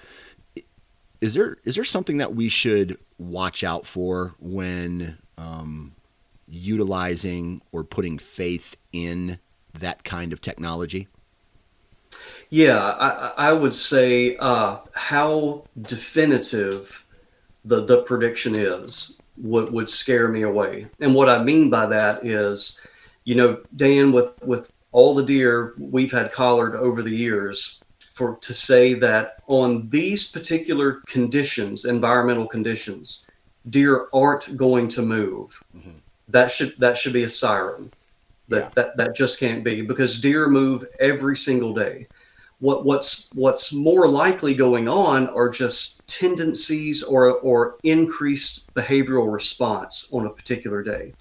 is 1.20 1.34
there 1.34 1.58
is 1.64 1.74
there 1.74 1.84
something 1.84 2.16
that 2.18 2.34
we 2.34 2.48
should 2.48 2.98
watch 3.18 3.62
out 3.62 3.84
for 3.86 4.34
when 4.40 5.18
um, 5.36 5.92
utilizing 6.48 7.60
or 7.72 7.84
putting 7.84 8.18
faith 8.18 8.76
in 8.92 9.38
that 9.74 10.04
kind 10.04 10.32
of 10.32 10.40
technology 10.40 11.08
Yeah, 12.50 12.78
I, 12.78 13.50
I 13.50 13.52
would 13.52 13.74
say 13.74 14.36
uh, 14.40 14.78
how 14.94 15.64
definitive 15.82 17.06
the 17.64 17.84
the 17.84 18.02
prediction 18.02 18.54
is 18.54 19.20
would 19.36 19.72
would 19.72 19.88
scare 19.88 20.28
me 20.28 20.42
away. 20.42 20.86
And 21.00 21.14
what 21.14 21.28
I 21.28 21.42
mean 21.42 21.70
by 21.70 21.86
that 21.86 22.24
is, 22.24 22.84
you 23.24 23.34
know, 23.34 23.60
Dan, 23.76 24.12
with 24.12 24.32
with 24.42 24.72
all 24.92 25.14
the 25.14 25.24
deer 25.24 25.74
we've 25.78 26.12
had 26.12 26.32
collared 26.32 26.74
over 26.74 27.02
the 27.02 27.14
years, 27.14 27.82
for 27.98 28.36
to 28.36 28.52
say 28.52 28.94
that 28.94 29.36
on 29.46 29.88
these 29.88 30.30
particular 30.30 31.00
conditions, 31.06 31.84
environmental 31.84 32.46
conditions, 32.46 33.30
deer 33.68 34.08
aren't 34.12 34.56
going 34.56 34.88
to 34.88 35.02
move. 35.02 35.62
That 36.28 36.50
should 36.50 36.78
that 36.78 36.96
should 36.96 37.12
be 37.12 37.24
a 37.24 37.28
siren. 37.28 37.92
That, 38.50 38.58
Yeah. 38.58 38.70
that 38.74 38.96
that 38.96 39.16
just 39.16 39.40
can't 39.40 39.64
be 39.64 39.82
because 39.82 40.20
deer 40.20 40.48
move 40.48 40.84
every 40.98 41.36
single 41.36 41.72
day 41.72 42.06
what 42.60 42.84
what's 42.84 43.30
what's 43.34 43.72
more 43.72 44.06
likely 44.06 44.54
going 44.54 44.88
on 44.88 45.28
are 45.28 45.48
just 45.48 46.06
tendencies 46.06 47.02
or 47.02 47.38
or 47.40 47.76
increased 47.84 48.72
behavioral 48.74 49.32
response 49.32 50.10
on 50.12 50.26
a 50.26 50.30
particular 50.30 50.82
day 50.82 51.12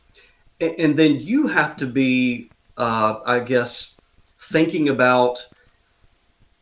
and, 0.59 0.75
and 0.77 0.99
then 0.99 1.19
you 1.19 1.47
have 1.47 1.75
to 1.77 1.85
be 1.85 2.49
uh, 2.77 3.19
i 3.25 3.39
guess 3.39 3.99
thinking 4.37 4.89
about 4.89 5.47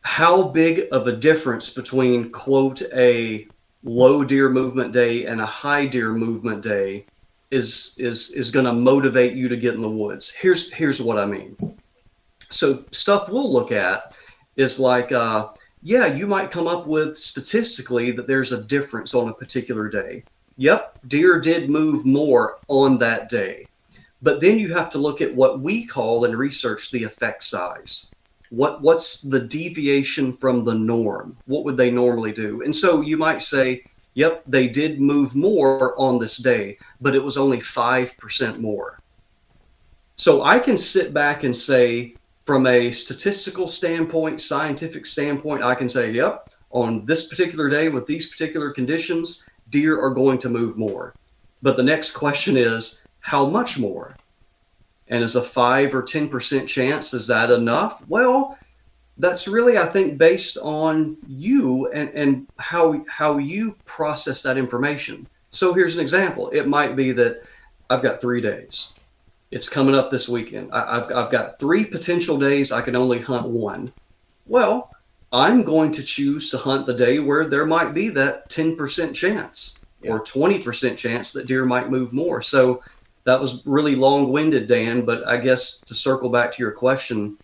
how 0.02 0.42
big 0.42 0.86
of 0.92 1.06
a 1.06 1.16
difference 1.16 1.74
between 1.74 2.30
quote 2.30 2.82
a 2.94 3.46
low 3.84 4.24
deer 4.24 4.48
movement 4.48 4.92
day 4.92 5.26
and 5.26 5.40
a 5.40 5.46
high 5.46 5.86
deer 5.86 6.12
movement 6.12 6.62
day 6.62 7.04
is 7.50 7.96
is 7.98 8.30
is 8.32 8.50
going 8.50 8.66
to 8.66 8.72
motivate 8.72 9.34
you 9.34 9.48
to 9.48 9.56
get 9.56 9.74
in 9.74 9.80
the 9.80 9.88
woods 9.88 10.30
here's 10.30 10.72
here's 10.72 11.00
what 11.00 11.18
i 11.18 11.24
mean 11.24 11.56
so 12.50 12.84
stuff 12.92 13.28
we'll 13.28 13.52
look 13.52 13.72
at 13.72 14.14
is 14.56 14.80
like, 14.80 15.12
uh, 15.12 15.48
yeah, 15.82 16.06
you 16.06 16.26
might 16.26 16.50
come 16.50 16.66
up 16.66 16.86
with 16.86 17.16
statistically 17.16 18.10
that 18.12 18.26
there's 18.26 18.52
a 18.52 18.64
difference 18.64 19.14
on 19.14 19.28
a 19.28 19.34
particular 19.34 19.88
day. 19.88 20.24
Yep, 20.56 20.98
deer 21.06 21.38
did 21.38 21.70
move 21.70 22.04
more 22.04 22.58
on 22.66 22.98
that 22.98 23.28
day. 23.28 23.66
But 24.22 24.40
then 24.40 24.58
you 24.58 24.74
have 24.74 24.90
to 24.90 24.98
look 24.98 25.20
at 25.20 25.34
what 25.34 25.60
we 25.60 25.86
call 25.86 26.24
in 26.24 26.36
research 26.36 26.90
the 26.90 27.04
effect 27.04 27.44
size. 27.44 28.12
What 28.50 28.82
what's 28.82 29.22
the 29.22 29.40
deviation 29.40 30.36
from 30.38 30.64
the 30.64 30.74
norm? 30.74 31.36
What 31.46 31.64
would 31.64 31.76
they 31.76 31.90
normally 31.90 32.32
do? 32.32 32.62
And 32.62 32.74
so 32.74 33.02
you 33.02 33.16
might 33.16 33.42
say, 33.42 33.84
yep, 34.18 34.42
they 34.48 34.66
did 34.66 35.00
move 35.00 35.36
more 35.36 35.94
on 35.96 36.18
this 36.18 36.38
day, 36.38 36.76
but 37.00 37.14
it 37.14 37.22
was 37.22 37.36
only 37.36 37.58
5% 37.58 38.58
more. 38.58 38.98
So 40.16 40.42
I 40.42 40.58
can 40.58 40.76
sit 40.76 41.14
back 41.14 41.44
and 41.44 41.56
say, 41.56 42.16
from 42.42 42.66
a 42.66 42.90
statistical 42.90 43.68
standpoint, 43.68 44.40
scientific 44.40 45.06
standpoint, 45.06 45.62
I 45.62 45.76
can 45.76 45.88
say, 45.88 46.10
yep, 46.10 46.52
on 46.70 47.06
this 47.06 47.28
particular 47.28 47.68
day 47.68 47.90
with 47.90 48.06
these 48.06 48.28
particular 48.28 48.70
conditions, 48.72 49.48
deer 49.70 50.00
are 50.00 50.10
going 50.10 50.38
to 50.38 50.48
move 50.48 50.76
more. 50.76 51.14
But 51.62 51.76
the 51.76 51.84
next 51.84 52.10
question 52.10 52.56
is, 52.56 53.06
how 53.20 53.46
much 53.46 53.78
more? 53.78 54.16
And 55.06 55.22
is 55.22 55.36
a 55.36 55.42
5 55.42 55.94
or 55.94 56.02
10% 56.02 56.66
chance, 56.66 57.14
is 57.14 57.28
that 57.28 57.52
enough? 57.52 58.02
Well, 58.08 58.57
that's 59.18 59.48
really, 59.48 59.78
I 59.78 59.86
think, 59.86 60.18
based 60.18 60.58
on 60.62 61.16
you 61.26 61.90
and, 61.92 62.10
and 62.10 62.46
how, 62.58 63.04
how 63.08 63.38
you 63.38 63.76
process 63.84 64.42
that 64.42 64.56
information. 64.56 65.26
So 65.50 65.72
here's 65.72 65.96
an 65.96 66.00
example. 66.00 66.50
It 66.50 66.68
might 66.68 66.94
be 66.96 67.12
that 67.12 67.42
I've 67.90 68.02
got 68.02 68.20
three 68.20 68.40
days 68.40 68.98
it's 69.50 69.68
coming 69.68 69.94
up 69.94 70.10
this 70.10 70.28
weekend. 70.28 70.70
I, 70.72 70.98
I've, 70.98 71.12
I've 71.12 71.30
got 71.30 71.58
three 71.58 71.84
potential 71.84 72.38
days. 72.38 72.72
I 72.72 72.82
can 72.82 72.96
only 72.96 73.18
hunt 73.18 73.46
one. 73.46 73.92
Well, 74.46 74.90
I'm 75.32 75.62
going 75.62 75.92
to 75.92 76.02
choose 76.02 76.50
to 76.50 76.58
hunt 76.58 76.86
the 76.86 76.94
day 76.94 77.18
where 77.18 77.46
there 77.46 77.66
might 77.66 77.94
be 77.94 78.08
that 78.10 78.48
10% 78.50 79.14
chance 79.14 79.84
or 80.06 80.22
20% 80.22 80.96
chance 80.96 81.32
that 81.32 81.46
deer 81.46 81.64
might 81.64 81.90
move 81.90 82.12
more. 82.12 82.40
So 82.40 82.82
that 83.24 83.40
was 83.40 83.66
really 83.66 83.94
long 83.94 84.30
winded, 84.30 84.68
Dan. 84.68 85.04
But 85.04 85.26
I 85.26 85.36
guess 85.38 85.78
to 85.80 85.94
circle 85.94 86.28
back 86.28 86.52
to 86.52 86.62
your 86.62 86.72
question, 86.72 87.36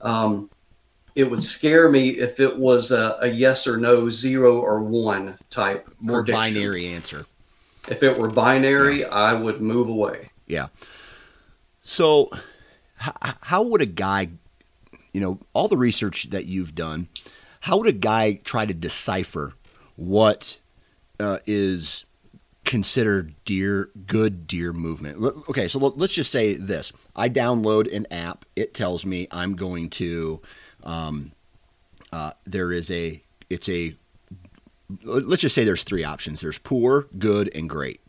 um, 0.00 0.50
it 1.16 1.24
would 1.24 1.42
scare 1.42 1.88
me 1.90 2.10
if 2.10 2.40
it 2.40 2.56
was 2.58 2.92
a, 2.92 3.16
a 3.20 3.28
yes 3.28 3.66
or 3.66 3.76
no, 3.76 4.08
zero 4.10 4.58
or 4.60 4.80
one 4.82 5.38
type 5.50 5.88
more 6.00 6.22
prediction. 6.22 6.54
binary 6.54 6.86
answer 6.88 7.26
If 7.88 8.02
it 8.02 8.16
were 8.18 8.28
binary, 8.30 9.04
I 9.04 9.32
would 9.34 9.60
move 9.60 9.88
away. 9.88 10.28
Yeah. 10.46 10.68
So, 11.82 12.28
h- 13.04 13.34
how 13.42 13.62
would 13.62 13.82
a 13.82 13.86
guy, 13.86 14.28
you 15.12 15.20
know, 15.20 15.38
all 15.52 15.68
the 15.68 15.76
research 15.76 16.30
that 16.30 16.46
you've 16.46 16.74
done, 16.74 17.08
how 17.60 17.78
would 17.78 17.88
a 17.88 17.92
guy 17.92 18.34
try 18.44 18.66
to 18.66 18.74
decipher 18.74 19.54
what 19.96 20.58
uh, 21.18 21.38
is 21.46 22.04
considered 22.64 23.34
deer 23.44 23.90
good 24.06 24.46
deer 24.46 24.72
movement? 24.72 25.22
L- 25.22 25.44
Okay, 25.48 25.68
so 25.68 25.78
let's 25.78 26.12
just 26.12 26.30
say 26.30 26.54
this: 26.54 26.92
I 27.16 27.28
download 27.28 27.92
an 27.94 28.06
app. 28.10 28.44
It 28.56 28.74
tells 28.74 29.04
me 29.04 29.26
I'm 29.30 29.56
going 29.56 29.90
to. 29.90 30.40
Um, 30.84 31.32
uh, 32.12 32.32
there 32.46 32.72
is 32.72 32.90
a. 32.90 33.22
It's 33.48 33.68
a. 33.68 33.94
Let's 35.04 35.42
just 35.42 35.54
say 35.54 35.64
there's 35.64 35.84
three 35.84 36.04
options. 36.04 36.40
There's 36.40 36.58
poor, 36.58 37.06
good, 37.18 37.50
and 37.54 37.68
great 37.68 38.00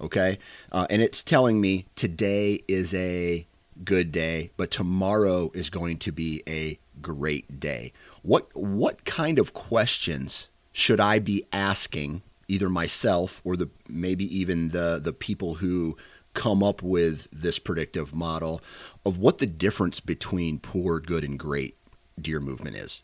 okay 0.00 0.38
uh, 0.72 0.86
and 0.88 1.02
it's 1.02 1.22
telling 1.22 1.60
me 1.60 1.86
today 1.94 2.62
is 2.66 2.94
a 2.94 3.46
good 3.84 4.10
day 4.12 4.50
but 4.56 4.70
tomorrow 4.70 5.50
is 5.54 5.70
going 5.70 5.98
to 5.98 6.12
be 6.12 6.42
a 6.48 6.78
great 7.00 7.60
day 7.60 7.92
what 8.22 8.48
what 8.54 9.04
kind 9.04 9.38
of 9.38 9.52
questions 9.52 10.48
should 10.72 11.00
i 11.00 11.18
be 11.18 11.44
asking 11.52 12.22
either 12.48 12.68
myself 12.68 13.40
or 13.44 13.56
the 13.56 13.68
maybe 13.88 14.24
even 14.36 14.70
the 14.70 15.00
the 15.02 15.12
people 15.12 15.56
who 15.56 15.96
come 16.32 16.62
up 16.62 16.82
with 16.82 17.26
this 17.32 17.58
predictive 17.58 18.14
model 18.14 18.60
of 19.04 19.18
what 19.18 19.38
the 19.38 19.46
difference 19.46 19.98
between 20.00 20.58
poor 20.58 21.00
good 21.00 21.24
and 21.24 21.38
great 21.38 21.76
deer 22.22 22.40
movement 22.40 22.76
is 22.76 23.02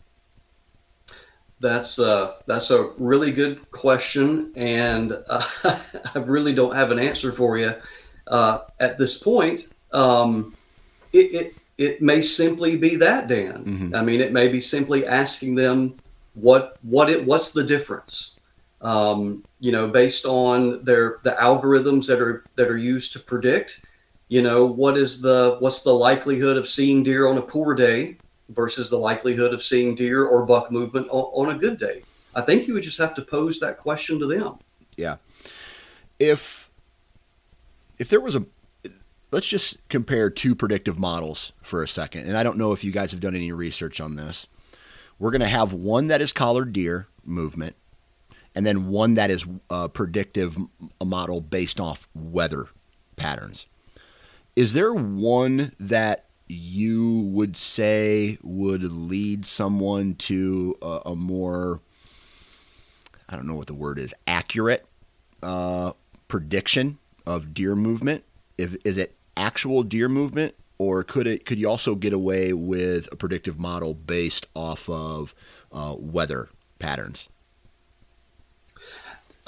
That's 1.58 1.98
uh, 1.98 2.34
that's 2.46 2.70
a 2.70 2.90
really 2.98 3.30
good 3.30 3.70
question, 3.70 4.52
and 4.56 5.12
uh, 5.28 5.42
I 6.14 6.18
really 6.18 6.54
don't 6.54 6.74
have 6.74 6.90
an 6.90 6.98
answer 6.98 7.32
for 7.32 7.56
you 7.56 7.72
uh, 8.28 8.58
at 8.78 8.98
this 8.98 9.22
point. 9.22 9.70
Um, 9.92 10.54
it, 11.14 11.34
it 11.34 11.54
it 11.78 12.02
may 12.02 12.20
simply 12.20 12.76
be 12.76 12.96
that, 12.96 13.26
Dan. 13.28 13.62
I 13.94 14.02
mean, 14.02 14.20
it 14.20 14.32
may 14.32 14.48
be 14.48 14.60
simply 14.60 15.06
asking 15.06 15.54
them 15.54 15.96
what 16.34 16.76
what 16.82 17.08
it 17.08 17.24
what's 17.24 17.52
the 17.52 17.64
difference. 17.64 18.38
Um, 18.82 19.42
you 19.58 19.72
know, 19.72 19.88
based 19.88 20.26
on 20.26 20.84
their 20.84 21.20
the 21.22 21.36
algorithms 21.40 22.06
that 22.08 22.20
are 22.20 22.44
that 22.56 22.68
are 22.68 22.76
used 22.76 23.14
to 23.14 23.20
predict. 23.20 23.82
You 24.28 24.42
know, 24.42 24.66
what 24.66 24.98
is 24.98 25.22
the 25.22 25.56
what's 25.60 25.82
the 25.82 25.92
likelihood 25.92 26.58
of 26.58 26.68
seeing 26.68 27.02
deer 27.02 27.28
on 27.28 27.38
a 27.38 27.42
poor 27.42 27.74
day 27.74 28.18
versus 28.50 28.90
the 28.90 28.96
likelihood 28.96 29.52
of 29.52 29.62
seeing 29.62 29.94
deer 29.94 30.24
or 30.24 30.44
buck 30.44 30.70
movement 30.70 31.08
on, 31.10 31.48
on 31.48 31.54
a 31.54 31.58
good 31.58 31.78
day? 31.78 32.02
I 32.34 32.42
think 32.42 32.68
you 32.68 32.74
would 32.74 32.82
just 32.82 32.98
have 32.98 33.14
to 33.14 33.22
pose 33.22 33.60
that 33.60 33.78
question 33.78 34.18
to 34.18 34.26
them. 34.26 34.58
Yeah. 34.96 35.16
If 36.18 36.70
if 37.98 38.08
there 38.08 38.20
was 38.20 38.34
a 38.34 38.44
let's 39.32 39.46
just 39.46 39.76
compare 39.88 40.30
two 40.30 40.54
predictive 40.54 40.98
models 40.98 41.52
for 41.60 41.82
a 41.82 41.88
second. 41.88 42.26
And 42.26 42.36
I 42.36 42.42
don't 42.42 42.58
know 42.58 42.72
if 42.72 42.84
you 42.84 42.92
guys 42.92 43.10
have 43.10 43.20
done 43.20 43.34
any 43.34 43.52
research 43.52 44.00
on 44.00 44.16
this. 44.16 44.46
We're 45.18 45.30
going 45.30 45.40
to 45.40 45.46
have 45.46 45.72
one 45.72 46.06
that 46.08 46.20
is 46.20 46.32
collared 46.32 46.72
deer 46.72 47.08
movement 47.24 47.74
and 48.54 48.64
then 48.64 48.88
one 48.88 49.14
that 49.14 49.30
is 49.30 49.44
uh, 49.70 49.82
a 49.84 49.88
predictive 49.88 50.56
model 51.04 51.40
based 51.40 51.80
off 51.80 52.08
weather 52.14 52.66
patterns. 53.16 53.66
Is 54.54 54.72
there 54.72 54.94
one 54.94 55.72
that 55.78 56.25
you 56.48 57.20
would 57.32 57.56
say 57.56 58.38
would 58.42 58.82
lead 58.82 59.44
someone 59.44 60.14
to 60.14 60.76
a, 60.80 61.00
a 61.06 61.16
more 61.16 61.80
I 63.28 63.34
don't 63.34 63.46
know 63.46 63.56
what 63.56 63.66
the 63.66 63.74
word 63.74 63.98
is 63.98 64.14
accurate 64.26 64.86
uh, 65.42 65.92
prediction 66.28 66.98
of 67.26 67.52
deer 67.52 67.74
movement? 67.74 68.24
If 68.56 68.76
is 68.84 68.96
it 68.96 69.14
actual 69.36 69.82
deer 69.82 70.08
movement, 70.08 70.54
or 70.78 71.02
could 71.02 71.26
it 71.26 71.44
could 71.44 71.58
you 71.58 71.68
also 71.68 71.94
get 71.94 72.12
away 72.12 72.52
with 72.52 73.08
a 73.12 73.16
predictive 73.16 73.58
model 73.58 73.94
based 73.94 74.46
off 74.54 74.88
of 74.88 75.34
uh, 75.72 75.94
weather 75.98 76.48
patterns? 76.78 77.28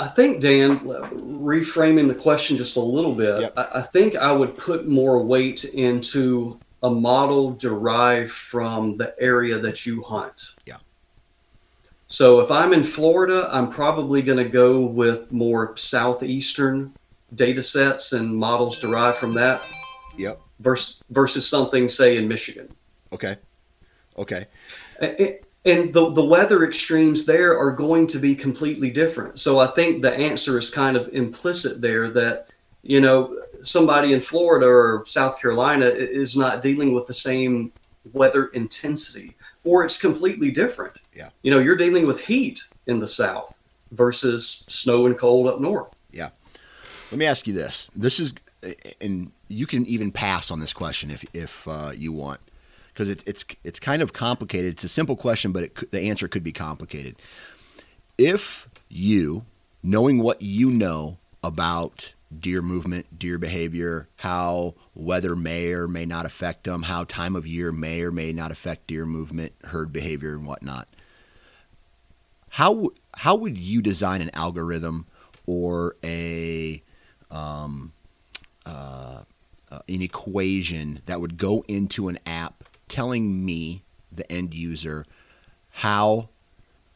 I 0.00 0.06
think 0.06 0.40
Dan, 0.40 0.78
reframing 0.78 2.06
the 2.06 2.14
question 2.14 2.56
just 2.56 2.76
a 2.76 2.80
little 2.80 3.14
bit, 3.14 3.40
yep. 3.40 3.54
I, 3.56 3.68
I 3.76 3.82
think 3.82 4.14
I 4.14 4.30
would 4.30 4.56
put 4.56 4.86
more 4.86 5.20
weight 5.20 5.64
into 5.64 6.60
a 6.82 6.90
model 6.90 7.52
derived 7.52 8.30
from 8.30 8.96
the 8.96 9.14
area 9.18 9.58
that 9.58 9.84
you 9.84 10.02
hunt. 10.02 10.54
Yeah. 10.66 10.76
So 12.06 12.40
if 12.40 12.50
I'm 12.50 12.72
in 12.72 12.84
Florida, 12.84 13.48
I'm 13.52 13.68
probably 13.68 14.22
going 14.22 14.38
to 14.38 14.48
go 14.48 14.80
with 14.80 15.30
more 15.30 15.76
southeastern 15.76 16.94
data 17.34 17.62
sets 17.62 18.12
and 18.12 18.34
models 18.34 18.78
derived 18.78 19.18
from 19.18 19.34
that. 19.34 19.62
Yep. 20.16 20.40
Versus 20.60 21.04
versus 21.10 21.48
something 21.48 21.88
say 21.88 22.16
in 22.16 22.26
Michigan. 22.26 22.74
Okay. 23.12 23.36
Okay. 24.16 24.46
And, 25.00 25.38
and 25.64 25.92
the 25.92 26.10
the 26.12 26.24
weather 26.24 26.64
extremes 26.64 27.26
there 27.26 27.56
are 27.56 27.70
going 27.70 28.06
to 28.08 28.18
be 28.18 28.34
completely 28.34 28.90
different. 28.90 29.38
So 29.38 29.60
I 29.60 29.66
think 29.68 30.02
the 30.02 30.14
answer 30.14 30.58
is 30.58 30.70
kind 30.70 30.96
of 30.96 31.08
implicit 31.12 31.80
there 31.80 32.10
that 32.10 32.50
you 32.82 33.00
know 33.00 33.38
somebody 33.62 34.12
in 34.12 34.20
Florida 34.20 34.66
or 34.66 35.04
South 35.06 35.40
Carolina 35.40 35.86
is 35.86 36.36
not 36.36 36.62
dealing 36.62 36.92
with 36.92 37.06
the 37.06 37.14
same 37.14 37.72
weather 38.12 38.46
intensity 38.46 39.34
or 39.64 39.84
it's 39.84 39.98
completely 39.98 40.50
different. 40.50 40.98
Yeah. 41.14 41.30
You 41.42 41.50
know, 41.50 41.58
you're 41.58 41.76
dealing 41.76 42.06
with 42.06 42.20
heat 42.20 42.60
in 42.86 43.00
the 43.00 43.06
south 43.06 43.58
versus 43.92 44.64
snow 44.68 45.06
and 45.06 45.18
cold 45.18 45.46
up 45.46 45.60
north. 45.60 45.92
Yeah. 46.10 46.30
Let 47.10 47.18
me 47.18 47.26
ask 47.26 47.46
you 47.46 47.52
this. 47.52 47.90
This 47.94 48.20
is 48.20 48.34
and 49.00 49.32
you 49.48 49.66
can 49.66 49.86
even 49.86 50.12
pass 50.12 50.50
on 50.50 50.60
this 50.60 50.72
question 50.72 51.10
if 51.10 51.24
if 51.32 51.66
uh, 51.68 51.92
you 51.94 52.12
want, 52.12 52.40
because 52.92 53.08
it's 53.08 53.22
it's 53.26 53.44
it's 53.64 53.80
kind 53.80 54.02
of 54.02 54.12
complicated. 54.12 54.72
It's 54.72 54.84
a 54.84 54.88
simple 54.88 55.16
question, 55.16 55.52
but 55.52 55.62
it, 55.64 55.90
the 55.90 56.00
answer 56.00 56.28
could 56.28 56.42
be 56.42 56.52
complicated. 56.52 57.16
If 58.16 58.68
you, 58.88 59.44
knowing 59.82 60.18
what 60.18 60.42
you 60.42 60.70
know 60.70 61.18
about 61.42 62.14
deer 62.36 62.62
movement, 62.62 63.18
deer 63.18 63.38
behavior, 63.38 64.08
how 64.20 64.74
weather 64.94 65.34
may 65.34 65.72
or 65.72 65.88
may 65.88 66.04
not 66.04 66.26
affect 66.26 66.64
them, 66.64 66.82
how 66.82 67.04
time 67.04 67.34
of 67.34 67.46
year 67.46 67.72
may 67.72 68.02
or 68.02 68.10
may 68.10 68.32
not 68.32 68.50
affect 68.50 68.86
deer 68.86 69.06
movement, 69.06 69.52
herd 69.64 69.92
behavior, 69.92 70.34
and 70.34 70.46
whatnot. 70.46 70.88
How 72.50 72.90
how 73.14 73.34
would 73.36 73.58
you 73.58 73.82
design 73.82 74.20
an 74.20 74.30
algorithm 74.34 75.06
or 75.46 75.96
a 76.04 76.82
um, 77.30 77.92
uh, 78.66 79.22
uh, 79.70 79.80
an 79.88 80.02
equation 80.02 81.00
that 81.06 81.20
would 81.20 81.36
go 81.36 81.64
into 81.68 82.08
an 82.08 82.18
app 82.26 82.64
telling 82.88 83.44
me, 83.44 83.82
the 84.10 84.30
end 84.32 84.54
user, 84.54 85.04
how 85.70 86.30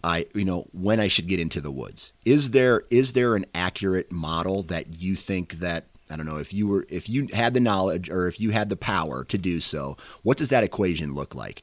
I, 0.04 0.26
you 0.34 0.44
know, 0.44 0.66
when 0.72 1.00
I 1.00 1.08
should 1.08 1.28
get 1.28 1.40
into 1.40 1.60
the 1.60 1.70
woods. 1.70 2.12
Is 2.24 2.50
there 2.50 2.82
is 2.90 3.12
there 3.12 3.36
an 3.36 3.46
accurate 3.54 4.10
model 4.10 4.62
that 4.64 5.00
you 5.00 5.16
think 5.16 5.54
that 5.54 5.86
I 6.10 6.16
don't 6.16 6.26
know 6.26 6.36
if 6.36 6.52
you 6.52 6.66
were 6.66 6.86
if 6.88 7.08
you 7.08 7.28
had 7.32 7.54
the 7.54 7.60
knowledge 7.60 8.10
or 8.10 8.26
if 8.26 8.40
you 8.40 8.50
had 8.50 8.68
the 8.68 8.76
power 8.76 9.24
to 9.24 9.38
do 9.38 9.60
so, 9.60 9.96
what 10.22 10.38
does 10.38 10.48
that 10.48 10.64
equation 10.64 11.14
look 11.14 11.34
like? 11.34 11.62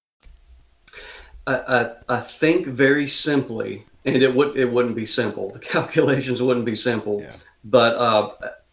I, 1.47 1.55
I, 2.09 2.17
I 2.17 2.19
think 2.19 2.67
very 2.67 3.07
simply, 3.07 3.85
and 4.05 4.21
it 4.21 4.33
would 4.33 4.57
it 4.57 4.71
wouldn't 4.71 4.95
be 4.95 5.05
simple. 5.05 5.51
The 5.51 5.59
calculations 5.75 6.41
wouldn't 6.41 6.65
be 6.65 6.75
simple, 6.75 7.21
yeah. 7.21 7.35
but 7.65 7.95
uh, 7.95 8.31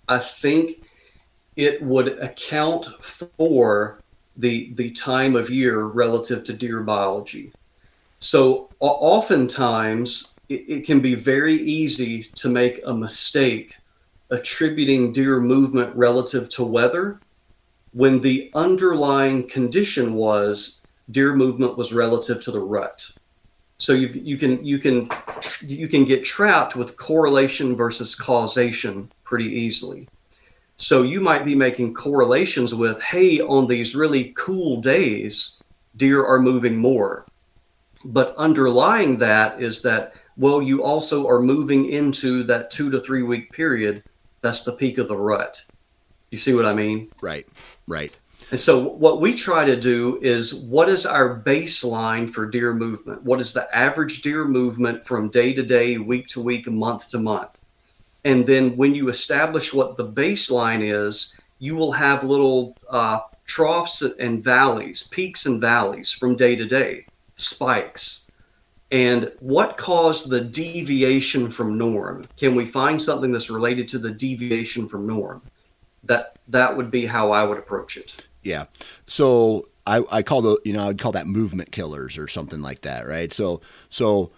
I 0.09 0.19
think 0.19 0.85
it 1.57 1.83
would 1.83 2.19
account 2.19 2.87
for 3.03 3.99
the 4.37 4.73
the 4.75 4.91
time 4.93 5.35
of 5.37 5.51
year 5.51 5.85
relative 5.85 6.45
to 6.45 6.53
deer 6.53 6.81
biology. 6.81 7.53
So 8.21 8.69
oftentimes 8.81 10.39
it, 10.49 10.69
it 10.69 10.87
can 10.87 11.01
be 11.01 11.15
very 11.15 11.55
easy 11.55 12.25
to 12.35 12.49
make 12.49 12.81
a 12.85 12.95
mistake 12.95 13.77
attributing 14.31 15.13
deer 15.13 15.41
movement 15.41 15.95
relative 15.97 16.49
to 16.51 16.65
weather 16.65 17.21
when 17.93 18.21
the 18.21 18.51
underlying 18.55 19.49
condition 19.49 20.15
was 20.15 20.87
deer 21.11 21.35
movement 21.35 21.77
was 21.77 21.93
relative 21.93 22.43
to 22.43 22.51
the 22.51 22.61
rut. 22.61 23.11
So 23.79 23.93
you 23.93 24.09
you 24.09 24.37
can 24.37 24.65
you 24.65 24.79
can 24.79 25.09
you 25.61 25.89
can 25.89 26.05
get 26.05 26.25
trapped 26.25 26.75
with 26.75 26.97
correlation 26.97 27.77
versus 27.77 28.15
causation 28.15 29.11
pretty 29.25 29.47
easily. 29.47 30.09
So 30.77 31.03
you 31.03 31.21
might 31.21 31.45
be 31.45 31.57
making 31.57 31.95
correlations 31.95 32.73
with, 32.73 33.03
hey, 33.03 33.41
on 33.41 33.67
these 33.67 33.97
really 33.97 34.33
cool 34.37 34.81
days, 34.81 35.61
deer 35.97 36.25
are 36.25 36.41
moving 36.41 36.77
more. 36.77 37.27
But 38.05 38.37
underlying 38.37 39.17
that 39.19 39.61
is 39.61 39.83
that, 39.83 40.15
well, 40.37 40.63
you 40.63 40.85
also 40.85 41.27
are 41.27 41.41
moving 41.41 41.91
into 41.91 42.45
that 42.45 42.71
two 42.71 42.93
to 42.93 43.01
three 43.01 43.25
week 43.25 43.51
period. 43.51 44.05
That's 44.41 44.63
the 44.63 44.73
peak 44.73 44.99
of 44.99 45.09
the 45.09 45.17
rut. 45.17 45.65
You 46.31 46.39
see 46.39 46.55
what 46.55 46.65
I 46.65 46.75
mean? 46.75 47.11
Right, 47.21 47.49
right. 47.89 48.17
And 48.51 48.59
so, 48.59 48.89
what 48.89 49.21
we 49.21 49.35
try 49.35 49.67
to 49.67 49.77
do 49.77 50.19
is 50.23 50.55
what 50.55 50.89
is 50.89 51.05
our 51.05 51.39
baseline 51.41 52.29
for 52.29 52.47
deer 52.47 52.73
movement? 52.73 53.23
What 53.23 53.41
is 53.41 53.53
the 53.53 53.69
average 53.77 54.23
deer 54.23 54.47
movement 54.47 55.05
from 55.05 55.29
day 55.29 55.53
to 55.53 55.63
day, 55.63 55.99
week 55.99 56.29
to 56.29 56.41
week, 56.41 56.67
month 56.67 57.09
to 57.11 57.19
month? 57.19 57.61
And 58.25 58.47
then, 58.47 58.75
when 58.77 58.95
you 58.95 59.11
establish 59.11 59.75
what 59.75 59.99
the 59.99 60.07
baseline 60.07 60.81
is, 60.83 61.39
you 61.59 61.77
will 61.77 61.93
have 61.93 62.25
little 62.25 62.75
uh, 62.89 63.21
troughs 63.45 64.03
and 64.03 64.43
valleys, 64.43 65.09
peaks 65.09 65.45
and 65.45 65.61
valleys 65.61 66.11
from 66.11 66.35
day 66.35 66.57
to 66.57 66.65
day, 66.65 67.05
spikes. 67.35 68.31
And 68.91 69.31
what 69.41 69.77
caused 69.77 70.31
the 70.31 70.41
deviation 70.41 71.51
from 71.51 71.77
norm? 71.77 72.27
Can 72.39 72.55
we 72.55 72.65
find 72.65 73.01
something 73.01 73.31
that's 73.31 73.51
related 73.51 73.89
to 73.89 73.99
the 73.99 74.11
deviation 74.11 74.89
from 74.89 75.07
norm? 75.07 75.43
That 76.05 76.37
that 76.49 76.75
would 76.75 76.91
be 76.91 77.05
how 77.05 77.31
I 77.33 77.45
would 77.45 77.59
approach 77.59 77.99
it. 77.99 78.23
Yeah. 78.49 78.65
So 79.07 79.69
I, 79.87 80.03
I 80.11 80.23
call 80.23 80.41
the 80.41 80.59
you 80.65 80.73
know 80.73 80.89
I'd 80.89 80.99
call 80.99 81.13
that 81.13 81.27
movement 81.27 81.71
killers 81.71 82.17
or 82.17 82.27
something 82.29 82.63
like 82.63 82.81
that, 82.83 83.07
right? 83.07 83.33
So 83.33 83.61
so 83.91 84.31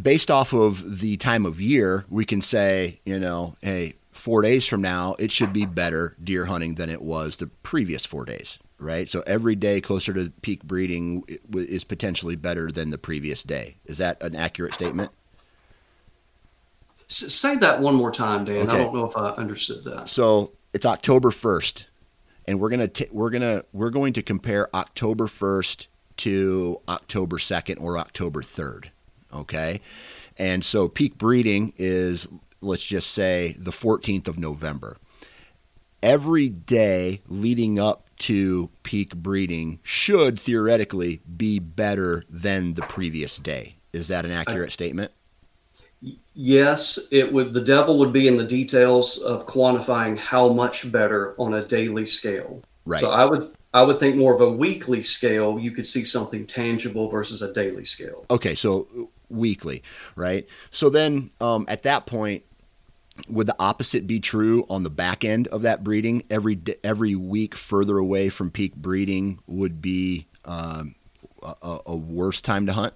based 0.00 0.30
off 0.30 0.54
of 0.54 1.00
the 1.00 1.18
time 1.18 1.44
of 1.44 1.60
year, 1.60 2.06
we 2.08 2.24
can 2.24 2.40
say 2.40 3.00
you 3.04 3.18
know, 3.18 3.54
hey, 3.60 3.94
four 4.10 4.40
days 4.40 4.66
from 4.66 4.80
now 4.80 5.14
it 5.18 5.30
should 5.30 5.52
be 5.52 5.66
better 5.66 6.16
deer 6.22 6.46
hunting 6.46 6.76
than 6.76 6.88
it 6.88 7.02
was 7.02 7.36
the 7.36 7.46
previous 7.46 8.06
four 8.06 8.24
days, 8.24 8.58
right? 8.78 9.06
So 9.06 9.22
every 9.26 9.54
day 9.54 9.82
closer 9.82 10.14
to 10.14 10.30
peak 10.40 10.64
breeding 10.64 11.24
is 11.54 11.84
potentially 11.84 12.36
better 12.36 12.72
than 12.72 12.88
the 12.88 12.98
previous 12.98 13.42
day. 13.42 13.76
Is 13.84 13.98
that 13.98 14.22
an 14.22 14.34
accurate 14.34 14.72
statement? 14.72 15.10
say 17.08 17.56
that 17.56 17.78
one 17.78 17.94
more 17.94 18.10
time, 18.10 18.46
Dan. 18.46 18.68
Okay. 18.68 18.74
I 18.74 18.78
don't 18.78 18.94
know 18.94 19.04
if 19.04 19.14
I 19.16 19.30
understood 19.32 19.84
that. 19.84 20.08
So 20.08 20.52
it's 20.72 20.86
October 20.86 21.30
1st 21.30 21.84
and 22.46 22.60
we're 22.60 22.70
gonna 22.70 22.88
t- 22.88 23.08
we're 23.10 23.30
gonna 23.30 23.64
we're 23.72 23.90
going 23.90 24.12
to 24.14 24.22
compare 24.22 24.74
October 24.74 25.26
first 25.26 25.88
to 26.18 26.80
October 26.88 27.38
second 27.38 27.78
or 27.78 27.98
October 27.98 28.42
third. 28.42 28.90
Okay, 29.32 29.80
and 30.36 30.64
so 30.64 30.88
peak 30.88 31.18
breeding 31.18 31.72
is 31.76 32.28
let's 32.60 32.84
just 32.84 33.10
say 33.10 33.56
the 33.58 33.70
14th 33.70 34.28
of 34.28 34.38
November. 34.38 34.96
Every 36.02 36.48
day 36.48 37.22
leading 37.28 37.78
up 37.78 38.08
to 38.20 38.70
peak 38.82 39.16
breeding 39.16 39.80
should 39.82 40.38
theoretically 40.38 41.20
be 41.36 41.58
better 41.58 42.24
than 42.28 42.74
the 42.74 42.82
previous 42.82 43.38
day. 43.38 43.76
Is 43.92 44.08
that 44.08 44.24
an 44.24 44.30
accurate 44.30 44.72
statement? 44.72 45.12
Yes, 46.34 47.08
it 47.12 47.30
would. 47.30 47.52
The 47.52 47.60
devil 47.60 47.98
would 47.98 48.12
be 48.12 48.26
in 48.26 48.36
the 48.36 48.44
details 48.44 49.18
of 49.18 49.46
quantifying 49.46 50.16
how 50.16 50.52
much 50.52 50.90
better 50.90 51.34
on 51.38 51.54
a 51.54 51.64
daily 51.64 52.06
scale. 52.06 52.62
Right. 52.86 53.00
So 53.00 53.10
I 53.10 53.24
would 53.24 53.54
I 53.74 53.82
would 53.82 54.00
think 54.00 54.16
more 54.16 54.34
of 54.34 54.40
a 54.40 54.50
weekly 54.50 55.02
scale. 55.02 55.58
You 55.58 55.70
could 55.70 55.86
see 55.86 56.04
something 56.04 56.46
tangible 56.46 57.08
versus 57.08 57.42
a 57.42 57.52
daily 57.52 57.84
scale. 57.84 58.24
Okay, 58.30 58.54
so 58.54 59.10
weekly, 59.28 59.82
right? 60.16 60.46
So 60.70 60.90
then 60.90 61.30
um, 61.40 61.64
at 61.68 61.82
that 61.84 62.06
point, 62.06 62.44
would 63.28 63.46
the 63.46 63.56
opposite 63.58 64.06
be 64.06 64.20
true 64.20 64.66
on 64.68 64.82
the 64.82 64.90
back 64.90 65.24
end 65.24 65.48
of 65.48 65.62
that 65.62 65.84
breeding? 65.84 66.24
Every 66.30 66.60
every 66.82 67.14
week 67.14 67.54
further 67.54 67.98
away 67.98 68.28
from 68.28 68.50
peak 68.50 68.74
breeding 68.74 69.40
would 69.46 69.80
be 69.80 70.26
um, 70.44 70.94
a, 71.42 71.78
a, 71.86 71.96
worse 71.96 72.40
time 72.40 72.66
to 72.66 72.72
hunt. 72.72 72.94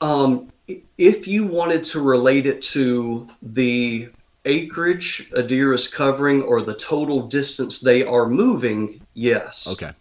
Um, 0.00 0.52
if 0.66 1.28
you 1.28 1.44
wanted 1.46 1.82
to 1.84 2.00
relate 2.00 2.46
it 2.46 2.62
to 2.62 3.26
the 3.42 4.08
acreage 4.46 5.30
a 5.34 5.42
deer 5.42 5.72
is 5.72 5.88
covering 5.88 6.42
or 6.42 6.60
the 6.60 6.74
total 6.74 7.26
distance 7.26 7.80
they 7.80 8.04
are 8.04 8.28
moving, 8.28 9.00
yes. 9.14 9.68
Okay. 9.72 9.92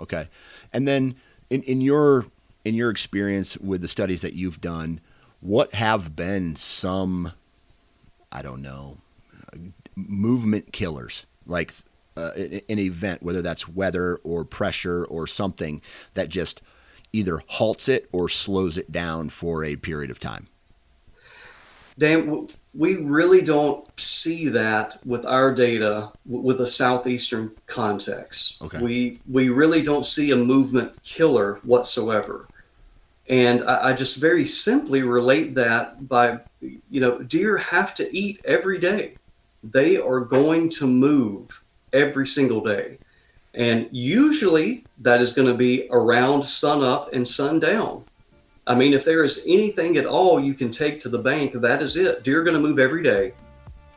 Okay. 0.00 0.28
And 0.72 0.88
then 0.88 1.16
in, 1.50 1.62
in 1.62 1.80
your 1.80 2.26
in 2.64 2.74
your 2.74 2.90
experience 2.90 3.56
with 3.58 3.82
the 3.82 3.88
studies 3.88 4.22
that 4.22 4.32
you've 4.32 4.60
done, 4.60 5.00
what 5.40 5.74
have 5.74 6.16
been 6.16 6.56
some 6.56 7.32
I 8.32 8.42
don't 8.42 8.62
know, 8.62 8.98
movement 9.94 10.72
killers, 10.72 11.26
like 11.46 11.72
uh, 12.16 12.32
an 12.36 12.78
event, 12.78 13.22
whether 13.22 13.42
that's 13.42 13.68
weather 13.68 14.16
or 14.24 14.44
pressure 14.44 15.04
or 15.04 15.26
something 15.26 15.80
that 16.14 16.28
just 16.28 16.60
either 17.14 17.40
halts 17.46 17.88
it 17.88 18.08
or 18.12 18.28
slows 18.28 18.76
it 18.76 18.90
down 18.90 19.28
for 19.28 19.64
a 19.64 19.76
period 19.76 20.10
of 20.10 20.18
time? 20.18 20.48
Dan, 21.96 22.48
we 22.74 22.96
really 22.96 23.40
don't 23.40 23.88
see 23.98 24.48
that 24.48 24.98
with 25.06 25.24
our 25.24 25.54
data 25.54 26.10
with 26.26 26.60
a 26.60 26.66
southeastern 26.66 27.52
context. 27.66 28.60
Okay. 28.62 28.82
We 28.82 29.20
we 29.30 29.48
really 29.48 29.80
don't 29.80 30.04
see 30.04 30.32
a 30.32 30.36
movement 30.36 31.00
killer 31.02 31.60
whatsoever. 31.62 32.48
And 33.30 33.62
I, 33.62 33.90
I, 33.90 33.92
just 33.94 34.20
very 34.20 34.44
simply 34.44 35.02
relate 35.02 35.54
that 35.54 36.08
by, 36.08 36.40
you 36.60 37.00
know, 37.00 37.20
deer 37.20 37.56
have 37.56 37.94
to 37.94 38.14
eat 38.14 38.42
every 38.44 38.78
day. 38.78 39.16
They 39.62 39.96
are 39.96 40.20
going 40.20 40.68
to 40.70 40.86
move 40.86 41.64
every 41.94 42.26
single 42.26 42.60
day. 42.60 42.98
And 43.54 43.88
usually 43.92 44.84
that 44.98 45.20
is 45.20 45.32
going 45.32 45.48
to 45.48 45.54
be 45.54 45.88
around 45.90 46.42
sun 46.42 46.82
up 46.82 47.12
and 47.12 47.26
sun 47.26 47.60
down. 47.60 48.04
I 48.66 48.74
mean, 48.74 48.94
if 48.94 49.04
there 49.04 49.22
is 49.22 49.44
anything 49.46 49.96
at 49.96 50.06
all 50.06 50.40
you 50.40 50.54
can 50.54 50.70
take 50.70 50.98
to 51.00 51.08
the 51.08 51.18
bank, 51.18 51.52
that 51.52 51.82
is 51.82 51.96
it. 51.96 52.24
Deer 52.24 52.40
are 52.40 52.44
going 52.44 52.60
to 52.60 52.66
move 52.68 52.78
every 52.78 53.02
day. 53.02 53.32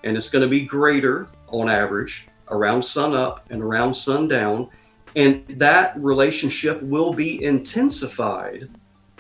And 0.03 0.16
it's 0.16 0.30
going 0.30 0.43
to 0.43 0.49
be 0.49 0.62
greater 0.62 1.28
on 1.47 1.70
average 1.70 2.28
around 2.49 2.84
sun 2.84 3.16
up 3.16 3.49
and 3.49 3.64
around 3.64 3.93
sundown. 3.93 4.70
And 5.16 5.45
that 5.58 5.97
relationship 5.97 6.82
will 6.84 7.14
be 7.14 7.43
intensified 7.43 8.70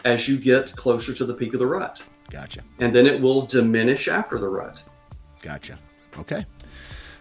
as 0.05 0.27
you 0.27 0.37
get 0.37 0.71
closer 0.75 1.13
to 1.13 1.25
the 1.25 1.33
peak 1.33 1.53
of 1.53 1.59
the 1.59 1.67
rut. 1.67 2.03
Gotcha. 2.29 2.61
And 2.79 2.93
then 2.93 3.07
it 3.07 3.19
will 3.19 3.45
diminish 3.45 4.07
after 4.07 4.37
the 4.37 4.47
rut. 4.47 4.83
Gotcha. 5.41 5.79
Okay. 6.19 6.45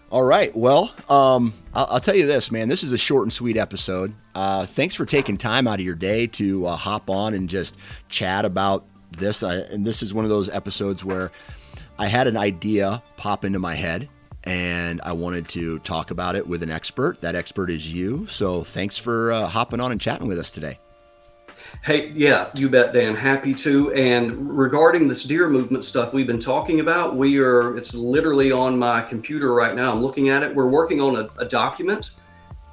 All 0.09 0.23
right. 0.23 0.55
Well, 0.57 0.95
um, 1.09 1.53
I'll, 1.75 1.87
I'll, 1.91 2.01
tell 2.01 2.15
you 2.15 2.27
this, 2.27 2.53
man. 2.53 2.69
This 2.69 2.85
is 2.85 2.93
a 2.93 2.99
short 2.99 3.25
and 3.25 3.33
sweet 3.33 3.57
episode. 3.57 4.15
Uh, 4.37 4.65
thanks 4.65 4.95
for 4.95 5.05
taking 5.05 5.37
time 5.37 5.67
out 5.67 5.81
of 5.81 5.85
your 5.85 5.97
day 5.97 6.29
to 6.29 6.67
uh, 6.67 6.77
hop 6.77 7.11
on 7.11 7.35
and 7.35 7.49
just 7.49 7.77
chat 8.09 8.45
about 8.45 8.87
this. 9.11 9.43
I, 9.43 9.57
and 9.57 9.85
this 9.85 10.05
is 10.05 10.15
one 10.15 10.25
of 10.25 10.29
those 10.29 10.49
episodes 10.49 11.05
where 11.05 11.33
I 11.99 12.07
had 12.07 12.29
an 12.29 12.37
idea 12.37 13.03
pop 13.17 13.45
into 13.45 13.59
my 13.59 13.75
head 13.75 14.09
and 14.45 15.01
I 15.03 15.13
wanted 15.13 15.49
to 15.51 15.81
talk 15.81 16.13
about 16.13 16.37
it 16.37 16.47
with 16.47 16.63
an 16.63 16.71
expert. 16.71 17.21
That 17.23 17.35
expert 17.35 17.69
is 17.69 17.93
you. 17.93 18.27
So 18.27 18.63
thanks 18.63 18.97
for 18.97 19.33
uh, 19.33 19.47
hopping 19.49 19.81
on 19.81 19.91
and 19.91 20.01
chatting 20.01 20.29
with 20.29 20.39
us 20.39 20.53
today. 20.53 20.79
Hey, 21.83 22.11
yeah, 22.11 22.51
you 22.57 22.69
bet, 22.69 22.93
Dan. 22.93 23.15
Happy 23.15 23.55
to. 23.55 23.93
And 23.93 24.57
regarding 24.57 25.09
this 25.09 25.23
deer 25.25 25.49
movement 25.49 25.85
stuff 25.85 26.13
we've 26.13 26.27
been 26.27 26.41
talking 26.41 26.81
about, 26.81 27.17
we 27.17 27.39
are, 27.39 27.77
it's 27.77 27.95
literally 27.95 28.51
on 28.51 28.79
my 28.79 29.03
computer 29.03 29.55
right 29.55 29.75
now. 29.75 29.93
I'm 29.93 30.01
looking 30.01 30.29
at 30.29 30.43
it. 30.43 30.55
We're 30.55 30.69
working 30.69 31.01
on 31.01 31.17
a, 31.17 31.29
a 31.39 31.45
document 31.45 32.13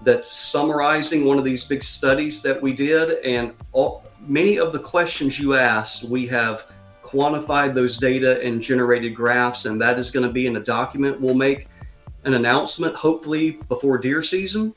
that's 0.01 0.35
summarizing 0.35 1.25
one 1.25 1.37
of 1.37 1.45
these 1.45 1.63
big 1.63 1.83
studies 1.83 2.41
that 2.41 2.61
we 2.61 2.73
did. 2.73 3.19
And 3.23 3.53
all, 3.71 4.03
many 4.19 4.57
of 4.57 4.73
the 4.73 4.79
questions 4.79 5.39
you 5.39 5.55
asked, 5.55 6.03
we 6.09 6.25
have 6.27 6.71
quantified 7.03 7.75
those 7.75 7.97
data 7.97 8.41
and 8.41 8.61
generated 8.61 9.15
graphs. 9.15 9.65
And 9.65 9.79
that 9.81 9.99
is 9.99 10.11
going 10.11 10.25
to 10.25 10.33
be 10.33 10.47
in 10.47 10.55
a 10.55 10.59
document. 10.59 11.21
We'll 11.21 11.35
make 11.35 11.67
an 12.23 12.33
announcement 12.33 12.95
hopefully 12.95 13.59
before 13.69 13.97
deer 13.97 14.21
season. 14.21 14.73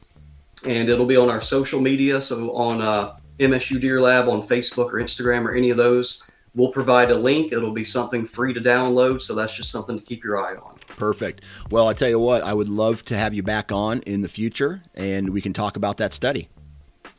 And 0.67 0.89
it'll 0.89 1.07
be 1.07 1.17
on 1.17 1.31
our 1.31 1.41
social 1.41 1.81
media. 1.81 2.21
So 2.21 2.55
on, 2.55 2.83
uh, 2.83 3.17
MSU 3.39 3.81
Deer 3.81 4.01
Lab 4.01 4.29
on 4.29 4.43
Facebook 4.43 4.93
or 4.93 4.95
Instagram 4.95 5.45
or 5.45 5.55
any 5.55 5.71
of 5.71 5.77
those. 5.77 6.29
We'll 6.55 6.73
provide 6.73 7.11
a 7.11 7.17
link. 7.17 7.53
It'll 7.53 7.73
be 7.73 7.85
something 7.85 8.27
free 8.27 8.55
to 8.55 8.61
download. 8.61 9.21
So 9.21 9.35
that's 9.35 9.55
just 9.55 9.71
something 9.71 9.99
to 9.99 10.05
keep 10.05 10.25
your 10.25 10.39
eye 10.39 10.55
on. 10.57 10.77
Perfect. 10.97 11.43
Well, 11.71 11.89
I 11.89 11.93
tell 11.93 12.09
you 12.09 12.19
what, 12.19 12.43
I 12.43 12.55
would 12.55 12.71
love 12.71 13.05
to 13.07 13.17
have 13.17 13.35
you 13.35 13.43
back 13.43 13.71
on 13.71 14.01
in 14.01 14.23
the 14.23 14.29
future 14.29 14.83
and 14.95 15.31
we 15.31 15.43
can 15.43 15.53
talk 15.53 15.77
about 15.77 15.99
that 15.99 16.15
study. 16.15 16.49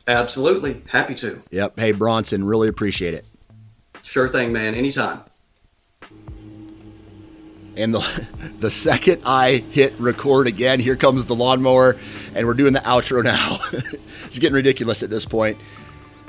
Absolutely. 0.08 0.82
Happy 0.88 1.14
to. 1.16 1.40
Yep. 1.50 1.78
Hey, 1.78 1.92
Bronson, 1.92 2.44
really 2.44 2.68
appreciate 2.68 3.14
it. 3.14 3.24
Sure 4.02 4.28
thing, 4.28 4.52
man. 4.52 4.74
Anytime. 4.74 5.20
And 7.76 7.94
the, 7.94 8.26
the 8.58 8.70
second 8.70 9.22
I 9.24 9.58
hit 9.70 9.94
record 10.00 10.48
again, 10.48 10.80
here 10.80 10.96
comes 10.96 11.26
the 11.26 11.34
lawnmower, 11.34 11.96
and 12.34 12.46
we're 12.46 12.54
doing 12.54 12.72
the 12.72 12.80
outro 12.80 13.22
now. 13.22 13.60
it's 14.24 14.38
getting 14.38 14.54
ridiculous 14.54 15.02
at 15.02 15.10
this 15.10 15.24
point. 15.24 15.58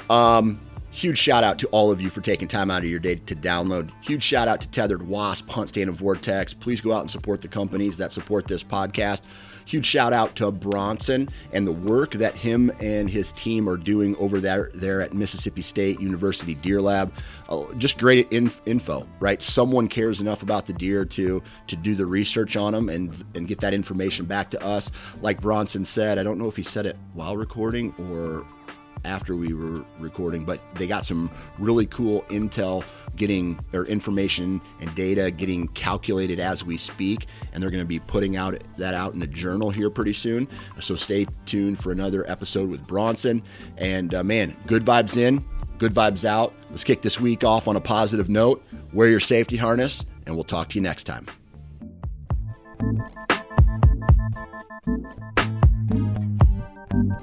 Um, 0.09 0.59
huge 0.91 1.17
shout 1.17 1.43
out 1.43 1.59
to 1.59 1.67
all 1.67 1.91
of 1.91 2.01
you 2.01 2.09
for 2.09 2.21
taking 2.21 2.47
time 2.47 2.71
out 2.71 2.83
of 2.83 2.89
your 2.89 2.99
day 2.99 3.15
to 3.15 3.35
download. 3.35 3.91
Huge 4.01 4.23
shout 4.23 4.47
out 4.47 4.61
to 4.61 4.67
Tethrd 4.67 5.03
Wasp, 5.03 5.47
HuntStand, 5.47 5.83
and 5.83 5.93
Vortex. 5.93 6.53
Please 6.53 6.81
go 6.81 6.93
out 6.93 7.01
and 7.01 7.11
support 7.11 7.41
the 7.41 7.47
companies 7.47 7.97
that 7.97 8.11
support 8.11 8.47
this 8.47 8.63
podcast. 8.63 9.21
Huge 9.69 9.85
shout 9.85 10.13
out 10.13 10.35
to 10.37 10.51
Bronson 10.51 11.29
and 11.53 11.67
the 11.67 11.71
work 11.71 12.13
that 12.13 12.33
him 12.33 12.71
and 12.79 13.07
his 13.07 13.31
team 13.33 13.69
are 13.69 13.77
doing 13.77 14.15
over 14.15 14.39
there 14.39 14.71
there 14.73 14.99
at 14.99 15.13
Mississippi 15.13 15.61
State 15.61 15.99
University 15.99 16.55
Deer 16.55 16.81
Lab. 16.81 17.13
Uh, 17.49 17.71
just 17.75 17.99
great 17.99 18.27
info, 18.31 19.07
right? 19.19 19.39
Someone 19.43 19.87
cares 19.87 20.21
enough 20.21 20.41
about 20.41 20.65
the 20.65 20.73
deer 20.73 21.05
to 21.05 21.43
to 21.67 21.75
do 21.75 21.93
the 21.93 22.07
research 22.07 22.57
on 22.57 22.73
them 22.73 22.89
and 22.89 23.23
and 23.35 23.47
get 23.47 23.59
that 23.59 23.75
information 23.75 24.25
back 24.25 24.49
to 24.49 24.63
us. 24.65 24.91
Like 25.21 25.39
Bronson 25.39 25.85
said, 25.85 26.17
I 26.17 26.23
don't 26.23 26.39
know 26.39 26.47
if 26.47 26.55
he 26.55 26.63
said 26.63 26.87
it 26.87 26.97
while 27.13 27.37
recording 27.37 27.93
or 28.11 28.47
after 29.05 29.35
we 29.35 29.53
were 29.53 29.83
recording, 29.99 30.45
but 30.45 30.59
they 30.75 30.87
got 30.87 31.05
some 31.05 31.29
really 31.57 31.85
cool 31.85 32.21
intel 32.23 32.83
getting 33.15 33.59
or 33.73 33.85
information 33.85 34.61
and 34.79 34.93
data 34.95 35.31
getting 35.31 35.67
calculated 35.69 36.39
as 36.39 36.63
we 36.63 36.77
speak 36.77 37.27
and 37.51 37.61
they're 37.61 37.71
going 37.71 37.83
to 37.83 37.87
be 37.87 37.99
putting 37.99 38.35
out 38.35 38.61
that 38.77 38.93
out 38.93 39.13
in 39.13 39.21
a 39.21 39.27
journal 39.27 39.69
here 39.69 39.89
pretty 39.89 40.13
soon. 40.13 40.47
So 40.79 40.95
stay 40.95 41.27
tuned 41.45 41.79
for 41.79 41.91
another 41.91 42.29
episode 42.29 42.69
with 42.69 42.85
bronson. 42.87 43.43
And 43.77 44.13
uh, 44.13 44.23
man 44.23 44.55
good 44.67 44.83
vibes 44.83 45.17
in 45.17 45.43
good 45.77 45.93
vibes 45.93 46.25
out. 46.25 46.53
Let's 46.69 46.83
kick 46.83 47.01
this 47.01 47.19
week 47.19 47.43
off 47.43 47.67
on 47.67 47.75
a 47.75 47.81
positive 47.81 48.29
note. 48.29 48.63
Wear 48.93 49.07
your 49.07 49.19
safety 49.19 49.57
harness 49.57 50.05
and 50.25 50.35
we'll 50.35 50.43
talk 50.43 50.69
to 50.69 50.75
you 50.75 50.81
next 50.81 51.05
time 51.05 51.25
Thank 56.91 57.13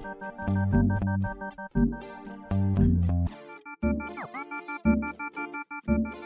you. 6.15 6.26